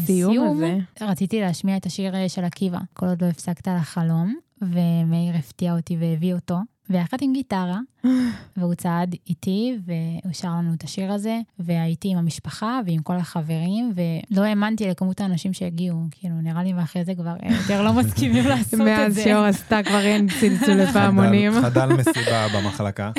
סיום 0.05 0.31
הסיום, 0.31 0.57
הזה. 0.57 0.77
רציתי 1.01 1.41
להשמיע 1.41 1.77
את 1.77 1.85
השיר 1.85 2.15
אה, 2.15 2.29
של 2.29 2.43
עקיבא, 2.43 2.79
כל 2.93 3.05
עוד 3.05 3.23
לא 3.23 3.27
הפסקת 3.27 3.67
לחלום, 3.67 4.35
ומאיר 4.61 5.35
הפתיע 5.35 5.75
אותי 5.75 5.97
והביא 5.97 6.33
אותו, 6.33 6.57
ויחד 6.89 7.17
עם 7.21 7.33
גיטרה, 7.33 7.79
והוא 8.57 8.73
צעד 8.75 9.15
איתי, 9.29 9.77
והוא 9.85 10.33
שר 10.33 10.47
לנו 10.47 10.73
את 10.73 10.83
השיר 10.83 11.11
הזה, 11.11 11.39
והייתי 11.59 12.07
עם 12.11 12.17
המשפחה 12.17 12.79
ועם 12.85 13.01
כל 13.01 13.15
החברים, 13.15 13.93
ולא 13.95 14.43
האמנתי 14.43 14.87
לכמות 14.89 15.21
האנשים 15.21 15.53
שהגיעו, 15.53 15.97
כאילו, 16.11 16.35
נראה 16.41 16.63
לי 16.63 16.73
ואחרי 16.73 17.05
זה 17.05 17.15
כבר 17.15 17.35
אה, 17.43 17.55
יותר 17.61 17.81
לא 17.83 17.93
מסכימים 17.93 18.45
לעשות 18.49 18.73
את 18.73 18.79
מאז 18.79 19.13
זה. 19.15 19.23
שאור 19.23 19.43
עשתה 19.43 19.83
כבר 19.83 19.99
אין 19.99 20.27
צלצולי 20.39 20.85
פעמונים. 20.93 21.51
חדל- 21.61 21.93
מסיבה 21.99 22.47
במחלקה. 22.55 23.11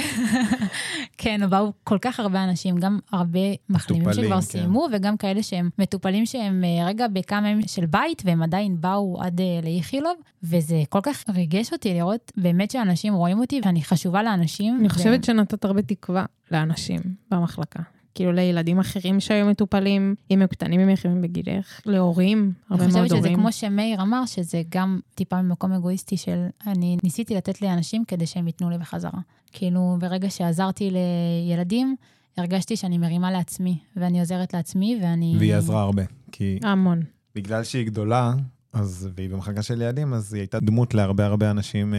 כן, 1.19 1.41
באו 1.51 1.73
כל 1.85 1.99
כך 2.01 2.21
הרבה 2.21 2.45
אנשים, 2.45 2.77
גם 2.77 2.99
הרבה 3.13 3.41
מחלימים 3.69 4.13
שכבר 4.13 4.35
כן. 4.35 4.41
סיימו, 4.41 4.87
וגם 4.93 5.17
כאלה 5.17 5.43
שהם 5.43 5.71
מטופלים 5.79 6.27
שהם 6.27 6.65
אה, 6.65 6.87
רגע 6.87 7.09
בכמה 7.09 7.49
ימים 7.51 7.67
של 7.69 7.87
בית, 7.87 8.23
והם 8.25 8.43
עדיין 8.43 8.77
באו 8.81 9.17
עד 9.21 9.41
אה, 9.41 9.61
לאיכילוב, 9.63 10.13
וזה 10.43 10.83
כל 10.89 11.01
כך 11.03 11.25
ריגש 11.35 11.73
אותי 11.73 11.95
לראות 11.95 12.33
באמת 12.37 12.71
שאנשים 12.71 13.15
רואים 13.15 13.39
אותי, 13.39 13.56
ואני 13.65 13.83
חשובה 13.83 14.23
לאנשים. 14.23 14.77
אני 14.79 14.87
ו- 14.87 14.91
חושבת 14.91 15.25
שנתת 15.25 15.65
הרבה 15.65 15.83
תקווה 15.83 16.25
לאנשים 16.51 17.01
במחלקה. 17.31 17.83
כאילו 18.15 18.33
לילדים 18.33 18.79
אחרים 18.79 19.21
שהיו 19.21 19.47
מטופלים, 19.47 20.15
אם 20.31 20.43
הם 20.43 20.47
קטנים 20.47 20.81
הם 20.81 20.91
יחמים 20.91 21.23
בגילך, 21.23 21.81
להורים, 21.87 22.53
הרבה 22.71 22.85
אני 22.85 22.93
מאוד 22.93 23.05
חושבת 23.05 23.19
שזה 23.19 23.29
הורים. 23.29 23.35
כמו 23.35 23.53
שמאיר 23.53 24.03
אמר, 24.03 24.27
שזה 24.27 24.63
גם 24.69 25.01
טיפה 25.15 25.43
ממקום 25.43 25.73
אגואיסטי 25.73 26.17
של 26.17 26.47
אני 26.67 26.97
ניסיתי 27.05 27.35
לתת 27.35 27.63
לאנשים 27.63 28.05
כדי 28.05 28.27
שהם 28.27 28.47
ייתנו 28.47 28.71
לי 28.71 28.79
בחזרה. 28.79 29.21
כאילו, 29.53 29.97
ברגע 30.01 30.31
שעזרתי 30.31 30.91
לילדים, 30.91 31.97
הרגשתי 32.37 32.77
שאני 32.77 32.99
מרימה 32.99 33.31
לעצמי, 33.31 33.79
ואני 33.97 34.21
עוזרת 34.21 34.55
לעצמי, 34.55 34.99
ואני... 35.03 35.35
והיא 35.39 35.55
עזרה 35.55 35.83
הרבה, 35.83 36.03
כי 36.33 36.59
המון. 36.63 37.03
בגלל 37.35 37.65
שהיא 37.65 37.87
גדולה, 37.87 38.33
אז, 38.73 39.09
והיא 39.17 39.31
במחלקה 39.31 39.63
של 39.63 39.83
ילדים, 39.83 40.15
אז 40.15 40.35
היא 40.35 40.41
הייתה 40.41 40.61
דמות 40.61 40.95
להרבה 40.95 41.27
הרבה 41.27 41.51
אנשים 41.51 41.95
אה, 41.95 41.99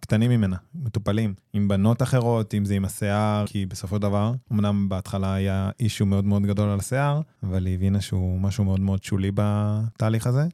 קטנים 0.00 0.30
ממנה, 0.30 0.56
מטופלים, 0.74 1.34
עם 1.52 1.68
בנות 1.68 2.02
אחרות, 2.02 2.54
אם 2.54 2.64
זה 2.64 2.74
עם 2.74 2.84
השיער, 2.84 3.44
כי 3.46 3.66
בסופו 3.66 3.96
של 3.96 4.02
דבר, 4.02 4.32
אמנם 4.52 4.88
בהתחלה 4.88 5.34
היה 5.34 5.70
issue 5.80 6.06
מאוד 6.06 6.24
מאוד 6.24 6.42
גדול 6.42 6.68
על 6.68 6.78
השיער, 6.78 7.20
אבל 7.42 7.66
היא 7.66 7.74
הבינה 7.74 8.00
שהוא 8.00 8.40
משהו 8.40 8.64
מאוד 8.64 8.80
מאוד 8.80 9.02
שולי 9.04 9.30
בתהליך 9.34 10.26
הזה, 10.26 10.46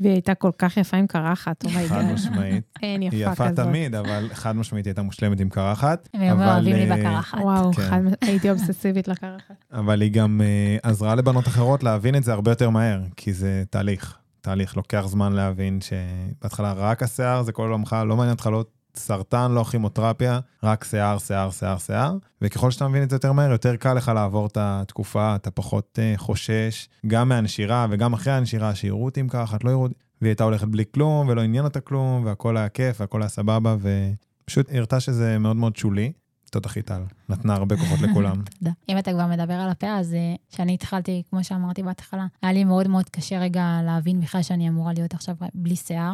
והיא 0.00 0.12
הייתה 0.12 0.34
כל 0.34 0.50
כך 0.58 0.76
יפה 0.76 0.96
עם 0.96 1.06
קרחת, 1.06 1.64
oh 1.64 1.70
my 1.70 1.76
god. 1.76 1.88
חד 1.88 2.12
משמעית. 2.14 2.64
אין 2.82 3.02
יפה 3.02 3.16
היא 3.16 3.24
כזאת. 3.26 3.32
יפה 3.50 3.62
תמיד, 3.62 3.94
אבל 3.94 4.28
חד 4.32 4.56
משמעית 4.56 4.86
היא 4.86 4.90
הייתה 4.90 5.02
מושלמת 5.02 5.40
עם 5.40 5.48
קרחת. 5.48 6.08
הם 6.14 6.20
היו 6.40 6.52
אוהבים 6.52 6.74
לי 6.76 6.90
אה, 6.90 6.96
בקרחת. 6.96 7.38
וואו, 7.38 7.72
כן. 7.72 7.82
חד- 7.82 8.00
הייתי 8.20 8.50
אובססיבית 8.50 9.08
לקרחת. 9.08 9.54
אבל 9.72 10.00
היא 10.00 10.12
גם 10.12 10.40
uh, 10.40 10.88
עזרה 10.88 11.14
לבנות 11.14 11.48
אחרות 11.48 11.82
להבין 11.82 12.16
את 12.16 12.24
זה 12.24 12.32
הרבה 12.32 12.50
יותר 12.50 12.70
מהר, 12.70 13.02
כי 13.16 13.32
זה 13.32 13.64
תהליך. 13.70 14.18
תהליך, 14.44 14.76
לוקח 14.76 15.04
זמן 15.06 15.32
להבין 15.32 15.78
שבהתחלה 15.80 16.72
רק 16.72 17.02
השיער 17.02 17.42
זה 17.42 17.52
כל 17.52 17.62
עולמך, 17.62 17.96
לא 18.06 18.16
מעניין 18.16 18.34
אותך 18.34 18.46
לא 18.46 18.64
סרטן, 18.96 19.52
לא 19.52 19.64
כימותרפיה, 19.64 20.40
רק 20.62 20.84
שיער, 20.84 21.18
שיער, 21.18 21.50
שיער, 21.50 21.78
שיער. 21.78 22.16
וככל 22.42 22.70
שאתה 22.70 22.88
מבין 22.88 23.02
את 23.02 23.10
זה 23.10 23.16
יותר 23.16 23.32
מהר, 23.32 23.50
יותר 23.50 23.76
קל 23.76 23.94
לך 23.94 24.12
לעבור 24.14 24.46
את 24.46 24.58
התקופה, 24.60 25.34
אתה 25.34 25.50
פחות 25.50 25.98
uh, 25.98 26.18
חושש, 26.20 26.88
גם 27.06 27.28
מהנשירה 27.28 27.86
וגם 27.90 28.12
אחרי 28.12 28.32
הנשירה, 28.32 28.74
שיראו 28.74 29.04
אותי 29.04 29.20
עם 29.20 29.28
קרחת, 29.28 29.64
לא 29.64 29.70
יראו. 29.70 29.88
והיא 30.20 30.30
הייתה 30.30 30.44
הולכת 30.44 30.68
בלי 30.68 30.84
כלום, 30.94 31.28
ולא 31.28 31.40
עניין 31.40 31.64
אותה 31.64 31.80
כלום, 31.80 32.24
והכל 32.24 32.56
היה 32.56 32.68
כיף, 32.68 33.00
והכל 33.00 33.22
היה 33.22 33.28
סבבה, 33.28 33.76
ופשוט 33.80 34.66
הראתה 34.72 35.00
שזה 35.00 35.38
מאוד 35.38 35.56
מאוד 35.56 35.76
שולי. 35.76 36.12
תודה 36.54 36.68
חיטל, 36.68 37.02
נתנה 37.28 37.54
הרבה 37.54 37.76
כוחות 37.76 38.00
לכולם. 38.00 38.42
תודה. 38.58 38.70
אם 38.88 38.98
אתה 38.98 39.12
כבר 39.12 39.26
מדבר 39.26 39.54
על 39.54 39.70
הפה, 39.70 39.98
אז 39.98 40.14
אה, 40.14 40.34
כשאני 40.50 40.74
התחלתי, 40.74 41.22
כמו 41.30 41.44
שאמרתי 41.44 41.82
בהתחלה, 41.82 42.26
היה 42.42 42.52
לי 42.52 42.64
מאוד 42.64 42.88
מאוד 42.88 43.08
קשה 43.08 43.38
רגע 43.38 43.80
להבין 43.84 44.20
בכלל 44.20 44.42
שאני 44.42 44.68
אמורה 44.68 44.92
להיות 44.92 45.14
עכשיו 45.14 45.36
בלי 45.54 45.76
שיער. 45.76 46.12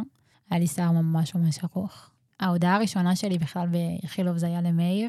היה 0.51 0.61
לי 0.61 0.67
שיער 0.67 0.93
ממש 0.93 1.35
ממש 1.35 1.59
ארוך. 1.65 2.11
ההודעה 2.41 2.77
הראשונה 2.77 3.17
שלי 3.17 3.39
בכלל 3.39 3.67
באיכילוב 3.67 4.37
זה 4.37 4.47
היה 4.47 4.61
למאיר, 4.61 5.09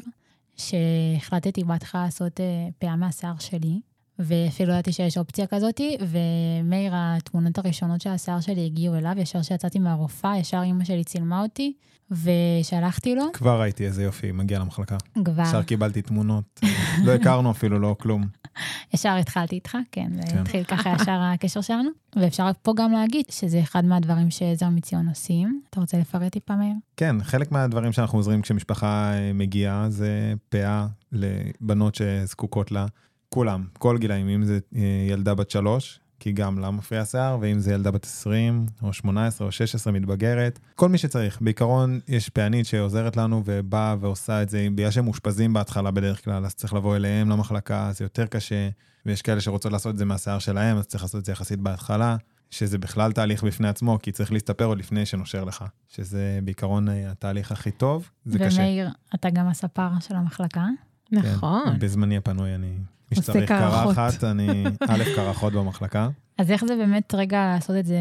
שהחלטתי 0.56 1.64
בהתחלה 1.64 2.04
לעשות 2.04 2.40
אה, 2.40 2.68
פאה 2.78 2.96
מהשיער 2.96 3.38
שלי, 3.38 3.80
ואפילו 4.22 4.72
ידעתי 4.72 4.92
שיש 4.92 5.18
אופציה 5.18 5.46
כזאתי, 5.46 5.96
ומאיר, 6.00 6.92
התמונות 6.94 7.58
הראשונות 7.58 8.00
של 8.00 8.10
השיער 8.10 8.40
שלי 8.40 8.66
הגיעו 8.66 8.94
אליו, 8.94 9.12
ישר 9.16 9.42
שיצאתי 9.42 9.78
מהרופאה, 9.78 10.38
ישר 10.38 10.62
אימא 10.62 10.84
שלי 10.84 11.04
צילמה 11.04 11.42
אותי, 11.42 11.72
ושלחתי 12.10 13.14
לו, 13.14 13.24
כבר 13.32 13.60
ראיתי 13.60 13.86
איזה 13.86 14.02
יופי, 14.02 14.32
מגיע 14.32 14.58
למחלקה. 14.58 14.96
כבר. 15.24 15.42
ישר 15.42 15.62
קיבלתי 15.62 16.02
תמונות, 16.02 16.60
לא 17.04 17.12
הכרנו 17.12 17.50
אפילו, 17.50 17.78
לא 17.78 17.96
כלום. 18.00 18.24
ישר 18.94 19.16
התחלתי 19.16 19.54
איתך, 19.54 19.76
כן, 19.92 20.10
כן. 20.30 20.38
התחיל 20.38 20.64
ככה 20.64 20.94
ישר 21.00 21.20
הקשר 21.22 21.60
שלנו. 21.60 21.90
ואפשר 22.16 22.50
פה 22.62 22.72
גם 22.76 22.92
להגיד 22.92 23.24
שזה 23.30 23.60
אחד 23.60 23.84
מהדברים 23.84 24.30
שעזר 24.30 24.68
מציון 24.68 25.08
עושים. 25.08 25.60
אתה 25.70 25.80
רוצה 25.80 25.98
לפרט 25.98 26.32
טיפה 26.32 26.56
מהר? 26.56 26.72
כן, 26.96 27.16
חלק 27.22 27.52
מהדברים 27.52 27.92
שאנחנו 27.92 28.18
עוזרים 28.18 28.42
כשמשפחה 28.42 29.12
אה, 29.14 29.32
מגיעה 29.32 29.90
זה 29.90 30.34
פאה 30.48 30.86
לבנות 31.12 31.94
שזקוקות 31.94 32.72
לה. 32.72 32.86
כולם, 33.32 33.64
כל 33.78 33.98
גילאים, 33.98 34.28
אם 34.28 34.44
זה 34.44 34.58
אה, 34.76 34.80
ילדה 35.10 35.34
בת 35.34 35.50
שלוש, 35.50 36.00
כי 36.20 36.32
גם 36.32 36.58
לה 36.58 36.70
מפריע 36.70 37.00
השיער, 37.00 37.38
ואם 37.40 37.58
זה 37.58 37.72
ילדה 37.72 37.90
בת 37.90 38.04
20, 38.04 38.66
או 38.82 38.92
18, 38.92 39.46
או 39.46 39.52
16 39.52 39.92
מתבגרת, 39.92 40.58
כל 40.74 40.88
מי 40.88 40.98
שצריך. 40.98 41.38
בעיקרון, 41.40 42.00
יש 42.08 42.28
פענית 42.28 42.66
שעוזרת 42.66 43.16
לנו 43.16 43.42
ובאה 43.44 43.96
ועושה 44.00 44.42
את 44.42 44.48
זה, 44.48 44.68
בגלל 44.74 44.90
שהם 44.90 45.04
מאושפזים 45.04 45.52
בהתחלה 45.52 45.90
בדרך 45.90 46.24
כלל, 46.24 46.44
אז 46.44 46.54
צריך 46.54 46.74
לבוא 46.74 46.96
אליהם 46.96 47.30
למחלקה, 47.30 47.90
זה 47.92 48.04
יותר 48.04 48.26
קשה, 48.26 48.68
ויש 49.06 49.22
כאלה 49.22 49.40
שרוצות 49.40 49.72
לעשות 49.72 49.92
את 49.92 49.98
זה 49.98 50.04
מהשיער 50.04 50.38
שלהם, 50.38 50.76
אז 50.76 50.86
צריך 50.86 51.02
לעשות 51.02 51.20
את 51.20 51.24
זה 51.24 51.32
יחסית 51.32 51.60
בהתחלה. 51.60 52.16
שזה 52.50 52.78
בכלל 52.78 53.12
תהליך 53.12 53.44
בפני 53.44 53.68
עצמו, 53.68 53.98
כי 54.02 54.12
צריך 54.12 54.32
להסתפר 54.32 54.64
עוד 54.64 54.78
לפני 54.78 55.06
שנושר 55.06 55.44
לך, 55.44 55.64
שזה 55.88 56.38
בעיקרון 56.44 56.88
אה, 56.88 57.10
התהליך 57.10 57.52
הכי 57.52 57.70
טוב, 57.70 58.10
זה 58.24 58.38
קשה. 58.38 58.60
ומאיר, 58.60 58.88
אתה 59.14 59.30
גם 59.30 59.48
הספר 59.48 59.88
של 60.00 60.14
המחלקה. 60.14 60.66
נכון. 61.12 61.62
כן, 61.64 61.78
בזמני 61.78 62.16
הפנוי 62.16 62.54
אני, 62.54 62.78
עושה 63.16 63.32
שצריך 63.32 63.48
קרחות. 63.48 63.96
קרחת, 63.96 64.24
אני 64.24 64.64
א', 64.88 65.02
קרחות 65.16 65.52
במחלקה. 65.52 66.08
אז 66.38 66.50
איך 66.50 66.64
זה 66.64 66.76
באמת 66.76 67.14
רגע 67.14 67.52
לעשות 67.54 67.76
את 67.76 67.86
זה? 67.86 67.98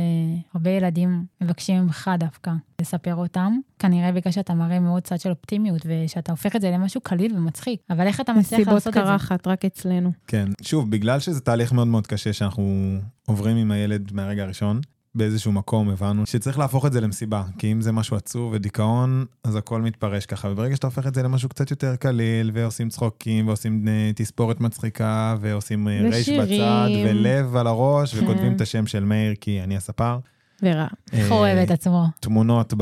הרבה 0.53 0.69
ילדים 0.69 1.25
מבקשים 1.41 1.81
ממך 1.81 2.11
דווקא 2.19 2.51
לספר 2.81 3.15
אותם. 3.15 3.53
כנראה 3.79 4.11
בגלל 4.11 4.31
שאתה 4.31 4.53
מראה 4.53 4.79
מאוד 4.79 5.03
צד 5.03 5.19
של 5.19 5.29
אופטימיות, 5.29 5.81
ושאתה 5.85 6.31
הופך 6.31 6.55
את 6.55 6.61
זה 6.61 6.71
למשהו 6.71 7.01
קליל 7.01 7.37
ומצחיק. 7.37 7.79
אבל 7.89 8.07
איך 8.07 8.21
אתה 8.21 8.33
מצליח 8.33 8.59
מסיבות 8.59 8.73
לעשות 8.73 8.87
את 8.87 8.93
זה? 8.93 8.99
קרחת, 8.99 9.47
רק 9.47 9.65
אצלנו. 9.65 10.11
כן, 10.27 10.47
שוב, 10.61 10.91
בגלל 10.91 11.19
שזה 11.19 11.41
תהליך 11.41 11.73
מאוד 11.73 11.87
מאוד 11.87 12.07
קשה 12.07 12.33
שאנחנו 12.33 12.95
עוברים 13.27 13.57
עם 13.57 13.71
הילד 13.71 14.13
מהרגע 14.13 14.43
הראשון, 14.43 14.81
באיזשהו 15.15 15.51
מקום 15.51 15.89
הבנו 15.89 16.25
שצריך 16.25 16.59
להפוך 16.59 16.85
את 16.85 16.93
זה 16.93 17.01
למסיבה, 17.01 17.43
כי 17.57 17.71
אם 17.71 17.81
זה 17.81 17.91
משהו 17.91 18.17
עצוב 18.17 18.53
ודיכאון, 18.53 19.25
אז 19.43 19.55
הכל 19.55 19.81
מתפרש 19.81 20.25
ככה, 20.25 20.47
וברגע 20.47 20.75
שאתה 20.75 20.87
הופך 20.87 21.07
את 21.07 21.15
זה 21.15 21.23
למשהו 21.23 21.49
קצת 21.49 21.71
יותר 21.71 21.95
קליל, 21.95 22.51
ועושים 22.53 22.89
צחוקים, 22.89 23.47
ועושים 23.47 23.87
אה, 23.87 24.11
תספורת 24.15 24.61
מצחיקה, 24.61 25.35
ועושים 25.41 25.87
אה, 25.87 26.01
רייש 26.01 26.29
ושירים. 26.29 26.61
בצד, 26.61 26.87
ולב 27.05 27.55
על 27.55 27.67
הראש, 27.67 28.15
כן. 28.15 28.23
וכותבים 28.23 28.55
את 28.55 28.61
השם 28.61 28.87
של 28.87 29.03
מאיר, 29.03 29.33
כי 29.41 29.61
אני 29.61 29.77
הספר. 29.77 30.17
ורע. 30.63 30.87
איך 31.13 31.31
הוא 31.31 31.37
אוהב 31.37 31.57
את 31.57 31.71
עצמו. 31.71 32.05
תמונות 32.19 32.73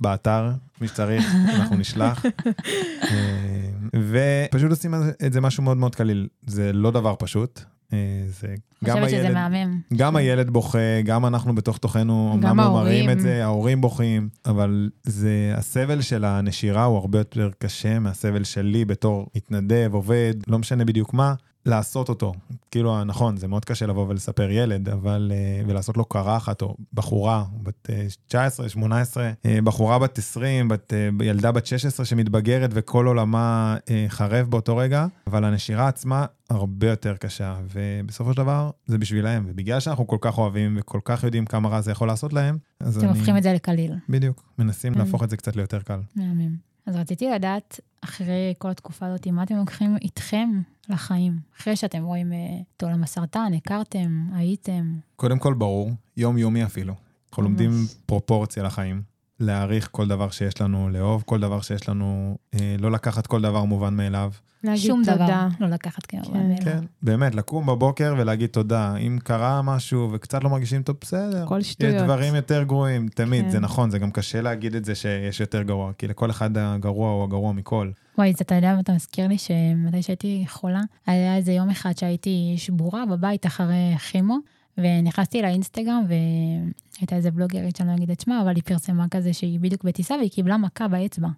באתר, 0.00 0.50
מי 0.80 0.88
שצריך, 0.88 1.34
אנחנו 1.54 1.76
נשלח. 1.76 2.24
אה, 3.10 3.70
ופשוט 3.94 4.70
עושים 4.70 4.94
את 5.26 5.32
זה 5.32 5.40
משהו 5.40 5.62
מאוד 5.62 5.76
מאוד 5.76 5.94
קליל. 5.94 6.28
זה 6.46 6.72
לא 6.72 6.90
דבר 6.90 7.14
פשוט. 7.18 7.60
אה, 7.92 7.98
זה 8.26 8.54
גם 8.84 8.94
חושבת 8.96 9.10
שזה 9.10 9.22
הילד, 9.22 9.34
מהמם. 9.34 9.80
גם 9.96 10.16
הילד 10.16 10.50
בוכה, 10.50 11.02
גם 11.04 11.26
אנחנו 11.26 11.54
בתוך 11.54 11.78
תוכנו, 11.78 12.30
אמנם 12.34 12.46
לא 12.46 12.54
מראים 12.54 12.70
ההורים. 12.74 13.10
את 13.10 13.20
זה, 13.20 13.44
ההורים 13.44 13.80
בוכים, 13.80 14.28
אבל 14.46 14.90
זה, 15.02 15.54
הסבל 15.56 16.00
של 16.00 16.24
הנשירה 16.24 16.84
הוא 16.84 16.98
הרבה 16.98 17.18
יותר 17.18 17.50
קשה 17.58 17.98
מהסבל 17.98 18.44
שלי 18.44 18.84
בתור 18.84 19.26
מתנדב, 19.36 19.90
עובד, 19.92 20.34
לא 20.46 20.58
משנה 20.58 20.84
בדיוק 20.84 21.14
מה, 21.14 21.34
לעשות 21.66 22.08
אותו. 22.08 22.32
כאילו, 22.70 23.04
נכון, 23.04 23.36
זה 23.36 23.48
מאוד 23.48 23.64
קשה 23.64 23.86
לבוא 23.86 24.08
ולספר 24.08 24.50
ילד, 24.50 24.88
אבל, 24.88 25.32
אה, 25.34 25.62
ולעשות 25.66 25.96
לו 25.96 26.04
קרחת, 26.04 26.62
או 26.62 26.76
בחורה, 26.92 27.44
בת 27.62 27.90
אה, 27.90 28.06
19, 28.26 28.68
18, 28.68 29.30
אה, 29.46 29.58
בחורה 29.64 29.98
בת 29.98 30.18
20, 30.18 30.68
בת, 30.68 30.92
אה, 30.92 31.26
ילדה 31.26 31.52
בת 31.52 31.66
16 31.66 32.06
שמתבגרת 32.06 32.70
וכל 32.72 33.06
עולמה 33.06 33.76
אה, 33.90 34.06
חרב 34.08 34.50
באותו 34.50 34.76
רגע, 34.76 35.06
אבל 35.26 35.44
הנשירה 35.44 35.88
עצמה 35.88 36.26
הרבה 36.50 36.90
יותר 36.90 37.16
קשה, 37.16 37.56
ובסופו 37.72 38.32
של 38.32 38.36
דבר 38.36 38.70
זה 38.86 38.98
בשבילהם, 38.98 39.44
ובגלל 39.48 39.80
שאנחנו 39.80 40.06
כל 40.06 40.18
כך 40.20 40.38
אוהבים 40.38 40.76
וכל 40.80 41.00
כך 41.04 41.24
יודעים 41.24 41.46
כמה 41.46 41.68
רע 41.68 41.80
זה 41.80 41.90
יכול 41.90 42.08
לעשות 42.08 42.32
להם, 42.32 42.58
אז 42.80 42.96
אתם 42.96 43.08
אני... 43.08 43.18
הופכים 43.18 43.36
את 43.36 43.42
זה 43.42 43.52
לקליל. 43.52 43.94
בדיוק, 44.08 44.42
מנסים 44.58 44.94
כן. 44.94 45.00
להפוך 45.00 45.22
את 45.22 45.30
זה 45.30 45.36
קצת 45.36 45.56
ליותר 45.56 45.80
קל. 45.80 46.00
מהמם. 46.16 46.73
אז 46.86 46.96
רציתי 46.96 47.30
לדעת, 47.30 47.80
אחרי 48.00 48.54
כל 48.58 48.70
התקופה 48.70 49.06
הזאת, 49.06 49.26
מה 49.26 49.42
אתם 49.42 49.56
לוקחים 49.56 49.96
איתכם 50.02 50.50
לחיים? 50.88 51.38
אחרי 51.58 51.76
שאתם 51.76 52.02
רואים 52.02 52.32
אה, 52.32 52.38
את 52.76 52.82
עולם 52.82 53.02
הסרטן, 53.02 53.52
הכרתם, 53.56 54.26
הייתם. 54.34 54.98
קודם 55.16 55.38
כל, 55.38 55.54
ברור, 55.54 55.90
יומיומי 56.16 56.64
אפילו. 56.64 56.94
אנחנו. 57.28 57.42
לומדים 57.42 57.70
פרופורציה 58.06 58.62
לחיים, 58.62 59.02
להעריך 59.40 59.88
כל 59.92 60.08
דבר 60.08 60.30
שיש 60.30 60.60
לנו, 60.60 60.88
לאהוב 60.88 61.22
כל 61.26 61.40
דבר 61.40 61.60
שיש 61.60 61.88
לנו, 61.88 62.36
אה, 62.54 62.76
לא 62.78 62.90
לקחת 62.90 63.26
כל 63.26 63.42
דבר 63.42 63.64
מובן 63.64 63.94
מאליו. 63.94 64.32
שום 64.76 65.02
דבר 65.02 65.12
תודה. 65.12 65.48
לא 65.60 65.66
לקחת 65.66 66.06
כמובן 66.06 66.32
כן. 66.32 66.38
מאליו. 66.38 66.64
כן, 66.64 66.78
באמת, 67.02 67.34
לקום 67.34 67.66
בבוקר 67.66 68.14
ולהגיד 68.18 68.50
תודה. 68.50 68.96
אם 68.96 69.18
קרה 69.24 69.62
משהו 69.62 70.08
וקצת 70.12 70.44
לא 70.44 70.50
מרגישים 70.50 70.82
טוב, 70.82 70.96
בסדר. 71.00 71.46
כל 71.46 71.58
יש 71.60 71.72
שטויות. 71.72 72.04
דברים 72.04 72.34
יותר 72.34 72.62
גרועים, 72.62 73.08
תמיד, 73.08 73.44
כן. 73.44 73.50
זה 73.50 73.60
נכון, 73.60 73.90
זה 73.90 73.98
גם 73.98 74.10
קשה 74.10 74.40
להגיד 74.40 74.74
את 74.74 74.84
זה 74.84 74.94
שיש 74.94 75.40
יותר 75.40 75.62
גרוע, 75.62 75.92
כי 75.98 76.08
לכל 76.08 76.30
אחד 76.30 76.58
הגרוע 76.58 77.10
הוא 77.10 77.24
הגרוע 77.24 77.52
מכל. 77.52 77.90
וואי, 78.18 78.30
אז 78.30 78.34
אתה 78.40 78.54
יודע 78.54 78.74
מה 78.74 78.80
אתה 78.80 78.92
מזכיר 78.92 79.28
לי? 79.28 79.38
שמתי 79.38 80.02
שהייתי 80.02 80.44
חולה, 80.48 80.80
היה 81.06 81.36
איזה 81.36 81.52
יום 81.52 81.70
אחד 81.70 81.92
שהייתי 81.96 82.54
שבורה 82.56 83.06
בבית 83.06 83.46
אחרי 83.46 83.96
כימו, 84.10 84.38
ונכנסתי 84.78 85.42
לאינסטגרם, 85.42 86.04
והייתה 86.08 87.16
איזה 87.16 87.30
בלוגרית 87.30 87.76
שאני 87.76 87.88
לא 87.88 87.94
אגיד 87.94 88.10
את 88.10 88.20
שמה, 88.20 88.42
אבל 88.42 88.54
היא 88.54 88.62
פרסמה 88.62 89.06
כזה 89.10 89.32
שהיא 89.32 89.60
בדיוק 89.60 89.84
בטיסה 89.84 90.14
והיא 90.14 90.30
קיבלה 90.30 90.56
מכה 90.56 90.88
באצבע. 90.88 91.28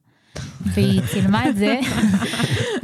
והיא 0.67 1.01
צילמה 1.13 1.49
את 1.49 1.57
זה, 1.57 1.81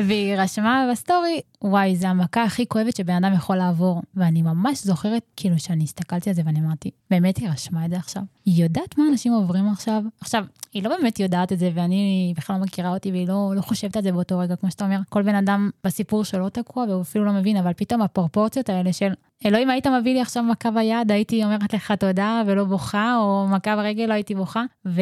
והיא 0.07 0.35
רשמה 0.37 0.89
בסטורי, 0.93 1.41
וואי, 1.63 1.97
זה 1.97 2.09
המכה 2.09 2.43
הכי 2.45 2.67
כואבת 2.67 2.97
שבן 2.97 3.25
אדם 3.25 3.35
יכול 3.35 3.57
לעבור. 3.57 4.03
ואני 4.15 4.43
ממש 4.43 4.85
זוכרת, 4.85 5.23
כאילו, 5.37 5.59
שאני 5.59 5.85
הסתכלתי 5.85 6.31
על 6.31 6.37
זה 6.37 6.43
ואני 6.45 6.61
אמרתי, 6.61 6.91
באמת 7.11 7.37
היא 7.37 7.49
רשמה 7.49 7.85
את 7.85 7.91
זה 7.91 7.97
עכשיו? 7.97 8.23
היא 8.45 8.63
יודעת 8.63 8.99
מה 8.99 9.05
אנשים 9.11 9.33
עוברים 9.33 9.69
עכשיו? 9.69 10.03
עכשיו, 10.21 10.45
היא 10.73 10.83
לא 10.83 10.89
באמת 10.89 11.21
יודעת 11.21 11.53
את 11.53 11.59
זה, 11.59 11.71
ואני 11.75 12.35
בכלל 12.37 12.57
לא 12.57 12.63
מכירה 12.63 12.91
אותי, 12.91 13.11
והיא 13.11 13.29
לא, 13.29 13.53
לא 13.57 13.61
חושבת 13.61 13.97
על 13.97 14.03
זה 14.03 14.13
באותו 14.13 14.39
רגע, 14.39 14.57
כמו 14.57 14.71
שאתה 14.71 14.85
אומר, 14.85 14.99
כל 15.09 15.23
בן 15.23 15.35
אדם 15.35 15.71
בסיפור 15.85 16.25
שלו 16.25 16.49
תקוע, 16.49 16.85
והוא 16.89 17.03
אפילו 17.03 17.25
לא 17.25 17.33
מבין, 17.33 17.57
אבל 17.57 17.73
פתאום 17.77 18.03
הפרופורציות 18.03 18.69
האלה 18.69 18.93
של, 18.93 19.13
אלוהים, 19.47 19.71
היית 19.71 19.87
מביא 19.87 20.15
לי 20.15 20.21
עכשיו 20.21 20.43
מכה 20.43 20.71
ביד, 20.71 21.13
הייתי 21.13 21.45
אומרת 21.45 21.75
לך 21.75 21.93
תודה 21.93 22.43
ולא 22.47 22.65
בוכה, 22.65 23.17
או 23.17 23.47
מכה 23.49 23.77
ברגל, 23.77 24.07
לא 24.07 24.13
הייתי 24.15 24.35
בוכה. 24.35 24.65
ו... 24.87 25.01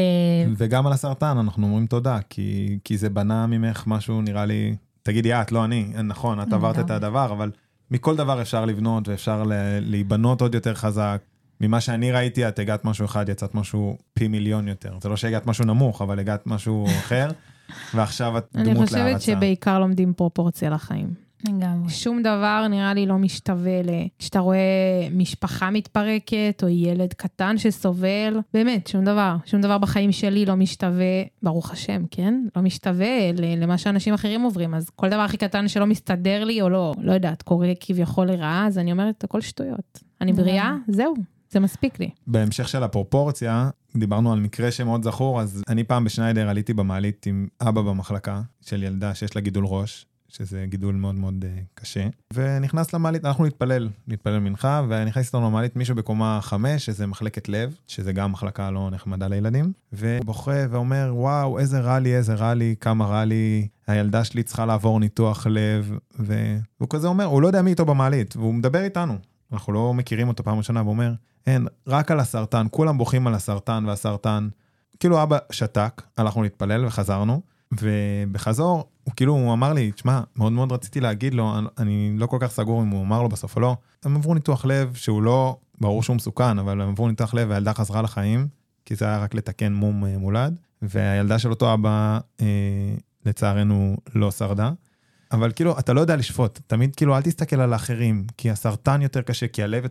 וגם 0.56 0.86
על 0.86 0.92
הסרטן 0.92 1.38
אנחנו 1.38 1.66
אומרים 1.66 1.86
תודה, 1.86 2.18
כי, 2.30 2.78
כי 2.84 2.98
זה 2.98 3.10
בנה 3.10 3.46
ממך 3.46 3.84
משהו, 3.86 4.22
נראה 4.22 4.46
לי, 4.46 4.76
תגידי 5.02 5.34
את, 5.34 5.52
לא 5.52 5.64
אני, 5.64 5.92
נכון, 6.04 6.40
את 6.40 6.52
עברת 6.52 6.78
את 6.78 6.90
הדבר, 6.90 7.32
אבל 7.32 7.50
מכל 7.90 8.16
דבר 8.16 8.42
אפשר 8.42 8.64
לבנות 8.64 9.08
ואפשר 9.08 9.42
להיבנות 9.80 10.40
עוד 10.40 10.54
יותר 10.54 10.74
חזק. 10.74 11.22
ממה 11.60 11.80
שאני 11.80 12.12
ראיתי, 12.12 12.48
את 12.48 12.58
הגעת 12.58 12.84
משהו 12.84 13.04
אחד, 13.04 13.28
יצאת 13.28 13.54
משהו 13.54 13.96
פי 14.14 14.28
מיליון 14.28 14.68
יותר. 14.68 14.92
זה 15.00 15.08
לא 15.08 15.16
שהגעת 15.16 15.46
משהו 15.46 15.64
נמוך, 15.64 16.02
אבל 16.02 16.18
הגעת 16.18 16.46
משהו 16.46 16.86
אחר, 16.86 17.28
ועכשיו 17.94 18.38
את 18.38 18.46
דמות 18.52 18.66
להערצה. 18.66 19.02
אני 19.02 19.14
חושבת 19.14 19.36
שבעיקר 19.36 19.78
לומדים 19.78 20.12
פרופורציה 20.12 20.70
לחיים. 20.70 21.30
לגמרי. 21.48 21.90
שום 21.90 22.22
דבר 22.22 22.66
נראה 22.70 22.94
לי 22.94 23.06
לא 23.06 23.18
משתווה 23.18 23.82
ל... 23.82 23.90
כשאתה 24.18 24.38
רואה 24.38 25.08
משפחה 25.12 25.70
מתפרקת, 25.70 26.60
או 26.62 26.68
ילד 26.68 27.12
קטן 27.12 27.58
שסובל, 27.58 28.40
באמת, 28.54 28.86
שום 28.86 29.04
דבר. 29.04 29.36
שום 29.44 29.60
דבר 29.60 29.78
בחיים 29.78 30.12
שלי 30.12 30.46
לא 30.46 30.54
משתווה, 30.56 31.22
ברוך 31.42 31.70
השם, 31.70 32.02
כן? 32.10 32.44
לא 32.56 32.62
משתווה 32.62 33.32
למה 33.36 33.78
שאנשים 33.78 34.14
אחרים 34.14 34.42
עוברים. 34.42 34.74
אז 34.74 34.90
כל 34.90 35.08
דבר 35.08 35.20
הכי 35.20 35.36
קטן 35.36 35.68
שלא 35.68 35.86
מסתדר 35.86 36.44
לי, 36.44 36.62
או 36.62 36.68
לא, 36.68 36.94
לא 36.98 37.12
יודעת, 37.12 37.42
קורה 37.42 37.72
כביכול 37.80 38.26
לרעה, 38.26 38.66
אז 38.66 38.78
אני 38.78 38.92
אומרת, 38.92 39.24
הכל 39.24 39.40
שטויות. 39.40 40.00
אני 40.20 40.32
בריאה, 40.32 40.74
זהו, 40.88 41.14
זה 41.52 41.60
מספיק 41.60 42.00
לי. 42.00 42.10
בהמשך 42.26 42.68
של 42.68 42.82
הפרופורציה, 42.82 43.70
דיברנו 43.96 44.32
על 44.32 44.40
מקרה 44.40 44.70
שמאוד 44.70 45.04
זכור, 45.04 45.40
אז 45.40 45.62
אני 45.68 45.84
פעם 45.84 46.04
בשניידר 46.04 46.48
עליתי 46.48 46.74
במעלית 46.74 47.26
עם 47.26 47.48
אבא 47.60 47.82
במחלקה 47.82 48.42
של 48.60 48.82
ילדה 48.82 49.14
שיש 49.14 49.36
לה 49.36 49.42
גידול 49.42 49.64
ראש, 49.66 50.06
שזה 50.28 50.64
גידול 50.68 50.94
מאוד 50.94 51.14
מאוד 51.14 51.44
uh, 51.44 51.60
קשה, 51.74 52.06
ונכנס 52.34 52.92
למעלית, 52.92 53.24
אנחנו 53.24 53.46
נתפלל, 53.46 53.88
נתפלל 54.08 54.38
מנחה, 54.38 54.82
ונכנס 54.88 55.26
איתנו 55.26 55.46
למעלית 55.46 55.76
מישהו 55.76 55.94
בקומה 55.94 56.38
חמש, 56.42 56.86
שזה 56.86 57.06
מחלקת 57.06 57.48
לב, 57.48 57.74
שזה 57.86 58.12
גם 58.12 58.32
מחלקה 58.32 58.70
לא 58.70 58.90
נחמדה 58.92 59.28
לילדים, 59.28 59.72
ובוכה 59.92 60.64
ואומר, 60.70 61.10
וואו, 61.14 61.58
איזה 61.58 61.80
רע 61.80 61.98
לי, 61.98 62.16
איזה 62.16 62.34
רע 62.34 62.54
לי, 62.54 62.74
כמה 62.80 63.06
רע 63.06 63.24
לי, 63.24 63.68
הילדה 63.86 64.24
שלי 64.24 64.42
צריכה 64.42 64.66
לעבור 64.66 65.00
ניתוח 65.00 65.46
לב, 65.46 65.98
והוא 66.18 66.88
כזה 66.90 67.08
אומר, 67.08 67.24
הוא 67.24 67.42
לא 67.42 67.46
יודע 67.46 67.62
מי 67.62 67.70
איתו 67.70 67.84
במעלית, 67.84 68.36
והוא 68.36 68.54
מדבר 68.54 68.82
איתנו, 68.82 69.18
אנחנו 69.52 69.72
לא 69.72 69.94
מכירים 69.94 70.28
אותו 70.28 70.44
פעם 70.44 70.58
ראשונה, 70.58 70.80
והוא 70.80 70.90
אומר, 70.90 71.12
אין, 71.46 71.66
רק 71.86 72.10
על 72.10 72.20
הסרטן, 72.20 72.66
כולם 72.70 72.98
בוכים 72.98 73.26
על 73.26 73.34
הסרטן 73.34 73.84
והסרטן. 73.86 74.48
כאילו 75.00 75.22
אבא 75.22 75.38
שתק, 75.50 76.02
הלכנו 76.16 76.42
להתפלל 76.42 76.86
וחזרנו, 76.86 77.40
ובחזור, 77.80 78.84
הוא 79.04 79.14
כאילו, 79.16 79.32
הוא 79.32 79.52
אמר 79.52 79.72
לי, 79.72 79.92
תשמע, 79.92 80.20
מאוד 80.36 80.52
מאוד 80.52 80.72
רציתי 80.72 81.00
להגיד 81.00 81.34
לו, 81.34 81.54
אני 81.78 82.12
לא 82.16 82.26
כל 82.26 82.36
כך 82.40 82.50
סגור 82.50 82.82
אם 82.82 82.88
הוא 82.88 83.02
אמר 83.02 83.22
לו 83.22 83.28
בסוף 83.28 83.56
או 83.56 83.60
לא, 83.60 83.76
הם 84.04 84.16
עברו 84.16 84.34
ניתוח 84.34 84.64
לב 84.64 84.94
שהוא 84.94 85.22
לא, 85.22 85.56
ברור 85.80 86.02
שהוא 86.02 86.16
מסוכן, 86.16 86.58
אבל 86.58 86.80
הם 86.80 86.88
עברו 86.88 87.08
ניתוח 87.08 87.34
לב 87.34 87.50
והילדה 87.50 87.74
חזרה 87.74 88.02
לחיים, 88.02 88.48
כי 88.84 88.94
זה 88.94 89.04
היה 89.04 89.18
רק 89.18 89.34
לתקן 89.34 89.72
מום 89.72 90.04
אה, 90.04 90.18
מולד, 90.18 90.58
והילדה 90.82 91.38
של 91.38 91.50
אותו 91.50 91.74
אבא, 91.74 92.18
אה, 92.40 92.46
לצערנו, 93.26 93.96
לא 94.14 94.30
שרדה. 94.30 94.72
אבל 95.32 95.52
כאילו, 95.52 95.78
אתה 95.78 95.92
לא 95.92 96.00
יודע 96.00 96.16
לשפוט, 96.16 96.60
תמיד 96.66 96.96
כאילו, 96.96 97.16
אל 97.16 97.22
תסתכל 97.22 97.60
על 97.60 97.72
האחרים, 97.72 98.26
כי 98.36 98.50
הסרטן 98.50 99.02
יותר 99.02 99.22
קשה, 99.22 99.48
כי 99.48 99.62
הלב... 99.62 99.86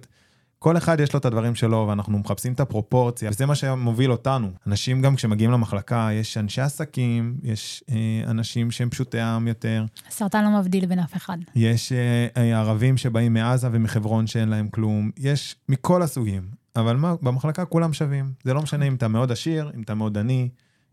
כל 0.60 0.78
אחד 0.78 1.00
יש 1.00 1.14
לו 1.14 1.20
את 1.20 1.26
הדברים 1.26 1.56
שלו, 1.56 1.86
ואנחנו 1.90 2.20
מחפשים 2.20 2.54
את 2.54 2.60
הפרופורציה, 2.60 3.30
וזה 3.30 3.46
מה 3.46 3.56
שמוביל 3.56 4.12
אותנו. 4.12 4.52
אנשים 4.68 5.02
גם 5.02 5.16
כשמגיעים 5.16 5.52
למחלקה, 5.52 6.10
יש 6.14 6.38
אנשי 6.38 6.62
עסקים, 6.62 7.38
יש 7.44 7.84
אה, 7.90 8.32
אנשים 8.32 8.72
שהם 8.72 8.90
פשוטי 8.90 9.20
עם 9.20 9.48
יותר. 9.48 9.86
הסרטן 10.08 10.44
לא 10.44 10.60
מבדיל 10.60 10.86
בין 10.86 11.00
אף 11.00 11.16
אחד. 11.16 11.38
יש 11.56 11.92
אה, 11.92 12.28
אה, 12.38 12.60
ערבים 12.60 12.98
שבאים 12.98 13.34
מעזה 13.34 13.68
ומחברון 13.72 14.28
שאין 14.28 14.50
להם 14.50 14.70
כלום, 14.70 15.12
יש 15.18 15.56
מכל 15.70 16.02
הסוגים. 16.02 16.44
אבל 16.76 16.96
מה, 16.96 17.14
במחלקה 17.22 17.66
כולם 17.66 17.94
שווים. 17.94 18.32
זה 18.44 18.54
לא 18.54 18.62
משנה 18.62 18.86
אם 18.86 18.96
אתה 18.96 19.08
מאוד 19.08 19.32
עשיר, 19.32 19.72
אם 19.76 19.82
אתה 19.82 19.94
מאוד 19.94 20.18
עני. 20.18 20.50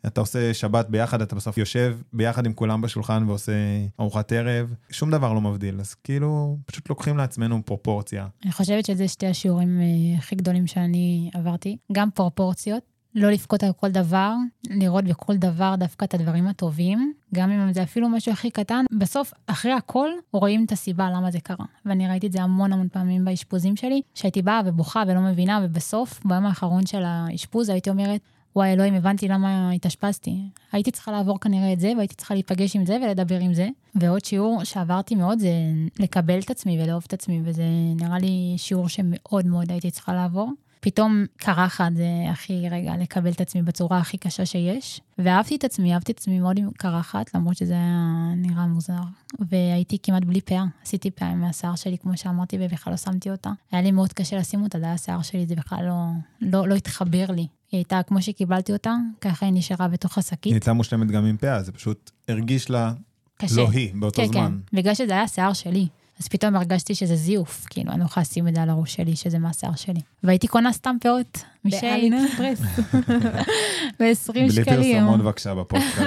אתה 0.06 0.20
עושה 0.20 0.54
שבת 0.54 0.88
ביחד, 0.88 1.22
אתה 1.22 1.36
בסוף 1.36 1.58
יושב 1.58 1.96
ביחד 2.12 2.46
עם 2.46 2.52
כולם 2.52 2.80
בשולחן 2.80 3.24
ועושה 3.28 3.52
ארוחת 4.00 4.32
ערב, 4.32 4.74
שום 4.90 5.10
דבר 5.10 5.32
לא 5.32 5.40
מבדיל. 5.40 5.80
אז 5.80 5.94
כאילו, 5.94 6.58
פשוט 6.66 6.88
לוקחים 6.88 7.16
לעצמנו 7.16 7.62
פרופורציה. 7.64 8.26
אני 8.44 8.52
חושבת 8.52 8.86
שזה 8.86 9.08
שתי 9.08 9.26
השיעורים 9.26 9.80
אה, 9.80 10.18
הכי 10.18 10.36
גדולים 10.36 10.66
שאני 10.66 11.30
עברתי. 11.34 11.76
גם 11.92 12.10
פרופורציות, 12.10 12.82
לא 13.16 13.30
לבכות 13.30 13.62
על 13.62 13.72
כל 13.72 13.90
דבר, 13.90 14.32
לראות 14.70 15.04
בכל 15.04 15.36
דבר 15.36 15.74
דווקא 15.78 16.04
את 16.04 16.14
הדברים 16.14 16.46
הטובים, 16.46 17.12
גם 17.34 17.50
אם 17.50 17.72
זה 17.72 17.82
אפילו 17.82 18.08
משהו 18.08 18.32
הכי 18.32 18.50
קטן. 18.50 18.84
בסוף, 18.98 19.32
אחרי 19.46 19.72
הכל, 19.72 20.08
רואים 20.32 20.64
את 20.64 20.72
הסיבה 20.72 21.10
למה 21.10 21.30
זה 21.30 21.40
קרה. 21.40 21.66
ואני 21.84 22.08
ראיתי 22.08 22.26
את 22.26 22.32
זה 22.32 22.42
המון 22.42 22.72
המון 22.72 22.88
פעמים 22.92 23.24
באשפוזים 23.24 23.76
שלי, 23.76 24.00
שהייתי 24.14 24.42
באה 24.42 24.60
ובוכה 24.66 25.02
ולא 25.08 25.20
מבינה, 25.20 25.60
ובסוף, 25.64 26.20
ביום 26.24 26.46
האחרון 26.46 26.86
של 26.86 27.02
האשפוז 27.04 27.68
הייתי 27.68 27.90
אומרת, 27.90 28.20
וואי, 28.56 28.72
אלוהים, 28.72 28.94
הבנתי 28.94 29.28
למה 29.28 29.70
התאשפזתי. 29.70 30.36
הייתי 30.72 30.90
צריכה 30.90 31.12
לעבור 31.12 31.40
כנראה 31.40 31.72
את 31.72 31.80
זה, 31.80 31.92
והייתי 31.96 32.14
צריכה 32.14 32.34
להיפגש 32.34 32.76
עם 32.76 32.86
זה 32.86 32.98
ולדבר 33.02 33.38
עם 33.38 33.54
זה. 33.54 33.68
ועוד 33.94 34.24
שיעור 34.24 34.64
שעברתי 34.64 35.14
מאוד 35.14 35.38
זה 35.38 35.52
לקבל 35.98 36.38
את 36.38 36.50
עצמי 36.50 36.82
ולאהוב 36.82 37.04
את 37.06 37.12
עצמי, 37.12 37.40
וזה 37.44 37.64
נראה 37.96 38.18
לי 38.18 38.54
שיעור 38.56 38.88
שמאוד 38.88 39.46
מאוד 39.46 39.70
הייתי 39.70 39.90
צריכה 39.90 40.14
לעבור. 40.14 40.52
פתאום 40.80 41.24
קרחת 41.36 41.92
זה 41.94 42.08
הכי 42.30 42.68
רגע 42.68 42.96
לקבל 42.96 43.30
את 43.30 43.40
עצמי 43.40 43.62
בצורה 43.62 43.98
הכי 43.98 44.18
קשה 44.18 44.46
שיש. 44.46 45.00
ואהבתי 45.18 45.56
את 45.56 45.64
עצמי, 45.64 45.94
אהבתי 45.94 46.12
את 46.12 46.18
עצמי 46.18 46.40
מאוד 46.40 46.58
עם 46.58 46.70
קרחת, 46.70 47.34
למרות 47.34 47.56
שזה 47.56 47.74
היה 47.74 48.32
נראה 48.36 48.66
מוזר. 48.66 49.02
והייתי 49.38 49.98
כמעט 50.02 50.24
בלי 50.24 50.40
פאה, 50.40 50.64
עשיתי 50.82 51.10
פאה 51.10 51.34
מהשיער 51.34 51.74
שלי, 51.74 51.98
כמו 51.98 52.16
שאמרתי, 52.16 52.56
ובכלל 52.60 52.92
לא 52.92 52.96
שמתי 52.96 53.30
אותה. 53.30 53.50
היה 53.72 53.82
לי 53.82 53.90
מאוד 53.90 54.12
קשה 54.12 54.36
לשים 54.36 54.62
אותה, 54.62 54.78
זה 54.78 54.84
היה 54.84 54.94
השיער 54.94 55.22
שלי, 55.22 55.46
זה 55.46 55.54
בכלל 55.54 55.84
לא, 55.86 56.04
לא, 56.40 56.68
לא 56.68 56.74
התחבר 56.74 57.26
לי. 57.28 57.46
היא 57.72 57.78
הייתה 57.78 58.00
כמו 58.06 58.22
שקיבלתי 58.22 58.72
אותה, 58.72 58.94
ככה 59.20 59.46
היא 59.46 59.54
נשארה 59.54 59.88
בתוך 59.88 60.18
השקית. 60.18 60.44
היא 60.44 60.52
הייתה 60.52 60.72
מושלמת 60.72 61.10
גם 61.10 61.24
עם 61.24 61.36
פאה, 61.36 61.62
זה 61.62 61.72
פשוט 61.72 62.10
הרגיש 62.28 62.70
לה 62.70 62.92
קשה. 63.36 63.56
לא 63.56 63.70
היא 63.70 63.90
באותו 63.94 64.22
כן, 64.22 64.28
זמן. 64.28 64.58
כן, 64.70 64.76
בגלל 64.76 64.94
שזה 64.94 65.12
היה 65.12 65.28
שיער 65.28 65.52
שלי. 65.52 65.86
אז 66.20 66.28
פתאום 66.28 66.56
הרגשתי 66.56 66.94
שזה 66.94 67.16
זיוף, 67.16 67.66
כאילו, 67.70 67.92
אני 67.92 68.00
לא 68.00 68.04
יכולה 68.04 68.22
לשים 68.22 68.48
את 68.48 68.54
זה 68.54 68.62
על 68.62 68.70
הראש 68.70 68.94
שלי, 68.94 69.16
שזה 69.16 69.38
מהשיער 69.38 69.74
שלי. 69.74 70.00
והייתי 70.22 70.46
קונה 70.46 70.72
סתם 70.72 70.96
פאות 71.00 71.44
משיין. 71.64 72.22
באקספרס. 72.22 72.60
ב-20 74.00 74.32
בלי 74.32 74.50
שקלים. 74.50 74.98
פרסומות 74.98 75.20
בבקשה 75.20 75.54
בפודקאסט. 75.54 75.98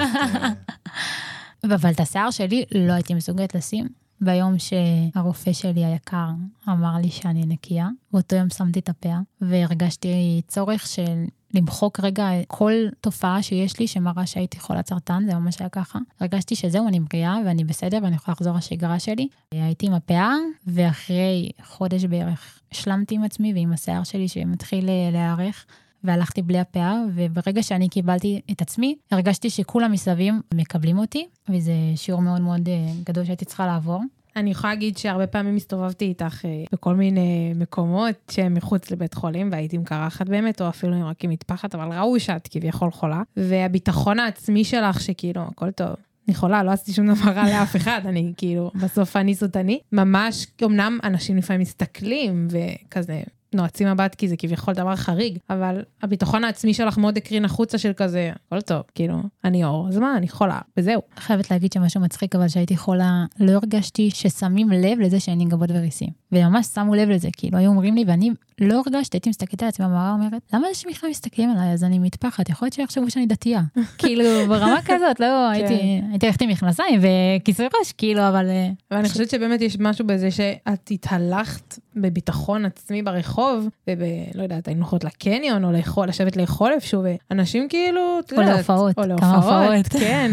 אבל 1.64 1.90
את 1.90 2.00
השיער 2.00 2.30
שלי 2.30 2.64
לא 2.74 2.92
הייתי 2.92 3.14
מסוגלת 3.14 3.54
לשים. 3.54 3.88
ביום 4.20 4.54
שהרופא 4.58 5.52
שלי 5.52 5.84
היקר 5.84 6.28
אמר 6.68 6.96
לי 7.02 7.10
שאני 7.10 7.46
נקייה, 7.46 7.88
באותו 8.12 8.36
יום 8.36 8.50
שמתי 8.50 8.78
את 8.78 8.88
הפאה, 8.88 9.18
והרגשתי 9.40 10.42
צורך 10.48 10.86
של 10.86 11.24
למחוק 11.54 12.00
רגע 12.00 12.28
כל 12.48 12.72
תופעה 13.00 13.42
שיש 13.42 13.78
לי 13.78 13.86
שמראה 13.86 14.26
שהייתי 14.26 14.60
חולת 14.60 14.88
סרטן, 14.88 15.22
זה 15.26 15.34
ממש 15.34 15.60
היה 15.60 15.68
ככה. 15.68 15.98
הרגשתי 16.20 16.56
שזהו, 16.56 16.88
אני 16.88 17.00
בריאה 17.00 17.36
ואני 17.46 17.64
בסדר 17.64 17.98
ואני 18.02 18.16
יכולה 18.16 18.32
לחזור 18.32 18.56
לשגרה 18.56 18.98
שלי. 18.98 19.28
הייתי 19.50 19.86
עם 19.86 19.92
הפאה, 19.92 20.34
ואחרי 20.66 21.50
חודש 21.64 22.04
בערך 22.04 22.60
השלמתי 22.72 23.14
עם 23.14 23.24
עצמי 23.24 23.54
ועם 23.54 23.72
השיער 23.72 24.04
שלי 24.04 24.28
שמתחיל 24.28 24.88
להיערך. 25.12 25.66
והלכתי 26.04 26.42
בלי 26.42 26.58
הפאה, 26.58 27.02
וברגע 27.14 27.62
שאני 27.62 27.88
קיבלתי 27.88 28.40
את 28.50 28.62
עצמי, 28.62 28.94
הרגשתי 29.10 29.50
שכולם 29.50 29.92
מסביב 29.92 30.34
מקבלים 30.54 30.98
אותי, 30.98 31.26
וזה 31.48 31.72
שיעור 31.96 32.22
מאוד 32.22 32.40
מאוד 32.40 32.68
אה, 32.68 32.92
גדול 33.04 33.24
שהייתי 33.24 33.44
צריכה 33.44 33.66
לעבור. 33.66 34.02
אני 34.36 34.50
יכולה 34.50 34.72
להגיד 34.72 34.98
שהרבה 34.98 35.26
פעמים 35.26 35.56
הסתובבתי 35.56 36.04
איתך 36.04 36.44
אה, 36.44 36.64
בכל 36.72 36.94
מיני 36.94 37.52
מקומות 37.56 38.14
שהם 38.30 38.54
מחוץ 38.54 38.90
לבית 38.90 39.14
חולים, 39.14 39.48
והייתי 39.52 39.76
עם 39.76 39.84
קרחת 39.84 40.28
באמת, 40.28 40.62
או 40.62 40.68
אפילו 40.68 41.06
רק 41.06 41.24
עם 41.24 41.30
מטפחת, 41.30 41.74
אבל 41.74 41.98
ראו 41.98 42.20
שאת 42.20 42.48
כביכול 42.48 42.90
חולה. 42.90 43.22
והביטחון 43.36 44.18
העצמי 44.18 44.64
שלך, 44.64 45.00
שכאילו, 45.00 45.42
הכל 45.42 45.70
טוב. 45.70 45.94
אני 46.28 46.34
חולה, 46.34 46.62
לא 46.62 46.70
עשיתי 46.70 46.92
שום 46.92 47.14
דבר 47.14 47.30
רע 47.30 47.44
לאף 47.44 47.76
אחד, 47.76 48.00
אני 48.04 48.32
כאילו, 48.36 48.70
בסוף 48.74 49.16
אני 49.16 49.34
סוטני. 49.34 49.80
ממש, 49.92 50.46
אמנם 50.64 50.98
אנשים 51.04 51.36
לפעמים 51.36 51.60
מסתכלים 51.60 52.48
וכזה 52.50 53.22
נועצים 53.54 53.88
מבט 53.88 54.14
כי 54.14 54.28
זה 54.28 54.36
כביכול 54.36 54.74
דבר 54.74 54.96
חריג, 54.96 55.38
אבל 55.50 55.82
הביטחון 56.02 56.44
העצמי 56.44 56.74
שלך 56.74 56.98
מאוד 56.98 57.16
הקרין 57.16 57.44
החוצה 57.44 57.78
של 57.78 57.92
כזה, 57.96 58.32
הכל 58.46 58.60
טוב, 58.60 58.82
כאילו, 58.94 59.18
אני 59.44 59.64
אור, 59.64 59.88
אז 59.88 59.98
מה, 59.98 60.16
אני 60.16 60.28
חולה, 60.28 60.58
וזהו. 60.76 61.02
חייבת 61.16 61.50
להגיד 61.50 61.72
שמשהו 61.72 62.00
מצחיק, 62.00 62.36
אבל 62.36 62.48
שהייתי 62.48 62.76
חולה, 62.76 63.24
לא 63.40 63.52
הרגשתי 63.52 64.10
ששמים 64.10 64.70
לב 64.70 64.98
לזה 65.00 65.20
שאין 65.20 65.38
לי 65.38 65.44
גבות 65.44 65.70
וריסים. 65.70 66.19
וממש 66.32 66.66
שמו 66.66 66.94
לב 66.94 67.08
לזה, 67.08 67.28
כאילו, 67.36 67.58
היו 67.58 67.70
אומרים 67.70 67.94
לי, 67.94 68.04
ואני 68.06 68.30
לא 68.60 68.82
הרגשתי, 68.86 69.16
הייתי 69.16 69.30
מסתכלת 69.30 69.62
על 69.62 69.68
עצמי 69.68 69.86
במראה, 69.86 70.12
אומרת, 70.12 70.42
למה 70.52 70.68
אנשים 70.68 70.90
בכלל 70.90 71.10
מסתכלים 71.10 71.50
עליי, 71.50 71.72
אז 71.72 71.84
אני 71.84 71.98
מטפחת, 71.98 72.48
יכול 72.48 72.66
להיות 72.66 72.74
שיחשבו 72.74 73.10
שאני 73.10 73.26
דתייה. 73.26 73.60
כאילו, 73.98 74.24
ברמה 74.48 74.78
כזאת, 74.84 75.20
לא, 75.20 75.48
הייתי 75.48 76.00
הייתי 76.10 76.26
הולכת 76.26 76.42
עם 76.42 76.48
מכנסיים 76.48 77.00
וכיסוי 77.00 77.66
ראש, 77.80 77.92
כאילו, 77.92 78.28
אבל... 78.28 78.48
אה, 78.48 78.68
ואני 78.90 79.08
חושבת 79.08 79.30
שבאמת 79.30 79.60
יש 79.60 79.76
משהו 79.80 80.06
בזה 80.06 80.30
שאת 80.30 80.90
התהלכת 80.90 81.78
בביטחון 81.96 82.64
עצמי 82.64 83.02
ברחוב, 83.02 83.68
ולא 83.86 84.42
יודעת, 84.42 84.68
היינו 84.68 84.80
הולכות 84.80 85.04
לקניון, 85.04 85.64
או 85.64 85.72
לאכול, 85.72 86.08
לשבת 86.08 86.36
לאכול 86.36 86.72
איפשהו, 86.72 87.02
ואנשים 87.30 87.68
כאילו, 87.68 88.20
את 88.20 88.32
או 88.32 88.40
יודעת, 88.40 88.56
להופעות, 88.56 88.98
או 88.98 89.02
כמה 89.02 89.06
להופעות, 89.06 89.34
הופעות. 89.34 89.86
כן, 90.02 90.30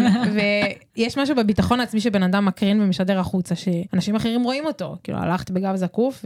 ויש 0.97 1.17
משהו 1.17 1.35
בביטחון 1.35 1.79
העצמי 1.79 2.01
שבן 2.01 2.23
אדם 2.23 2.45
מקרין 2.45 2.81
ומשדר 2.81 3.19
החוצה, 3.19 3.55
שאנשים 3.55 4.15
אחרים 4.15 4.43
רואים 4.43 4.65
אותו, 4.65 4.95
כאילו 5.03 5.17
הלכת 5.17 5.51
בגב 5.51 5.75
זקוף 5.87 6.25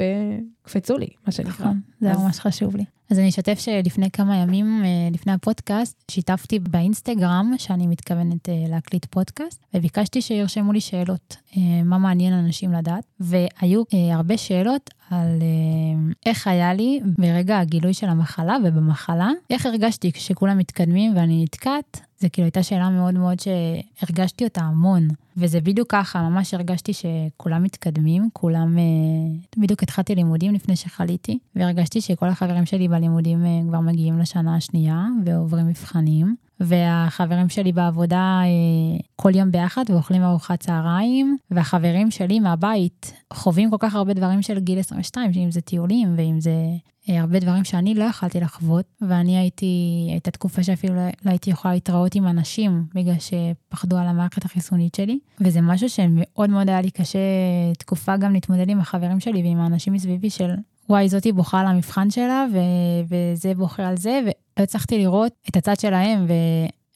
וקפצו 0.63 0.97
לי, 0.97 1.07
מה 1.27 1.31
שנקרא. 1.31 1.51
נכון, 1.65 1.81
זה 2.01 2.11
אז- 2.11 2.17
ממש 2.23 2.39
חשוב 2.39 2.75
לי. 2.75 2.83
אז 3.11 3.19
אני 3.19 3.29
אשתף 3.29 3.59
שלפני 3.59 4.11
כמה 4.11 4.35
ימים, 4.37 4.81
אה, 4.85 4.89
לפני 5.13 5.33
הפודקאסט, 5.33 6.03
שיתפתי 6.11 6.59
באינסטגרם 6.59 7.53
שאני 7.57 7.87
מתכוונת 7.87 8.49
אה, 8.49 8.53
להקליט 8.69 9.05
פודקאסט, 9.05 9.63
וביקשתי 9.73 10.21
שירשמו 10.21 10.73
לי 10.73 10.81
שאלות, 10.81 11.35
אה, 11.57 11.61
מה 11.85 11.97
מעניין 11.97 12.33
אנשים 12.33 12.73
לדעת, 12.73 13.03
והיו 13.19 13.83
הרבה 14.13 14.37
שאלות 14.37 14.89
על 15.09 15.41
איך 16.25 16.47
היה 16.47 16.73
לי 16.73 16.99
ברגע 17.17 17.59
הגילוי 17.59 17.93
של 17.93 18.09
המחלה 18.09 18.57
ובמחלה, 18.63 19.29
איך 19.49 19.65
הרגשתי 19.65 20.11
כשכולם 20.11 20.57
מתקדמים 20.57 21.15
ואני 21.15 21.43
נתקעת. 21.43 22.01
זה 22.21 22.29
כאילו 22.29 22.45
הייתה 22.45 22.63
שאלה 22.63 22.89
מאוד 22.89 23.13
מאוד 23.13 23.37
שהרגשתי 23.39 24.43
אותה 24.43 24.61
המון, 24.61 25.07
וזה 25.37 25.61
בדיוק 25.61 25.91
ככה, 25.91 26.21
ממש 26.21 26.53
הרגשתי 26.53 26.91
שכולם 26.93 27.63
מתקדמים, 27.63 28.29
כולם, 28.33 28.77
אה, 28.77 28.83
בדיוק 29.57 29.83
התחלתי 29.83 30.15
לימודים 30.15 30.53
לפני 30.53 30.75
שחליתי, 30.75 31.37
והרגשתי 31.55 32.01
שכל 32.01 32.27
החברים 32.27 32.65
שלי 32.65 32.87
בלימודים 32.87 33.45
אה, 33.45 33.61
כבר 33.67 33.79
מגיעים 33.79 34.19
לשנה 34.19 34.55
השנייה 34.55 35.05
ועוברים 35.25 35.67
מבחנים, 35.67 36.35
והחברים 36.59 37.49
שלי 37.49 37.71
בעבודה 37.71 38.41
אה, 38.43 38.99
כל 39.15 39.35
יום 39.35 39.51
ביחד 39.51 39.83
ואוכלים 39.89 40.23
ארוחת 40.23 40.59
צהריים, 40.59 41.37
והחברים 41.51 42.11
שלי 42.11 42.39
מהבית 42.39 43.13
חווים 43.33 43.69
כל 43.69 43.77
כך 43.79 43.95
הרבה 43.95 44.13
דברים 44.13 44.41
של 44.41 44.59
גיל 44.59 44.79
22, 44.79 45.31
אם 45.35 45.51
זה 45.51 45.61
טיולים 45.61 46.13
ואם 46.17 46.39
זה 46.39 46.53
הרבה 47.07 47.39
דברים 47.39 47.63
שאני 47.63 47.95
לא 47.95 48.03
יכלתי 48.03 48.39
לחוות, 48.39 48.85
ואני 49.01 49.37
הייתי, 49.37 49.65
הייתה 50.09 50.31
תקופה 50.31 50.63
שאפילו 50.63 50.95
לא, 50.95 51.01
לא 51.25 51.29
הייתי 51.29 51.49
יכולה 51.49 51.73
להתראות 51.73 52.15
עם 52.15 52.27
אנשים, 52.27 52.85
בגלל 52.95 53.15
שפחדו 53.19 53.97
על 53.97 54.07
המערכת 54.07 54.45
החיסונית 54.45 54.95
שלי, 54.95 55.19
וזה 55.41 55.61
משהו 55.61 55.89
שמאוד 55.89 56.49
מאוד 56.49 56.69
היה 56.69 56.81
לי 56.81 56.91
קשה 56.91 57.19
תקופה 57.77 58.17
גם 58.17 58.33
להתמודד 58.33 58.69
עם 58.69 58.79
החברים 58.79 59.19
שלי 59.19 59.43
ועם 59.43 59.59
האנשים 59.59 59.93
מסביבי 59.93 60.29
של, 60.29 60.51
וואי, 60.89 61.09
זאתי 61.09 61.31
בוכה 61.31 61.59
על 61.59 61.67
המבחן 61.67 62.09
שלה, 62.09 62.45
ו- 62.53 63.15
וזה 63.33 63.53
בוכה 63.55 63.87
על 63.87 63.97
זה, 63.97 64.19
ולא 64.23 64.63
הצלחתי 64.63 64.97
לראות 64.97 65.31
את 65.49 65.57
הצד 65.57 65.79
שלהם, 65.79 66.25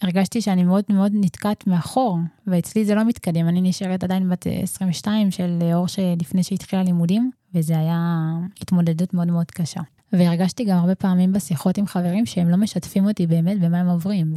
והרגשתי 0.01 0.41
שאני 0.41 0.63
מאוד 0.63 0.83
מאוד 0.89 1.11
נתקעת 1.15 1.67
מאחור, 1.67 2.17
ואצלי 2.47 2.85
זה 2.85 2.95
לא 2.95 3.05
מתקדם, 3.05 3.47
אני 3.47 3.61
נשארת 3.61 4.03
עדיין 4.03 4.29
בת 4.29 4.47
אה, 4.47 4.59
22 4.63 5.31
של 5.31 5.59
אור 5.73 5.87
שלפני 5.87 6.43
שהתחילה 6.43 6.83
לימודים, 6.83 7.31
וזה 7.53 7.77
היה 7.77 8.31
התמודדות 8.61 9.13
מאוד 9.13 9.27
מאוד 9.27 9.51
קשה. 9.51 9.81
והרגשתי 10.19 10.63
גם 10.63 10.77
הרבה 10.77 10.95
פעמים 10.95 11.33
בשיחות 11.33 11.77
עם 11.77 11.85
חברים 11.87 12.25
שהם 12.25 12.49
לא 12.49 12.57
משתפים 12.57 13.07
אותי 13.07 13.27
באמת 13.27 13.59
במה 13.59 13.79
הם 13.79 13.87
עוברים. 13.87 14.33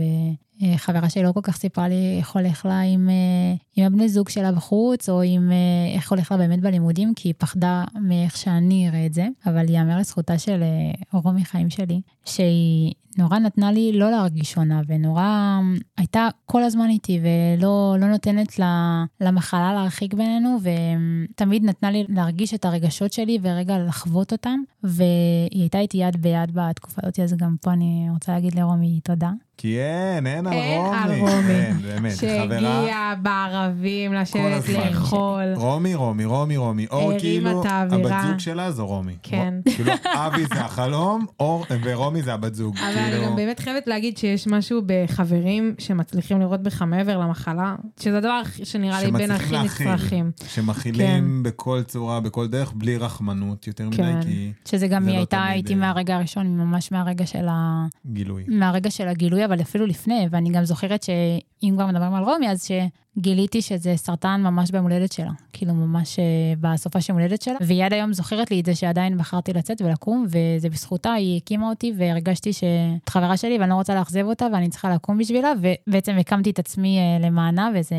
וחברה 0.62 1.10
שלי 1.10 1.22
לא 1.22 1.32
כל 1.32 1.40
כך 1.42 1.56
סיפרה 1.56 1.88
לי 1.88 2.16
איך 2.18 2.30
הולך 2.30 2.66
לה 2.66 2.80
עם, 2.80 3.10
אה, 3.10 3.54
עם 3.76 3.84
הבני 3.84 4.08
זוג 4.08 4.28
שלה 4.28 4.52
בחוץ, 4.52 5.08
או 5.08 5.22
עם 5.22 5.50
אה, 5.52 5.94
איך 5.94 6.10
הולך 6.10 6.32
לה 6.32 6.38
באמת 6.38 6.60
בלימודים, 6.60 7.14
כי 7.14 7.28
היא 7.28 7.34
פחדה 7.38 7.84
מאיך 8.00 8.36
שאני 8.36 8.88
אראה 8.88 9.06
את 9.06 9.14
זה. 9.14 9.28
אבל 9.46 9.70
ייאמר 9.70 9.98
לזכותה 9.98 10.38
של 10.38 10.62
אה, 10.62 11.18
רומי 11.20 11.44
חיים 11.44 11.70
שלי, 11.70 12.00
שהיא 12.24 12.94
נורא 13.18 13.38
נתנה 13.38 13.72
לי 13.72 13.92
לא 13.92 14.10
להרגיש 14.10 14.52
שונה, 14.52 14.80
ונורא 14.88 15.60
הייתה 15.98 16.28
כל 16.46 16.62
הזמן 16.62 16.88
איתי, 16.88 17.20
ולא 17.22 17.96
לא 18.00 18.06
נותנת 18.06 18.58
לה, 18.58 19.04
למחלה 19.20 19.72
להרחיק 19.72 20.14
בינינו, 20.14 20.58
ותמיד 20.62 21.64
נתנה 21.64 21.90
לי 21.90 22.04
להרגיש 22.08 22.54
את 22.54 22.64
הרגשות 22.64 23.12
שלי 23.12 23.38
ורגע 23.42 23.78
לחוות 23.78 24.32
אותם, 24.32 24.60
והיא 24.82 25.60
הייתה 25.60 25.78
איתי 25.78 25.98
יד 25.98 26.22
ביד 26.22 26.50
בתקופה 26.54 27.02
הזאת, 27.04 27.20
אז 27.20 27.34
גם 27.34 27.56
פה 27.60 27.72
אני 27.72 28.06
רוצה 28.10 28.32
להגיד 28.32 28.54
לרומי 28.54 29.00
תודה. 29.04 29.30
כי 29.58 29.78
אין, 29.80 30.26
אין 30.26 30.46
על 30.46 30.52
אין 30.52 30.80
רומי. 30.80 30.96
על 30.98 31.10
רומי. 31.20 31.54
אין, 31.54 31.78
באמת, 31.82 32.12
חברה. 32.12 32.60
שהגיע 32.60 33.14
בערבים 33.22 34.14
לשבת. 34.14 34.68
לאכול. 34.68 35.44
רומי, 35.56 35.94
רומי, 35.94 36.24
רומי, 36.24 36.56
רומי. 36.56 36.86
אור 36.90 37.12
הרימה 37.12 37.18
כאילו. 37.18 37.62
הבת 37.66 38.22
זוג 38.28 38.38
שלה 38.38 38.72
זו 38.72 38.86
רומי. 38.86 39.16
כן. 39.22 39.54
כאילו, 39.64 39.92
אבי 40.04 40.46
זה 40.46 40.60
החלום, 40.60 41.26
אור, 41.40 41.64
ורומי 41.82 42.22
זה 42.22 42.34
הבת 42.34 42.54
זוג. 42.54 42.76
אבל 42.76 42.98
אני 42.98 43.10
כאילו, 43.10 43.26
גם 43.26 43.36
באמת 43.36 43.60
חייבת 43.60 43.86
להגיד 43.86 44.18
שיש 44.18 44.46
משהו 44.46 44.82
בחברים 44.86 45.74
שמצליחים 45.78 46.40
לראות 46.40 46.62
בך 46.62 46.82
מעבר 46.82 47.18
למחלה, 47.18 47.74
שזה 48.00 48.18
הדבר 48.18 48.42
שנראה 48.64 49.02
לי 49.02 49.10
בין 49.10 49.30
הכי. 49.30 49.58
נצרכים. 49.58 50.30
שמכילים 50.48 51.42
בכל 51.42 51.82
צורה, 51.82 52.20
בכל 52.20 52.46
דרך, 52.46 52.72
בלי 52.72 52.96
רחמנות 52.96 53.66
יותר 53.66 53.86
מדי, 53.86 53.96
כן. 53.96 54.22
כי 54.22 54.52
שזה 54.64 54.88
גם 54.88 55.06
היא 55.06 55.12
לא 55.14 55.18
הייתה 55.18 55.52
איתי 55.52 55.72
אה, 55.72 55.78
מהרגע 55.78 56.16
הראשון, 56.16 56.46
ממש 56.58 56.92
מהרגע 56.92 57.26
של 57.26 57.46
ה... 57.48 57.86
גילוי. 58.12 58.44
מהרגע 58.48 58.90
של 58.90 59.08
הגילוי, 59.08 59.44
אבל 59.48 59.60
אפילו 59.60 59.86
לפני, 59.86 60.26
ואני 60.30 60.50
גם 60.50 60.64
זוכרת 60.64 61.02
שאם 61.02 61.72
כבר 61.74 61.86
מדברים 61.86 62.14
על 62.14 62.24
רומי, 62.24 62.50
אז 62.50 62.68
שגיליתי 62.68 63.62
שזה 63.62 63.96
סרטן 63.96 64.40
ממש 64.44 64.70
ביום 64.70 64.84
הולדת 64.84 65.12
שלה, 65.12 65.30
כאילו 65.52 65.74
ממש 65.74 66.18
אה, 66.18 66.24
בסופה 66.60 67.00
של 67.00 67.12
הולדת 67.12 67.42
שלה, 67.42 67.56
והיא 67.60 67.84
עד 67.84 67.92
היום 67.92 68.12
זוכרת 68.12 68.50
לי 68.50 68.60
את 68.60 68.66
זה 68.66 68.74
שעדיין 68.74 69.18
בחרתי 69.18 69.52
לצאת 69.52 69.82
ולקום, 69.82 70.26
וזה 70.28 70.70
בזכותה, 70.70 71.12
היא 71.12 71.36
הקימה 71.36 71.68
אותי, 71.68 71.92
והרגשתי 71.96 72.52
שאת 72.52 73.08
חברה 73.08 73.36
שלי 73.36 73.58
ואני 73.58 73.70
לא 73.70 73.74
רוצה 73.74 73.94
לאכזב 73.94 74.24
אותה, 74.24 74.46
ואני 74.52 74.68
צריכה 74.68 74.94
לקום 74.94 75.18
בשבילה, 75.18 75.52
ובעצם 75.60 76.16
הקמתי 76.20 76.50
את 76.50 76.58
עצמי 76.58 76.98
אה, 76.98 77.26
למענה, 77.26 77.70
וזה 77.74 77.96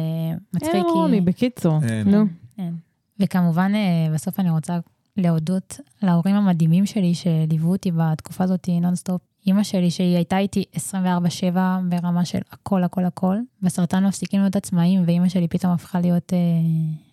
מצחיק, 0.54 0.74
אין 0.74 0.84
רומי, 0.84 1.18
כי... 1.18 1.22
בקיצור. 1.22 1.80
אין. 1.90 2.10
נו. 2.10 2.26
כן. 2.58 2.74
וכמובן, 3.20 3.72
אה, 3.76 4.14
בסוף 4.14 4.40
אני 4.40 4.50
רוצה 4.50 4.80
להודות 5.18 5.80
להורים 6.02 6.36
המדהימים 6.36 6.86
שלי 6.86 7.14
שליוו 7.14 7.72
אותי 7.72 7.92
בתקופה 7.92 8.44
הזאת 8.44 8.70
נונסטופ. 8.82 9.22
אימא 9.48 9.64
שלי, 9.64 9.92
שהיא 9.92 10.16
הייתה 10.16 10.38
איתי 10.38 10.64
24/7 10.76 11.58
ברמה 11.90 12.26
של 12.26 12.40
הכל, 12.52 12.84
הכל, 12.84 13.06
הכל. 13.06 13.36
בסרטן 13.62 14.06
מפסיקים 14.06 14.42
להיות 14.42 14.56
עצמאים, 14.56 15.04
ואימא 15.06 15.30
שלי 15.30 15.48
פתאום 15.48 15.74
הפכה 15.74 16.00
להיות 16.00 16.34
אה, 16.34 16.38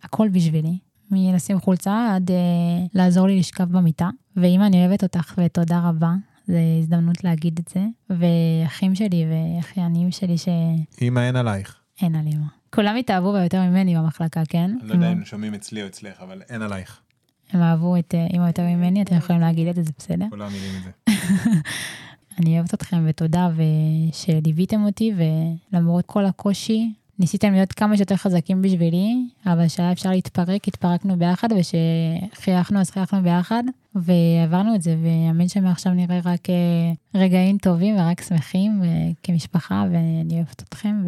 הכל 0.03 0.29
בשבילי. 0.29 0.79
מלשים 1.11 1.61
חולצה 1.61 2.15
עד 2.15 2.31
אה, 2.31 2.37
לעזור 2.95 3.27
לי 3.27 3.39
לשכב 3.39 3.65
במיטה. 3.65 4.09
ואימא, 4.37 4.67
אני 4.67 4.87
אוהבת 4.87 5.03
אותך 5.03 5.35
ותודה 5.39 5.89
רבה. 5.89 6.15
זו 6.49 6.57
הזדמנות 6.81 7.25
להגיד 7.25 7.59
את 7.59 7.69
זה. 7.69 7.87
ואחים 8.11 8.95
שלי 8.95 9.27
ואחיינים 9.31 10.11
שלי 10.11 10.39
שאין 10.39 10.85
אמא 11.03 11.21
אין 11.21 11.37
עלייך. 11.37 11.77
על 12.03 12.27
אימא. 12.27 12.47
כולם 12.75 12.97
התאהבו 12.97 13.33
בה 13.33 13.43
יותר 13.43 13.63
ממני 13.63 13.97
במחלקה, 13.97 14.43
כן? 14.49 14.71
אני 14.81 14.89
לא 14.89 14.95
יודע 14.95 15.13
אם 15.13 15.25
שומעים 15.25 15.55
אצלי 15.55 15.83
או 15.83 15.87
אצלך, 15.87 16.21
אבל 16.21 16.43
אין 16.49 16.63
עלייך. 16.63 17.01
הם 17.53 17.61
אהבו 17.61 17.97
את 17.97 18.15
אה, 18.15 18.27
אימא 18.33 18.47
יותר 18.47 18.63
ממני, 18.63 19.03
אתם 19.03 19.17
יכולים 19.17 19.41
להגיד 19.41 19.69
את 19.69 19.75
זה, 19.75 19.83
זה 19.83 19.93
בסדר. 19.99 20.27
כולם 20.31 20.51
יודעים 20.55 20.73
את 20.77 20.83
זה. 20.85 21.13
אני 22.41 22.59
אוהבת 22.59 22.75
אתכם 22.75 23.05
ותודה 23.09 23.49
שליוויתם 24.13 24.85
אותי, 24.85 25.13
ולמרות 25.73 26.07
כל 26.07 26.25
הקושי, 26.25 26.93
ניסיתם 27.19 27.53
להיות 27.53 27.73
כמה 27.73 27.97
שיותר 27.97 28.17
חזקים 28.17 28.63
בשבילי, 28.63 29.17
אבל 29.47 29.67
כשהיה 29.67 29.93
אפשר 29.93 30.11
להתפרק, 30.11 30.69
התפרקנו 30.69 31.17
ביחד, 31.19 31.49
וכשחייכנו 31.53 32.81
אז 32.81 32.91
חייכנו 32.91 33.23
ביחד, 33.23 33.63
ועברנו 33.95 34.75
את 34.75 34.83
זה, 34.83 34.97
ואמן 35.03 35.49
שמעכשיו 35.49 35.93
נראה 35.95 36.21
רק 36.25 36.51
אה, 36.51 36.93
רגעים 37.15 37.59
טובים 37.59 37.97
ורק 37.97 38.21
שמחים 38.21 38.83
אה, 38.85 38.89
כמשפחה, 39.23 39.85
ואני 39.93 40.35
אוהבת 40.35 40.63
אתכם, 40.63 41.05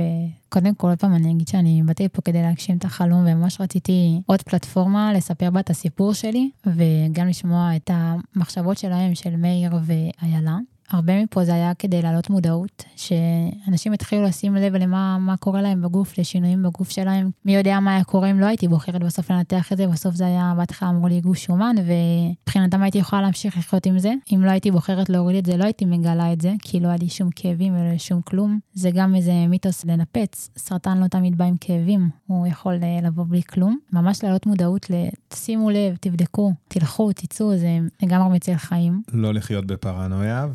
וקודם 0.48 0.74
כל, 0.74 0.88
עוד 0.88 0.98
פעם 0.98 1.14
אני 1.14 1.32
אגיד 1.32 1.48
שאני 1.48 1.82
באתי 1.84 2.04
לפה 2.04 2.22
כדי 2.22 2.42
להגשים 2.42 2.76
את 2.76 2.84
החלום, 2.84 3.20
וממש 3.26 3.60
רציתי 3.60 4.20
עוד 4.26 4.42
פלטפורמה 4.42 5.12
לספר 5.12 5.50
בה 5.50 5.60
את 5.60 5.70
הסיפור 5.70 6.14
שלי, 6.14 6.50
וגם 6.66 7.28
לשמוע 7.28 7.76
את 7.76 7.90
המחשבות 7.94 8.78
שלהם, 8.78 9.14
של 9.14 9.36
מאיר 9.36 9.72
ואיילה. 9.82 10.56
הרבה 10.90 11.22
מפה 11.22 11.44
זה 11.44 11.54
היה 11.54 11.72
כדי 11.74 12.02
להעלות 12.02 12.30
מודעות, 12.30 12.84
שאנשים 12.96 13.92
התחילו 13.92 14.22
לשים 14.22 14.54
לב 14.54 14.74
למה 14.74 15.18
מה 15.18 15.36
קורה 15.36 15.62
להם 15.62 15.82
בגוף, 15.82 16.18
לשינויים 16.18 16.62
בגוף 16.62 16.90
שלהם. 16.90 17.30
מי 17.44 17.56
יודע 17.56 17.80
מה 17.80 17.94
היה 17.94 18.04
קורה 18.04 18.30
אם 18.30 18.40
לא 18.40 18.46
הייתי 18.46 18.68
בוחרת 18.68 19.02
בסוף 19.02 19.30
לנתח 19.30 19.72
את 19.72 19.76
זה, 19.76 19.86
בסוף 19.86 20.14
זה 20.14 20.26
היה, 20.26 20.52
בהתחלה 20.56 20.88
אמרו 20.88 21.08
לי 21.08 21.20
גוש 21.20 21.44
שומן, 21.44 21.76
ומבחינתם 21.84 22.82
הייתי 22.82 22.98
יכולה 22.98 23.22
להמשיך 23.22 23.58
לחיות 23.58 23.86
עם 23.86 23.98
זה. 23.98 24.12
אם 24.34 24.44
לא 24.44 24.50
הייתי 24.50 24.70
בוחרת 24.70 25.08
להוריד 25.08 25.36
את 25.36 25.46
זה, 25.46 25.56
לא 25.56 25.64
הייתי 25.64 25.84
מגלה 25.84 26.32
את 26.32 26.40
זה, 26.40 26.52
כי 26.62 26.80
לא 26.80 26.88
היה 26.88 26.96
לי 26.96 27.08
שום 27.08 27.30
כאבים 27.36 27.74
ולא 27.74 27.98
שום 27.98 28.20
כלום. 28.22 28.58
זה 28.74 28.90
גם 28.90 29.14
איזה 29.14 29.32
מיתוס 29.48 29.84
לנפץ, 29.84 30.50
סרטן 30.56 30.98
לא 30.98 31.06
תמיד 31.06 31.38
בא 31.38 31.44
עם 31.44 31.54
כאבים, 31.60 32.08
הוא 32.26 32.46
יכול 32.46 32.78
אה, 32.82 32.98
לבוא 33.02 33.24
בלי 33.28 33.42
כלום. 33.42 33.78
ממש 33.92 34.22
להעלות 34.22 34.46
מודעות, 34.46 34.90
ל- 34.90 35.08
שימו 35.34 35.70
לב, 35.70 35.96
תבדקו, 36.00 36.52
תלכו, 36.68 37.12
תצאו, 37.12 37.56
זה 37.56 37.78
לגמרי 38.02 38.36
מציל 38.36 38.56
חיים. 38.56 39.02
לא 39.12 39.34
לחיות 39.34 39.66
בפרנויה 39.66 40.46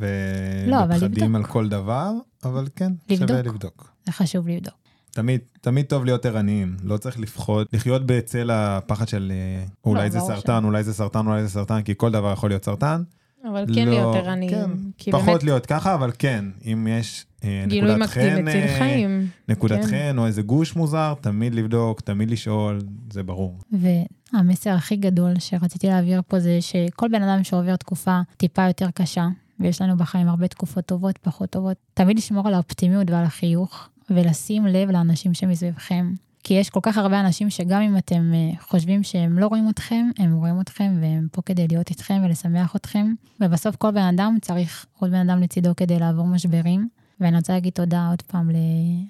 לא, 0.67 0.77
לבדוק. 1.01 1.35
על 1.35 1.43
כל 1.43 1.69
דבר, 1.69 2.11
אבל 2.43 2.67
כן, 2.75 2.91
לבדוק. 3.09 3.29
שווה 3.29 3.41
לבדוק. 3.41 3.89
זה 4.05 4.11
חשוב 4.11 4.47
לבדוק. 4.47 4.73
תמיד, 5.11 5.39
תמיד 5.61 5.85
טוב 5.85 6.05
להיות 6.05 6.25
ערניים, 6.25 6.77
לא 6.83 6.97
צריך 6.97 7.19
לפחות, 7.19 7.67
לחיות 7.73 8.01
בצל 8.05 8.51
הפחד 8.51 9.07
של 9.07 9.31
אה, 9.35 9.65
אולי 9.85 10.03
לא, 10.03 10.09
זה 10.09 10.19
ברור 10.19 10.35
סרטן, 10.35 10.63
אולי 10.63 10.83
זה 10.83 10.93
סרטן, 10.93 11.27
אולי 11.27 11.43
זה 11.43 11.49
סרטן, 11.49 11.81
כי 11.81 11.93
כל 11.97 12.11
דבר 12.11 12.33
יכול 12.33 12.49
להיות 12.49 12.65
סרטן. 12.65 13.03
אבל 13.49 13.65
כן 13.75 13.85
לא, 13.85 13.91
להיות 13.91 14.15
ערניים. 14.15 14.51
כן, 14.97 15.11
פחות 15.11 15.25
באמת, 15.25 15.43
להיות 15.43 15.65
ככה, 15.65 15.93
אבל 15.93 16.11
כן, 16.19 16.45
אם 16.65 16.87
יש 16.89 17.25
אה, 17.43 17.65
נקודת 17.67 18.09
חן, 18.09 18.47
אה. 18.47 19.19
נקודת 19.49 19.81
כן. 19.81 19.87
חן 19.87 20.17
או 20.17 20.25
איזה 20.25 20.41
גוש 20.41 20.75
מוזר, 20.75 21.13
תמיד 21.21 21.55
לבדוק, 21.55 22.01
תמיד 22.01 22.31
לשאול, 22.31 22.79
זה 23.11 23.23
ברור. 23.23 23.59
והמסר 23.71 24.69
הכי 24.69 24.95
גדול 24.95 25.33
שרציתי 25.39 25.87
להעביר 25.87 26.21
פה 26.27 26.39
זה 26.39 26.57
שכל 26.61 27.07
בן 27.07 27.23
אדם 27.23 27.43
שעובר 27.43 27.75
תקופה 27.75 28.19
טיפה 28.37 28.67
יותר 28.67 28.87
קשה, 28.93 29.27
ויש 29.63 29.81
לנו 29.81 29.97
בחיים 29.97 30.27
הרבה 30.27 30.47
תקופות 30.47 30.85
טובות, 30.85 31.17
פחות 31.17 31.49
טובות, 31.49 31.77
תמיד 31.93 32.17
לשמור 32.17 32.47
על 32.47 32.53
האופטימיות 32.53 33.09
ועל 33.09 33.25
החיוך, 33.25 33.89
ולשים 34.09 34.65
לב 34.65 34.89
לאנשים 34.89 35.33
שמסביבכם. 35.33 36.13
כי 36.43 36.53
יש 36.53 36.69
כל 36.69 36.79
כך 36.83 36.97
הרבה 36.97 37.19
אנשים 37.19 37.49
שגם 37.49 37.81
אם 37.81 37.97
אתם 37.97 38.31
אה, 38.33 38.61
חושבים 38.61 39.03
שהם 39.03 39.39
לא 39.39 39.47
רואים 39.47 39.69
אתכם, 39.69 40.09
הם 40.19 40.33
רואים 40.33 40.61
אתכם 40.61 40.97
והם 41.01 41.27
פה 41.31 41.41
כדי 41.41 41.67
להיות 41.67 41.89
איתכם 41.89 42.21
ולשמח 42.25 42.75
אתכם. 42.75 43.13
ובסוף 43.41 43.75
כל 43.75 43.91
בן 43.91 44.13
אדם 44.15 44.37
צריך 44.41 44.85
עוד 44.99 45.11
בן 45.11 45.29
אדם 45.29 45.41
לצידו 45.41 45.75
כדי 45.77 45.99
לעבור 45.99 46.27
משברים. 46.27 46.87
ואני 47.23 47.37
רוצה 47.37 47.53
להגיד 47.53 47.73
תודה 47.73 48.07
עוד 48.09 48.21
פעם 48.21 48.49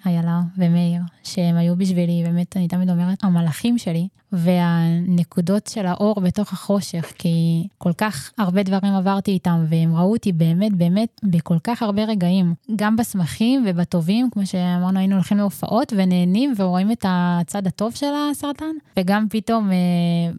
לאיילה 0.05 0.41
ומאיר, 0.57 1.01
שהם 1.24 1.55
היו 1.55 1.76
בשבילי, 1.76 2.24
באמת, 2.26 2.57
אני 2.57 2.68
תמיד 2.68 2.89
אומרת, 2.89 3.24
המלאכים 3.24 3.78
שלי, 3.78 4.07
והנקודות 4.32 5.68
של 5.68 5.86
האור 5.86 6.22
בתוך 6.22 6.53
החושך, 6.53 7.14
כי 7.18 7.68
כל 7.78 7.93
כך 7.97 8.32
הרבה 8.38 8.64
דברים 8.64 8.93
עברתי 8.93 9.32
איתם, 9.32 9.66
והם 9.70 9.95
ראו 9.95 10.11
אותי 10.11 10.32
באמת, 10.32 10.74
באמת, 10.74 11.22
בכל 11.24 11.57
כך 11.64 11.84
הרבה 11.84 12.03
רגעים, 12.03 12.53
גם 12.76 12.95
בשמחים 12.95 13.66
ובטובים, 13.68 14.30
כמו 14.32 14.45
שאמרנו, 14.45 14.99
היינו 14.99 15.16
הולכים 15.16 15.38
להופעות 15.38 15.93
ונהנים 15.97 16.53
ורואים 16.57 16.91
את 16.91 17.05
הצד 17.07 17.68
הטוב 17.68 17.95
של 17.95 18.11
הסרטן, 18.32 18.76
וגם 18.97 19.26
פתאום 19.30 19.72
אה, 19.72 19.76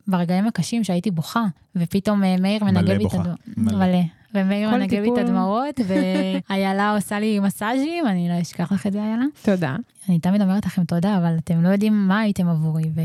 ברגעים 0.09 0.47
הקשים 0.47 0.85
שהייתי 0.85 1.11
בוכה, 1.11 1.45
ופתאום 1.77 2.25
אה, 2.25 2.37
מאיר 2.41 2.65
מלא 2.65 2.73
מנגב 2.73 2.99
לי 2.99 3.07
את 3.07 3.11
בוכה, 3.13 3.19
הדמעות. 3.19 3.75
מלא. 3.75 4.03
ומאיר 4.35 4.71
מנגב 4.71 5.03
לי 5.03 5.11
את. 5.13 5.19
הדמעות, 5.19 5.81
ואיילה 6.49 6.95
עושה 6.95 7.21
לי 7.21 7.41
מסאז'ים, 7.41 8.07
אני 8.07 8.29
לא 8.29 8.43
אשכח 8.43 8.73
לך 8.73 8.87
את 8.87 8.93
זה, 8.93 8.99
איילה. 8.99 9.25
תודה. 9.43 9.77
אני 10.09 10.19
תמיד 10.19 10.43
אומרת 10.43 10.67
לכם 10.67 10.85
תודה, 10.85 11.19
אבל 11.19 11.37
אתם 11.39 11.63
לא 11.63 11.69
יודעים 11.69 12.09
מה 12.09 12.21
הייתם 12.21 12.49
עבורי, 12.49 12.91
ו... 12.95 13.01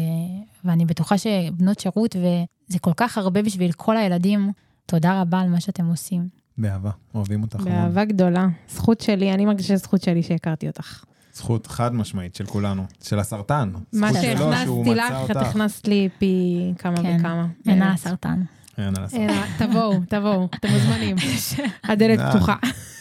ואני 0.66 0.86
בטוחה 0.86 1.18
שבנות 1.18 1.80
שירות, 1.80 2.16
וזה 2.16 2.80
כל 2.80 2.94
כך 2.98 3.18
הרבה 3.18 3.42
בשביל 3.42 3.72
כל 3.72 3.98
הילדים. 3.98 4.52
תודה 4.86 5.22
רבה 5.22 5.40
על 5.40 5.50
מה 5.50 5.60
שאתם 5.62 5.86
עושים. 5.86 6.28
באהבה, 6.58 6.92
אוהבים 7.16 7.42
אותך 7.44 7.60
המון. 7.60 7.72
באהבה 7.72 8.06
גדולה. 8.06 8.48
זכות 8.70 9.02
שלי, 9.02 9.34
אני 9.34 9.46
מרגישה 9.46 9.76
זכות 9.76 10.02
שלי 10.02 10.24
שהכרתי 10.24 10.68
אותך. 10.68 11.04
זכות 11.34 11.68
חד 11.68 11.94
משמעית 11.94 12.36
של 12.36 12.46
כולנו, 12.46 12.84
של 13.04 13.20
הסרטן. 13.20 13.72
מה 13.94 14.14
שהכנסתי 14.14 14.96
לך, 14.96 15.32
את. 15.32 15.36
הכנסת 15.36 15.88
לי 15.88 16.10
פי 16.20 16.74
כמה 16.78 16.96
כן. 16.96 17.18
וכמה. 17.20 17.48
אין 17.68 17.74
על 17.74 17.80
באמת. 17.80 17.94
הסרטן. 17.94 18.42
אין 18.80 18.94
על 18.98 19.04
הסרטן. 19.04 19.30
אין, 19.30 19.42
תבואו, 19.58 20.00
תבואו, 20.10 20.48
אתם 20.56 20.68
מוזמנים. 20.72 21.16
הדלת. 21.90 22.20
פתוחה. 22.30 22.56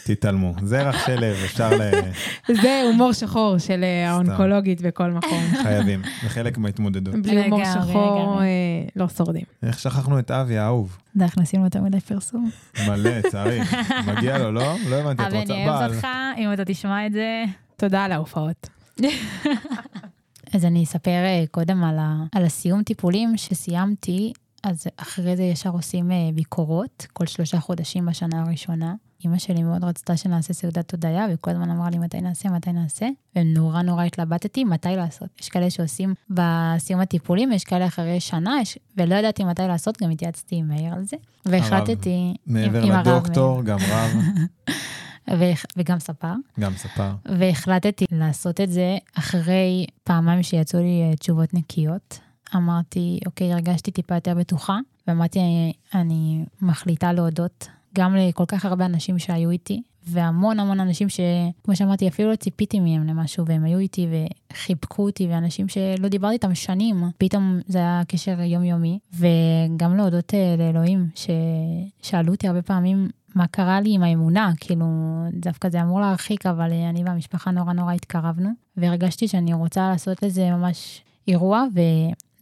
תתעלמו. 0.05 0.53
זרח 0.63 1.05
של 1.05 1.19
לב, 1.19 1.35
אפשר 1.45 1.69
ל... 1.77 1.81
זה 2.61 2.81
הומור 2.85 3.13
שחור 3.13 3.57
של 3.57 3.83
אה, 3.83 4.11
האונקולוגית 4.11 4.81
בכל 4.81 5.11
מקום. 5.11 5.43
חייבים, 5.63 6.01
זה 6.23 6.29
חלק 6.29 6.57
מההתמודדות. 6.57 7.15
בלי 7.15 7.43
הומור 7.43 7.61
שחור. 7.65 8.41
אה, 8.41 8.45
לא 8.95 9.07
שורדים. 9.09 9.43
איך 9.63 9.79
שכחנו 9.79 10.19
את 10.19 10.31
אבי 10.31 10.57
האהוב? 10.57 10.97
די, 11.15 11.23
אנחנו 11.23 11.41
עשינו 11.41 11.63
יותר 11.63 11.81
מדי 11.81 11.99
פרסום. 11.99 12.49
מלא, 12.87 13.21
צריך. 13.31 13.75
מגיע 14.07 14.37
לו, 14.37 14.51
לא? 14.51 14.75
לא 14.89 14.95
הבנתי, 14.95 15.23
את 15.23 15.27
אבל 15.27 15.37
רוצה 15.39 15.53
אני 15.53 15.67
אוהבת 15.69 15.79
בעל. 15.79 15.93
אותך, 15.95 16.07
אם 16.37 16.53
אתה 16.53 16.65
תשמע 16.65 17.05
את 17.05 17.11
זה. 17.11 17.43
תודה 17.77 18.03
על 18.03 18.11
ההופעות. 18.11 18.69
אז 20.53 20.65
אני 20.65 20.83
אספר 20.83 21.09
אה, 21.11 21.43
קודם 21.51 21.83
על, 21.83 21.97
ה... 21.99 22.23
על 22.35 22.45
הסיום 22.45 22.83
טיפולים 22.83 23.37
שסיימתי, 23.37 24.33
אז 24.63 24.87
אחרי 24.97 25.35
זה 25.37 25.43
ישר 25.43 25.69
עושים 25.69 26.11
אה, 26.11 26.29
ביקורות, 26.33 27.07
כל 27.13 27.25
שלושה 27.25 27.59
חודשים 27.59 28.05
בשנה 28.05 28.41
הראשונה. 28.41 28.93
אימא 29.23 29.37
שלי 29.37 29.63
מאוד 29.63 29.83
רצתה 29.83 30.17
שנעשה 30.17 30.53
סעודת 30.53 30.91
הודיה, 30.91 31.25
וכל 31.33 31.51
הזמן 31.51 31.69
אמרה 31.69 31.89
לי 31.89 31.97
מתי 31.97 32.21
נעשה, 32.21 32.49
מתי 32.49 32.71
נעשה, 32.71 33.07
ונורא 33.35 33.81
נורא 33.81 34.03
התלבטתי 34.03 34.63
מתי 34.63 34.95
לעשות. 34.95 35.29
יש 35.41 35.49
כאלה 35.49 35.69
שעושים 35.69 36.13
בסיום 36.29 36.99
הטיפולים, 37.01 37.51
יש 37.51 37.63
כאלה 37.63 37.87
אחרי 37.87 38.19
שנה, 38.19 38.55
יש... 38.61 38.77
ולא 38.97 39.15
ידעתי 39.15 39.43
מתי 39.43 39.61
לעשות, 39.67 40.01
גם 40.03 40.09
התייעצתי 40.09 40.55
עם 40.55 40.67
מאיר 40.67 40.93
על 40.93 41.03
זה. 41.03 41.17
והחלטתי... 41.45 42.33
מעבר 42.47 42.83
עם- 42.83 42.91
עם 42.91 42.97
הרב 42.97 43.07
לדוקטור, 43.07 43.63
גם 43.63 43.77
רב, 43.89 44.11
ו... 45.39 45.43
וגם 45.77 45.99
ספר. 45.99 46.33
גם 46.59 46.73
ספר. 46.77 47.11
והחלטתי 47.25 48.05
לעשות 48.11 48.61
את 48.61 48.71
זה 48.71 48.97
אחרי 49.15 49.85
פעמיים 50.03 50.43
שיצאו 50.43 50.79
לי 50.79 51.01
אה, 51.09 51.15
תשובות 51.15 51.53
נקיות. 51.53 52.19
אמרתי, 52.55 53.19
אוקיי, 53.25 53.53
הרגשתי 53.53 53.91
טיפה 53.91 54.15
יותר 54.15 54.33
בטוחה, 54.33 54.79
ואמרתי, 55.07 55.39
אני, 55.39 55.73
אני 55.93 56.45
מחליטה 56.61 57.13
להודות 57.13 57.67
גם 57.95 58.15
לכל 58.15 58.45
כך 58.47 58.65
הרבה 58.65 58.85
אנשים 58.85 59.19
שהיו 59.19 59.49
איתי, 59.49 59.81
והמון 60.07 60.59
המון 60.59 60.79
אנשים 60.79 61.07
שכמו 61.09 61.75
שאמרתי, 61.75 62.07
אפילו 62.07 62.31
לא 62.31 62.35
ציפיתי 62.35 62.79
מהם 62.79 63.07
למשהו, 63.07 63.45
והם 63.45 63.63
היו 63.63 63.79
איתי 63.79 64.07
וחיבקו 64.51 65.05
אותי, 65.05 65.27
ואנשים 65.27 65.67
שלא 65.67 66.07
דיברתי 66.07 66.33
איתם 66.33 66.55
שנים, 66.55 67.03
פתאום 67.17 67.59
זה 67.67 67.77
היה 67.77 68.01
קשר 68.07 68.41
יומיומי, 68.41 68.99
וגם 69.13 69.97
להודות 69.97 70.33
אה, 70.33 70.55
לאלוהים, 70.57 71.07
ששאלו 71.15 72.31
אותי 72.33 72.47
הרבה 72.47 72.61
פעמים 72.61 73.09
מה 73.35 73.47
קרה 73.47 73.81
לי 73.81 73.93
עם 73.93 74.03
האמונה, 74.03 74.51
כאילו, 74.59 74.85
דווקא 75.33 75.69
זה 75.69 75.81
אמור 75.81 75.99
להרחיק, 75.99 76.45
אבל 76.45 76.71
אה, 76.71 76.89
אני 76.89 77.03
והמשפחה 77.03 77.51
נורא 77.51 77.73
נורא 77.73 77.93
התקרבנו, 77.93 78.49
והרגשתי 78.77 79.27
שאני 79.27 79.53
רוצה 79.53 79.89
לעשות 79.89 80.23
לזה 80.23 80.51
ממש 80.51 81.01
אירוע, 81.27 81.65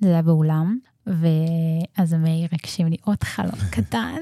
וזה 0.02 0.12
היה 0.12 0.22
באולם. 0.22 0.78
ואז 1.08 2.14
מאיר 2.14 2.48
הגשים 2.52 2.88
לי 2.88 2.98
עוד 3.06 3.24
חלום 3.24 3.60
קטן, 3.76 4.20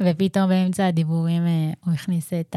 ופתאום 0.00 0.48
באמצע 0.48 0.86
הדיבורים 0.86 1.42
אה, 1.46 1.72
הוא 1.84 1.94
הכניס 1.94 2.32
את 2.32 2.56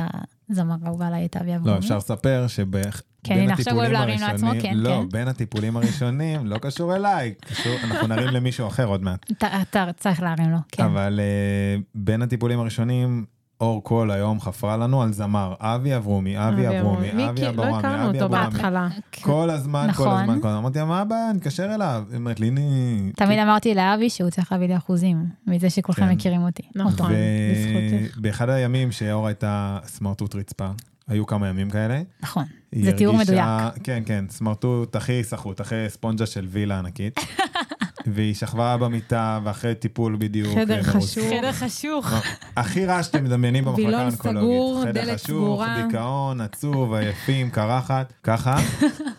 הזמר 0.49 0.75
האהוב 0.83 1.01
עליי, 1.01 1.25
את 1.25 1.37
אבי 1.37 1.55
אברומי. 1.55 1.71
לא, 1.71 1.77
אפשר 1.77 1.97
לספר 1.97 2.45
שבין 2.47 2.83
כן, 3.23 3.39
הנה, 3.39 3.53
עכשיו 3.53 3.73
הוא 3.73 3.81
אוהב 3.81 3.91
להרים 3.91 4.19
לעצמו, 4.19 4.51
כן, 4.61 4.73
לא, 4.77 4.89
כן. 4.89 5.09
בין 5.09 5.27
הטיפולים 5.27 5.77
הראשונים, 5.77 6.47
לא 6.47 6.57
קשור 6.57 6.95
אליי, 6.95 7.33
קשור, 7.39 7.75
אנחנו 7.83 8.07
נרים 8.07 8.27
למישהו 8.27 8.67
אחר 8.67 8.85
עוד 8.85 9.03
מעט. 9.03 9.31
אתה, 9.31 9.61
אתה 9.61 9.85
צריך 9.97 10.21
להרים 10.21 10.51
לו, 10.51 10.57
כן. 10.71 10.83
אבל 10.83 11.19
אה, 11.19 11.81
בין 11.95 12.21
הטיפולים 12.21 12.59
הראשונים, 12.59 13.25
אור 13.63 13.83
כל 13.83 14.11
היום 14.11 14.41
חפרה 14.41 14.77
לנו 14.77 15.01
על 15.01 15.13
זמר, 15.13 15.53
אבי 15.59 15.95
אברומי, 15.95 16.37
אבי 16.37 16.67
אברומי, 16.67 17.11
אבי 17.11 17.25
מיקי, 17.25 17.41
לא 17.41 17.49
אברומי, 17.49 17.77
הכרנו 17.77 18.09
אבי 18.09 18.21
אותו 18.21 18.35
אברומי. 18.35 18.49
בהתחלה. 18.51 18.87
כל 19.21 19.49
הזמן, 19.49 19.81
כל 19.81 20.03
נכון. 20.03 20.21
הזמן, 20.21 20.41
כל 20.41 20.47
הזמן. 20.47 20.59
אמרתי 20.59 20.79
לה, 20.79 20.85
מה 20.85 21.01
הבעיה, 21.01 21.33
נתקשר 21.33 21.75
אליו. 21.75 22.03
היא 22.09 22.17
אומרת 22.17 22.39
לי, 22.39 22.49
אני... 22.49 23.11
תמיד 23.15 23.39
אמרתי 23.39 23.75
לאבי 23.75 24.09
שהוא 24.09 24.29
צריך 24.29 24.51
להביא 24.51 24.67
לי 24.67 24.77
אחוזים, 24.77 25.25
מזה 25.47 25.69
שכולכם 25.69 26.05
כן. 26.05 26.11
מכירים 26.11 26.41
אותי. 26.43 26.63
נכון. 26.75 26.91
אותו. 26.91 27.03
בזכותך. 27.03 28.17
ובאחד 28.17 28.49
הימים 28.49 28.91
שאור 28.91 29.27
הייתה 29.27 29.77
סמרטוט 29.85 30.35
רצפה, 30.35 30.67
היו 31.07 31.25
כמה 31.25 31.47
ימים 31.47 31.69
כאלה. 31.69 32.01
נכון. 32.23 32.43
זה 32.75 32.91
תיאור 32.91 33.17
מדויק. 33.17 33.45
כן, 33.83 34.03
כן, 34.05 34.25
סמרטוט 34.29 34.95
הכי 34.95 35.23
סחוט, 35.23 35.61
אחרי 35.61 35.89
ספונג'ה 35.89 36.25
של 36.25 36.47
וילה 36.49 36.79
ענקית. 36.79 37.19
והיא 38.07 38.33
שכבה 38.33 38.77
במיטה, 38.77 39.39
ואחרי 39.43 39.75
טיפול 39.75 40.15
בדיוק. 40.19 40.57
חדר 40.57 40.77
אה, 40.77 40.83
חשוך. 40.83 41.23
חדר 41.29 41.51
חשוך. 41.51 42.13
הכי 42.57 42.85
רע 42.85 43.03
שאתם 43.03 43.23
מדמיינים 43.23 43.65
במחלקה 43.65 43.87
וילון 43.87 44.01
האונקולוגית. 44.01 44.41
סגור, 44.41 44.81
חדר 44.81 44.91
דלת 44.91 45.19
חשוך, 45.19 45.27
סגורה. 45.27 45.83
דיכאון, 45.87 46.41
עצוב, 46.41 46.93
עייפים, 46.93 47.49
קרחת, 47.49 48.13
ככה. 48.23 48.55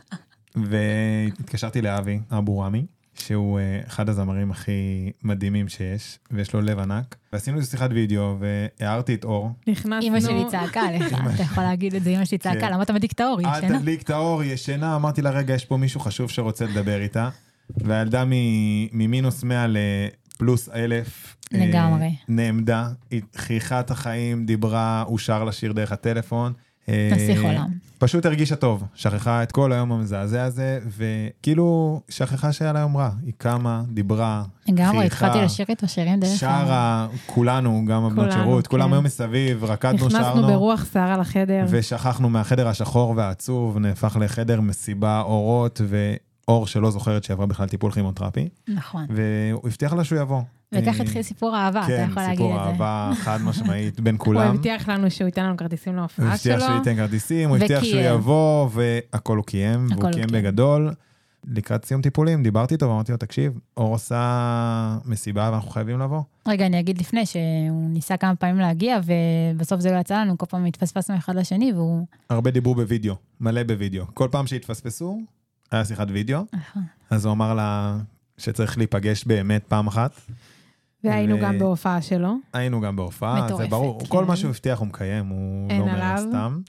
והתקשרתי 0.56 1.82
לאבי 1.82 2.20
אבו 2.30 2.58
רמי, 2.58 2.86
שהוא 3.14 3.58
אה, 3.58 3.80
אחד 3.86 4.08
הזמרים 4.08 4.50
הכי 4.50 5.10
מדהימים 5.22 5.68
שיש, 5.68 6.18
ויש 6.30 6.52
לו 6.52 6.60
לב 6.60 6.78
ענק. 6.78 7.16
ועשינו 7.32 7.58
איזו 7.58 7.70
שיחת 7.70 7.90
וידאו, 7.92 8.36
והערתי 8.40 9.14
את 9.14 9.24
אור. 9.24 9.50
נכנסנו... 9.66 10.08
אמא 10.08 10.20
שלי 10.20 10.44
צעקה 10.50 10.80
עליך, 10.80 11.12
אתה 11.34 11.42
יכול 11.42 11.64
להגיד 11.64 11.94
את 11.94 12.04
זה, 12.04 12.10
אמא 12.10 12.24
שלי 12.24 12.38
צעקה, 12.38 12.60
כן. 12.60 12.72
למה 12.72 12.82
אתה 12.82 12.92
מדליק 12.92 13.12
את 13.12 13.20
האור, 13.20 13.38
היא 13.38 13.48
אל 13.48 13.58
ישנה? 13.58 13.78
תדליק 13.78 14.02
את 14.02 14.10
האור, 14.10 14.40
היא 14.40 14.52
ישנה. 14.52 14.96
אמרתי 14.96 15.22
לה, 15.22 15.30
רגע, 15.30 15.54
יש 15.54 15.64
פה 15.64 15.76
מישהו 15.76 16.00
חשוב 16.00 16.30
שרוצה 16.30 16.64
לדבר 16.64 17.00
איתה. 17.00 17.28
והילדה 17.76 18.24
מ- 18.24 18.30
ממינוס 18.92 19.44
100 19.44 19.66
לפלוס 19.68 20.68
אלף. 20.68 21.36
אה, 21.54 21.66
לגמרי. 21.66 22.14
נעמדה, 22.28 22.88
חייכה 23.36 23.80
את 23.80 23.90
החיים, 23.90 24.46
דיברה, 24.46 25.04
אושר 25.06 25.44
לשיר 25.44 25.72
דרך 25.72 25.92
הטלפון. 25.92 26.52
אה, 26.88 27.10
נסיך 27.12 27.42
עולם. 27.42 27.68
פשוט 27.98 28.26
הרגישה 28.26 28.56
טוב, 28.56 28.84
שכחה 28.94 29.42
את 29.42 29.52
כל 29.52 29.72
היום 29.72 29.92
המזעזע 29.92 30.44
הזה, 30.44 30.78
וכאילו 30.96 32.00
שכחה 32.08 32.52
שהיה 32.52 32.72
לה 32.72 32.80
יום 32.80 32.96
רע. 32.96 33.10
היא 33.26 33.32
קמה, 33.38 33.82
דיברה, 33.88 34.44
לגמרי, 34.68 34.90
חייכה, 34.90 35.04
התחלתי 35.06 35.44
לשיר 35.44 35.66
איתו 35.68 35.88
שירים 35.88 36.20
דרך. 36.20 36.38
שרה, 36.38 37.06
כולנו, 37.26 37.84
גם 37.88 38.04
הבנות 38.04 38.14
כולנו, 38.28 38.32
שירות, 38.32 38.66
כולם 38.66 38.86
כן. 38.88 38.92
היו 38.92 39.02
מסביב, 39.02 39.64
רקדנו, 39.64 39.94
נכנסנו 40.06 40.18
שרנו. 40.24 40.46
ברוח 40.46 40.86
שערה 40.92 41.16
לחדר. 41.16 41.64
ושכחנו 41.68 42.30
מהחדר 42.30 42.68
השחור 42.68 43.14
והעצוב, 43.16 43.78
נהפך 43.78 44.16
לחדר 44.20 44.60
מסיבה 44.60 45.20
אורות 45.20 45.80
ואור 46.48 46.66
שלא 46.66 46.90
זוכרת 46.90 47.24
שעברה 47.24 47.46
בכלל 47.46 47.68
טיפול 47.68 47.92
כימותרפי, 47.92 48.48
נכון. 48.68 49.06
והוא 49.08 49.60
הבטיח 49.64 49.92
לה 49.92 50.04
שהוא 50.04 50.18
יבוא. 50.18 50.42
וכך 50.72 51.00
אה, 51.00 51.02
התחיל 51.02 51.22
סיפור 51.22 51.56
אהבה, 51.56 51.80
אתה 51.80 51.86
כן, 51.86 52.06
יכול 52.10 52.22
להגיד 52.22 52.36
סיפור 52.36 52.56
את 52.56 52.64
זה. 52.64 52.70
אהבה 52.70 53.10
חד 53.16 53.38
משמעית 53.42 54.00
בין 54.00 54.14
הוא 54.18 54.24
כולם. 54.24 54.54
הבטיח 54.54 54.88
לנו 54.88 55.10
שהוא 55.10 55.26
ייתן 55.26 55.44
לנו 55.44 55.56
כרטיסים 55.56 55.92
הוא 55.92 56.00
להופעה 56.00 56.26
הבטיח 56.26 56.58
שלו. 56.58 56.60
שהוא 56.60 56.76
ייתן 56.76 56.96
כרטיסים, 56.96 57.48
הוא 57.48 57.56
הבטיח 57.56 57.84
שהוא. 57.84 58.00
יבוא, 58.00 58.68
והכל 58.72 59.36
הוא 59.36 59.44
קיים, 59.44 59.86
והוא 59.90 60.02
הוא 60.04 60.12
קיים. 60.12 60.26
בגדול. 60.32 60.90
לקראת 61.46 61.84
סיום 61.84 62.02
טיפולים, 62.02 62.42
דיברתי 62.42 62.74
איתו 62.74 62.88
ואמרתי 62.88 63.12
לו, 63.12 63.18
תקשיב, 63.18 63.58
אור 63.76 63.92
עושה 63.92 64.98
מסיבה 65.04 65.50
ואנחנו 65.52 65.70
חייבים 65.70 65.98
לבוא. 65.98 66.20
רגע, 66.48 66.66
אני 66.66 66.80
אגיד 66.80 66.98
לפני 66.98 67.26
שהוא 67.26 67.90
ניסה 67.90 68.16
כמה 68.16 68.36
פעמים 68.36 68.58
להגיע, 68.58 68.98
ובסוף 69.04 69.80
זה 69.80 69.92
לא 69.92 69.98
יצא 69.98 70.20
לנו, 70.20 70.38
כל 70.38 70.46
פעם 70.46 70.64
התפספסנו 70.64 71.16
אחד 71.16 71.36
לשני, 71.36 71.72
והוא... 71.72 72.06
הרבה 72.30 72.50
דיברו 72.50 72.74
בווידאו, 72.74 73.14
מלא 73.40 73.62
בווידאו. 73.62 74.04
כל 74.14 74.28
פעם 74.30 74.46
שהתפספסו, 74.46 75.20
היה 75.70 75.84
שיחת 75.84 76.06
וידאו, 76.10 76.44
נכון. 76.52 76.82
אז 77.10 77.24
הוא 77.24 77.32
אמר 77.32 77.54
לה 77.54 77.96
שצריך 78.38 78.78
להיפגש 78.78 79.24
באמת 79.24 79.64
פעם 79.68 79.86
אחת. 79.86 80.20
והיינו 81.04 81.36
ו- 81.36 81.40
גם 81.40 81.58
בהופעה 81.58 82.02
שלו. 82.02 82.36
היינו 82.52 82.80
גם 82.80 82.96
בהופעה, 82.96 83.40
זה 83.40 83.44
מטורפת, 83.46 83.70
ברור. 83.70 84.00
כן. 84.00 84.06
כל 84.06 84.24
מה 84.24 84.36
שהוא 84.36 84.50
הבטיח 84.50 84.78
הוא 84.78 84.86
מקיים, 84.86 85.26
הוא 85.26 85.70
לא 85.70 85.74
אומר 85.74 85.92
עליו. 85.92 86.24
סתם. 86.28 86.60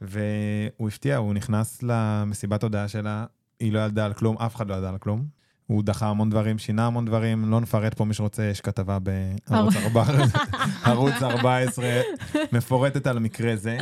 והוא 0.00 0.88
הפתיע, 0.88 1.16
הוא 1.16 1.34
נכנס 1.34 1.82
למסיבת 1.82 2.62
הודעה 2.62 2.88
שלה, 2.88 3.24
היא 3.60 3.72
לא 3.72 3.78
ידעה 3.78 4.06
על 4.06 4.12
כלום, 4.12 4.36
אף 4.38 4.56
אחד 4.56 4.68
לא 4.68 4.74
ידע 4.74 4.88
על 4.88 4.98
כלום. 4.98 5.24
הוא 5.66 5.82
דחה 5.84 6.08
המון 6.08 6.30
דברים, 6.30 6.58
שינה 6.58 6.86
המון 6.86 7.04
דברים, 7.04 7.50
לא 7.50 7.60
נפרט 7.60 7.94
פה 7.94 8.04
מי 8.04 8.14
שרוצה, 8.14 8.44
יש 8.44 8.60
כתבה 8.60 8.98
בערוץ 8.98 9.76
14, 9.76 10.40
ערוץ 10.84 11.22
14, 11.22 12.00
מפורטת 12.52 13.06
על 13.06 13.16
המקרה 13.16 13.56
זה, 13.56 13.78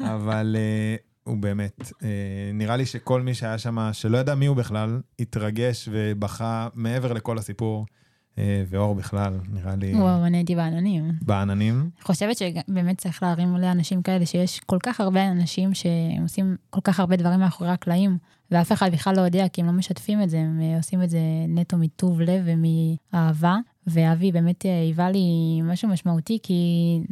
אבל 0.00 0.56
אה, 0.58 0.96
הוא 1.26 1.36
באמת, 1.36 1.92
אה, 2.02 2.50
נראה 2.54 2.76
לי 2.76 2.86
שכל 2.86 3.22
מי 3.22 3.34
שהיה 3.34 3.58
שם, 3.58 3.90
שלא 3.92 4.18
ידע 4.18 4.34
מי 4.34 4.46
הוא 4.46 4.56
בכלל, 4.56 5.00
התרגש 5.20 5.88
ובכה 5.92 6.68
מעבר 6.74 7.12
לכל 7.12 7.38
הסיפור, 7.38 7.86
אה, 8.38 8.64
ואור 8.68 8.94
בכלל, 8.94 9.38
נראה 9.48 9.76
לי, 9.76 9.94
וואו, 9.94 10.26
אני 10.26 10.36
הייתי 10.36 10.56
בעננים. 10.56 11.12
בעננים. 11.22 11.80
אני 11.80 12.02
חושבת 12.04 12.36
שבאמת 12.36 12.98
צריך 12.98 13.22
להרים 13.22 13.56
לאנשים 13.56 14.02
כאלה, 14.02 14.26
שיש 14.26 14.60
כל 14.60 14.78
כך 14.82 15.00
הרבה 15.00 15.28
אנשים 15.28 15.70
שעושים 15.74 16.56
כל 16.70 16.80
כך 16.84 17.00
הרבה 17.00 17.16
דברים 17.16 17.40
מאחורי 17.40 17.70
הקלעים, 17.70 18.18
ואף 18.50 18.72
אחד 18.72 18.92
בכלל 18.92 19.16
לא 19.16 19.20
יודע, 19.20 19.48
כי 19.48 19.60
הם 19.60 19.66
לא 19.66 19.72
משתפים 19.72 20.22
את 20.22 20.30
זה, 20.30 20.38
הם 20.38 20.60
אה, 20.62 20.76
עושים 20.76 21.02
את 21.02 21.10
זה 21.10 21.18
נטו 21.48 21.76
מטוב 21.76 22.20
לב 22.20 22.44
ומאהבה. 22.44 23.56
ואבי 23.86 24.32
באמת 24.32 24.66
אה, 24.66 24.80
היווה 24.80 25.10
לי 25.10 25.60
משהו 25.64 25.88
משמעותי, 25.88 26.38
כי 26.42 26.54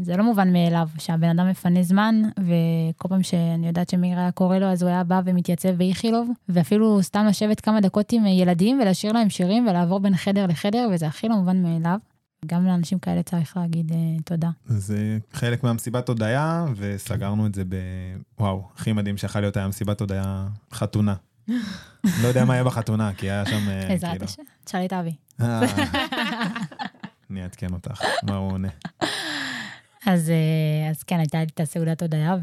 זה 0.02 0.16
לא 0.16 0.24
מובן 0.24 0.52
מאליו 0.52 0.88
שהבן 0.98 1.28
אדם 1.38 1.50
מפנה 1.50 1.82
זמן, 1.82 2.22
וכל 2.38 3.08
פעם 3.08 3.22
שאני 3.22 3.66
יודעת 3.66 3.90
שמאיר 3.90 4.18
היה 4.18 4.30
קורא 4.30 4.58
לו, 4.58 4.66
אז 4.66 4.82
הוא 4.82 4.90
היה 4.90 5.04
בא 5.04 5.20
ומתייצב 5.24 5.70
באיכילוב, 5.70 6.30
ואפילו 6.48 7.02
סתם 7.02 7.24
לשבת 7.28 7.60
כמה 7.60 7.80
דקות 7.80 8.12
עם 8.12 8.26
אה, 8.26 8.30
ילדים 8.30 8.80
ולשיר 8.80 9.12
להם 9.12 9.30
שירים 9.30 9.66
ולעבור 9.68 10.00
בין 10.00 10.16
חדר 10.16 10.46
לחדר, 10.46 10.88
וזה 10.92 11.06
הכי 11.06 11.28
לא 11.28 11.36
מובן 11.36 11.62
מאליו. 11.62 11.98
גם 12.46 12.66
לאנשים 12.66 12.98
כאלה 12.98 13.22
צריך 13.22 13.56
להגיד 13.56 13.92
אה, 13.92 14.22
תודה. 14.24 14.50
זה 14.66 15.18
חלק 15.32 15.64
מהמסיבת 15.64 16.08
הודיה, 16.08 16.64
וסגרנו 16.76 17.46
את 17.46 17.54
זה 17.54 17.64
ב... 17.64 17.76
וואו, 18.40 18.62
הכי 18.74 18.92
מדהים 18.92 19.16
שיכול 19.16 19.40
להיות 19.40 19.56
היה 19.56 19.68
מסיבת 19.68 20.00
הודיה 20.00 20.46
חתונה. 20.72 21.14
לא 22.22 22.28
יודע 22.28 22.44
מה 22.44 22.54
יהיה 22.54 22.64
בחתונה, 22.64 23.10
כי 23.16 23.30
היה 23.30 23.46
שם... 23.46 23.66
בעזרת 23.88 24.10
כאילו- 24.10 24.24
השם. 24.24 24.42
תשאלי 24.64 24.86
את 24.86 24.92
אבי. 24.92 25.14
אה, 25.40 25.60
אני 27.30 27.42
אעדכן 27.42 27.72
אותך, 27.72 28.02
מה 28.22 28.36
הוא 28.36 28.52
עונה. 28.52 28.68
אז, 30.06 30.30
אה, 30.30 30.90
אז 30.90 31.02
כן, 31.02 31.18
הייתה 31.18 31.38
לי 31.38 31.44
את 31.54 31.60
הסעודת 31.60 32.02
הודיה, 32.02 32.36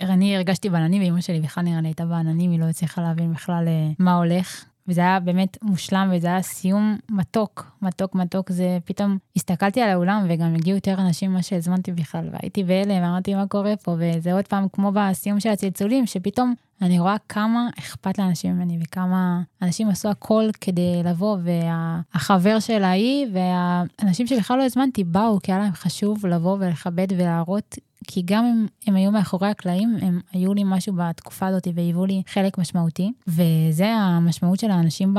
ואני 0.00 0.36
הרגשתי 0.36 0.70
בעננים, 0.70 1.02
ואימא 1.02 1.20
שלי 1.20 1.40
בכלל 1.40 1.64
נראה 1.64 1.80
לי 1.80 1.88
הייתה 1.88 2.04
בעננים, 2.04 2.50
היא 2.50 2.60
לא 2.60 2.64
הצליחה 2.64 3.02
להבין 3.02 3.32
בכלל 3.32 3.68
אה, 3.68 3.90
מה 3.98 4.14
הולך. 4.14 4.64
וזה 4.88 5.00
היה 5.00 5.20
באמת 5.20 5.58
מושלם, 5.62 6.10
וזה 6.14 6.26
היה 6.26 6.42
סיום 6.42 6.98
מתוק, 7.10 7.72
מתוק, 7.82 8.14
מתוק. 8.14 8.50
זה 8.50 8.78
פתאום, 8.84 9.18
הסתכלתי 9.36 9.80
על 9.80 9.90
האולם, 9.90 10.26
וגם 10.28 10.54
הגיעו 10.54 10.76
יותר 10.76 10.94
אנשים 11.00 11.30
ממה 11.30 11.42
שהזמנתי 11.42 11.92
בכלל, 11.92 12.28
והייתי 12.32 12.64
בהלם, 12.64 13.02
אמרתי, 13.02 13.34
מה 13.34 13.46
קורה 13.46 13.76
פה? 13.76 13.96
וזה 13.98 14.32
עוד 14.32 14.48
פעם 14.48 14.66
כמו 14.72 14.92
בסיום 14.92 15.40
של 15.40 15.48
הצלצולים, 15.48 16.06
שפתאום 16.06 16.54
אני 16.82 16.98
רואה 16.98 17.16
כמה 17.28 17.68
אכפת 17.78 18.18
לאנשים 18.18 18.56
ממני, 18.56 18.78
וכמה 18.82 19.42
אנשים 19.62 19.88
עשו 19.88 20.08
הכל 20.08 20.44
כדי 20.60 21.02
לבוא, 21.04 21.36
והחבר 21.42 22.60
שלה 22.60 22.90
היא, 22.90 23.26
והאנשים 23.32 24.26
שבכלל 24.26 24.58
לא 24.58 24.64
הזמנתי 24.64 25.04
באו, 25.04 25.38
כי 25.42 25.52
היה 25.52 25.60
להם 25.60 25.72
חשוב 25.72 26.26
לבוא 26.26 26.56
ולכבד 26.60 27.06
ולהראות, 27.10 27.78
כי 28.06 28.22
גם 28.24 28.44
אם 28.44 28.66
הם 28.86 28.96
היו 28.96 29.10
מאחורי 29.10 29.48
הקלעים, 29.48 29.96
הם 30.02 30.20
היו 30.32 30.54
לי 30.54 30.62
משהו 30.64 30.94
בתקופה 30.96 31.46
הזאת 31.46 31.68
והיוו 31.74 32.06
לי 32.06 32.22
חלק 32.26 32.58
משמעותי. 32.58 33.12
וזה 33.26 33.86
המשמעות 33.86 34.58
של 34.58 34.70
האנשים 34.70 35.14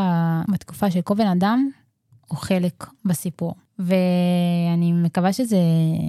בתקופה 0.52 0.92
של 0.92 1.02
כל 1.02 1.16
בן 1.16 1.28
אדם, 1.28 1.70
הוא 2.28 2.38
חלק 2.38 2.86
בסיפור. 3.06 3.56
ואני 3.80 4.94
מקווה 4.94 5.34
שזה, 5.34 5.58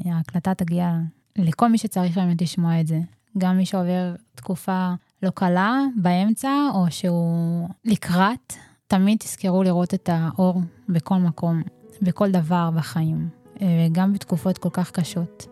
ההקלטה 0.05 0.55
תגיע 0.55 0.93
לכל 1.39 1.69
מי 1.69 1.79
שצריך 1.79 2.19
באמת 2.19 2.43
לשמוע 2.43 2.81
את 2.81 2.87
זה. 2.87 3.01
גם 3.39 3.57
מי 3.57 3.67
שעובר 3.67 4.15
תקופה 4.35 4.95
לא 5.23 5.31
קלה 5.31 5.85
באמצע, 5.97 6.51
או 6.75 6.85
שהוא 6.91 7.69
לקראת, 7.85 8.53
תמיד 8.87 9.19
תזכרו 9.19 9.63
לראות 9.63 9.95
את 9.95 10.09
האור 10.13 10.61
בכל 10.89 11.15
מקום, 11.15 11.63
בכל 12.03 12.31
דבר 12.31 12.71
בחיים, 12.77 13.29
אה, 13.63 13.87
וגם 13.87 14.13
בתקופות 14.13 14.59
כל 14.59 14.69
כך 14.73 14.91
קשות. 14.91 15.47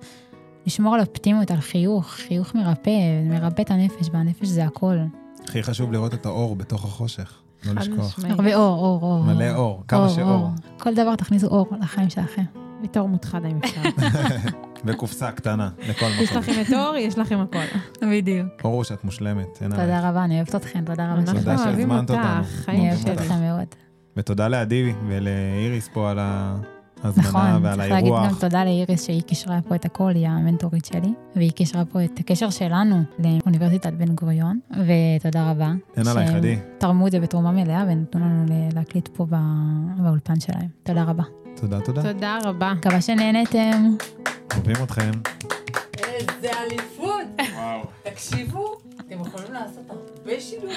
לשמור 0.67 0.95
על 0.95 1.01
אופטימיות, 1.01 1.51
על 1.51 1.61
חיוך, 1.61 2.07
חיוך 2.07 2.55
מרפא, 2.55 2.91
מרפא 3.25 3.63
את 3.63 3.71
הנפש, 3.71 4.09
והנפש 4.13 4.49
זה 4.49 4.65
הכל. 4.65 4.97
הכי 5.45 5.63
חשוב 5.63 5.93
לראות 5.93 6.15
את 6.15 6.27
האור 6.27 6.57
בתוך 6.57 6.85
החושך, 6.85 7.43
לא 7.67 7.73
לשכוח. 7.73 8.19
הרבה 8.25 8.55
אור, 8.55 8.79
אור, 8.79 9.03
אור. 9.03 9.25
מלא 9.25 9.55
אור, 9.55 9.83
כמה 9.89 10.09
שאור. 10.09 10.49
כל 10.79 10.95
דבר 10.95 11.17
תכניסו 11.17 11.47
אור 11.47 11.67
לחיים 11.81 12.11
שלכם. 12.11 12.45
בתור 12.83 13.09
מותחדה 13.09 13.49
אם 13.49 13.59
אפשר. 13.65 13.81
וקופסה 14.85 15.33
קטנה 15.33 15.71
לכל 15.89 16.07
יש 16.07 16.31
מקום. 16.31 16.43
לכם 16.43 16.53
את 16.61 16.73
אור, 16.73 16.97
יש 16.97 17.19
לכם 17.19 17.39
הכל. 17.41 17.79
בדיוק. 18.13 18.47
ברור 18.63 18.85
שאת 18.85 19.05
מושלמת, 19.05 19.47
אין 19.61 19.73
עלייך. 19.73 19.89
תודה 19.91 20.09
רבה, 20.11 20.25
אני 20.25 20.37
אוהבת 20.37 20.55
אתכם, 20.55 20.85
תודה 20.85 21.13
רבה. 21.13 21.21
אנחנו 21.21 21.39
תודה 21.39 21.65
אוהבים. 21.65 21.91
אותך, 21.91 22.69
אני 22.69 22.91
אוהבת. 22.91 23.09
אתכם 23.09 23.41
מאוד. 23.41 23.67
ותודה 24.17 24.49
לעדי 24.49 24.93
ולאיריס 25.09 25.89
פה 25.93 26.11
על 26.11 26.19
ההזמנה 26.19 27.29
נכון, 27.29 27.65
ועל 27.65 27.77
צריך 27.77 27.91
להגיד 27.91 28.09
גם 28.13 28.15
האירוח. 28.15 28.41
תודה 28.41 28.65
לאיריס 28.65 29.07
שהיא 29.07 29.23
קישרה 29.23 29.59
פה 29.69 29.75
את 29.75 29.85
הכל, 29.85 30.11
היא 30.15 30.29
המנטורית 30.29 30.85
שלי, 30.85 31.13
והיא 31.37 31.51
קישרה 31.51 31.85
פה 31.85 32.05
את 32.05 32.19
הקשר 32.19 32.51
שלנו 32.51 33.03
לאוניברסיטת 33.19 33.93
בן 33.93 34.15
גוריון, 34.15 34.59
ותודה 34.71 35.51
רבה. 35.51 35.73
אין 35.97 36.09
עלייך, 36.09 36.31
עדי. 36.31 36.59
תרמו 36.79 37.07
את 37.07 37.13
זה 37.13 37.21
בתרומה 37.21 37.53
מלאה 37.53 37.85
ונתנו 37.89 38.21
לנו 38.21 38.45
להקליט 38.75 39.09
פה 39.09 39.27
באולפן 39.99 40.41
שלהם. 40.41 40.69
תודה 40.83 41.05
רבה. 41.05 41.23
תודה, 41.61 41.81
תודה. 41.81 42.03
תודה 42.03 42.39
רבה. 42.45 42.73
מקווה 42.75 43.01
שנהנתם. 43.01 43.97
אוהבים 44.55 44.77
אתכם. 44.85 45.11
איזה 45.99 46.51
אליפות! 46.61 47.27
וואו. 47.55 47.81
תקשיבו, 48.03 48.81
אתם 49.01 49.21
יכולים 49.27 49.53
לעשות 49.53 49.85
הרבה 49.91 50.41
שידורים. 50.41 50.77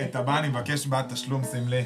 את 0.04 0.16
הבא 0.16 0.38
אני 0.38 0.48
מבקש 0.48 0.86
בעד 0.86 1.06
תשלום 1.12 1.44
סמלי. 1.44 1.84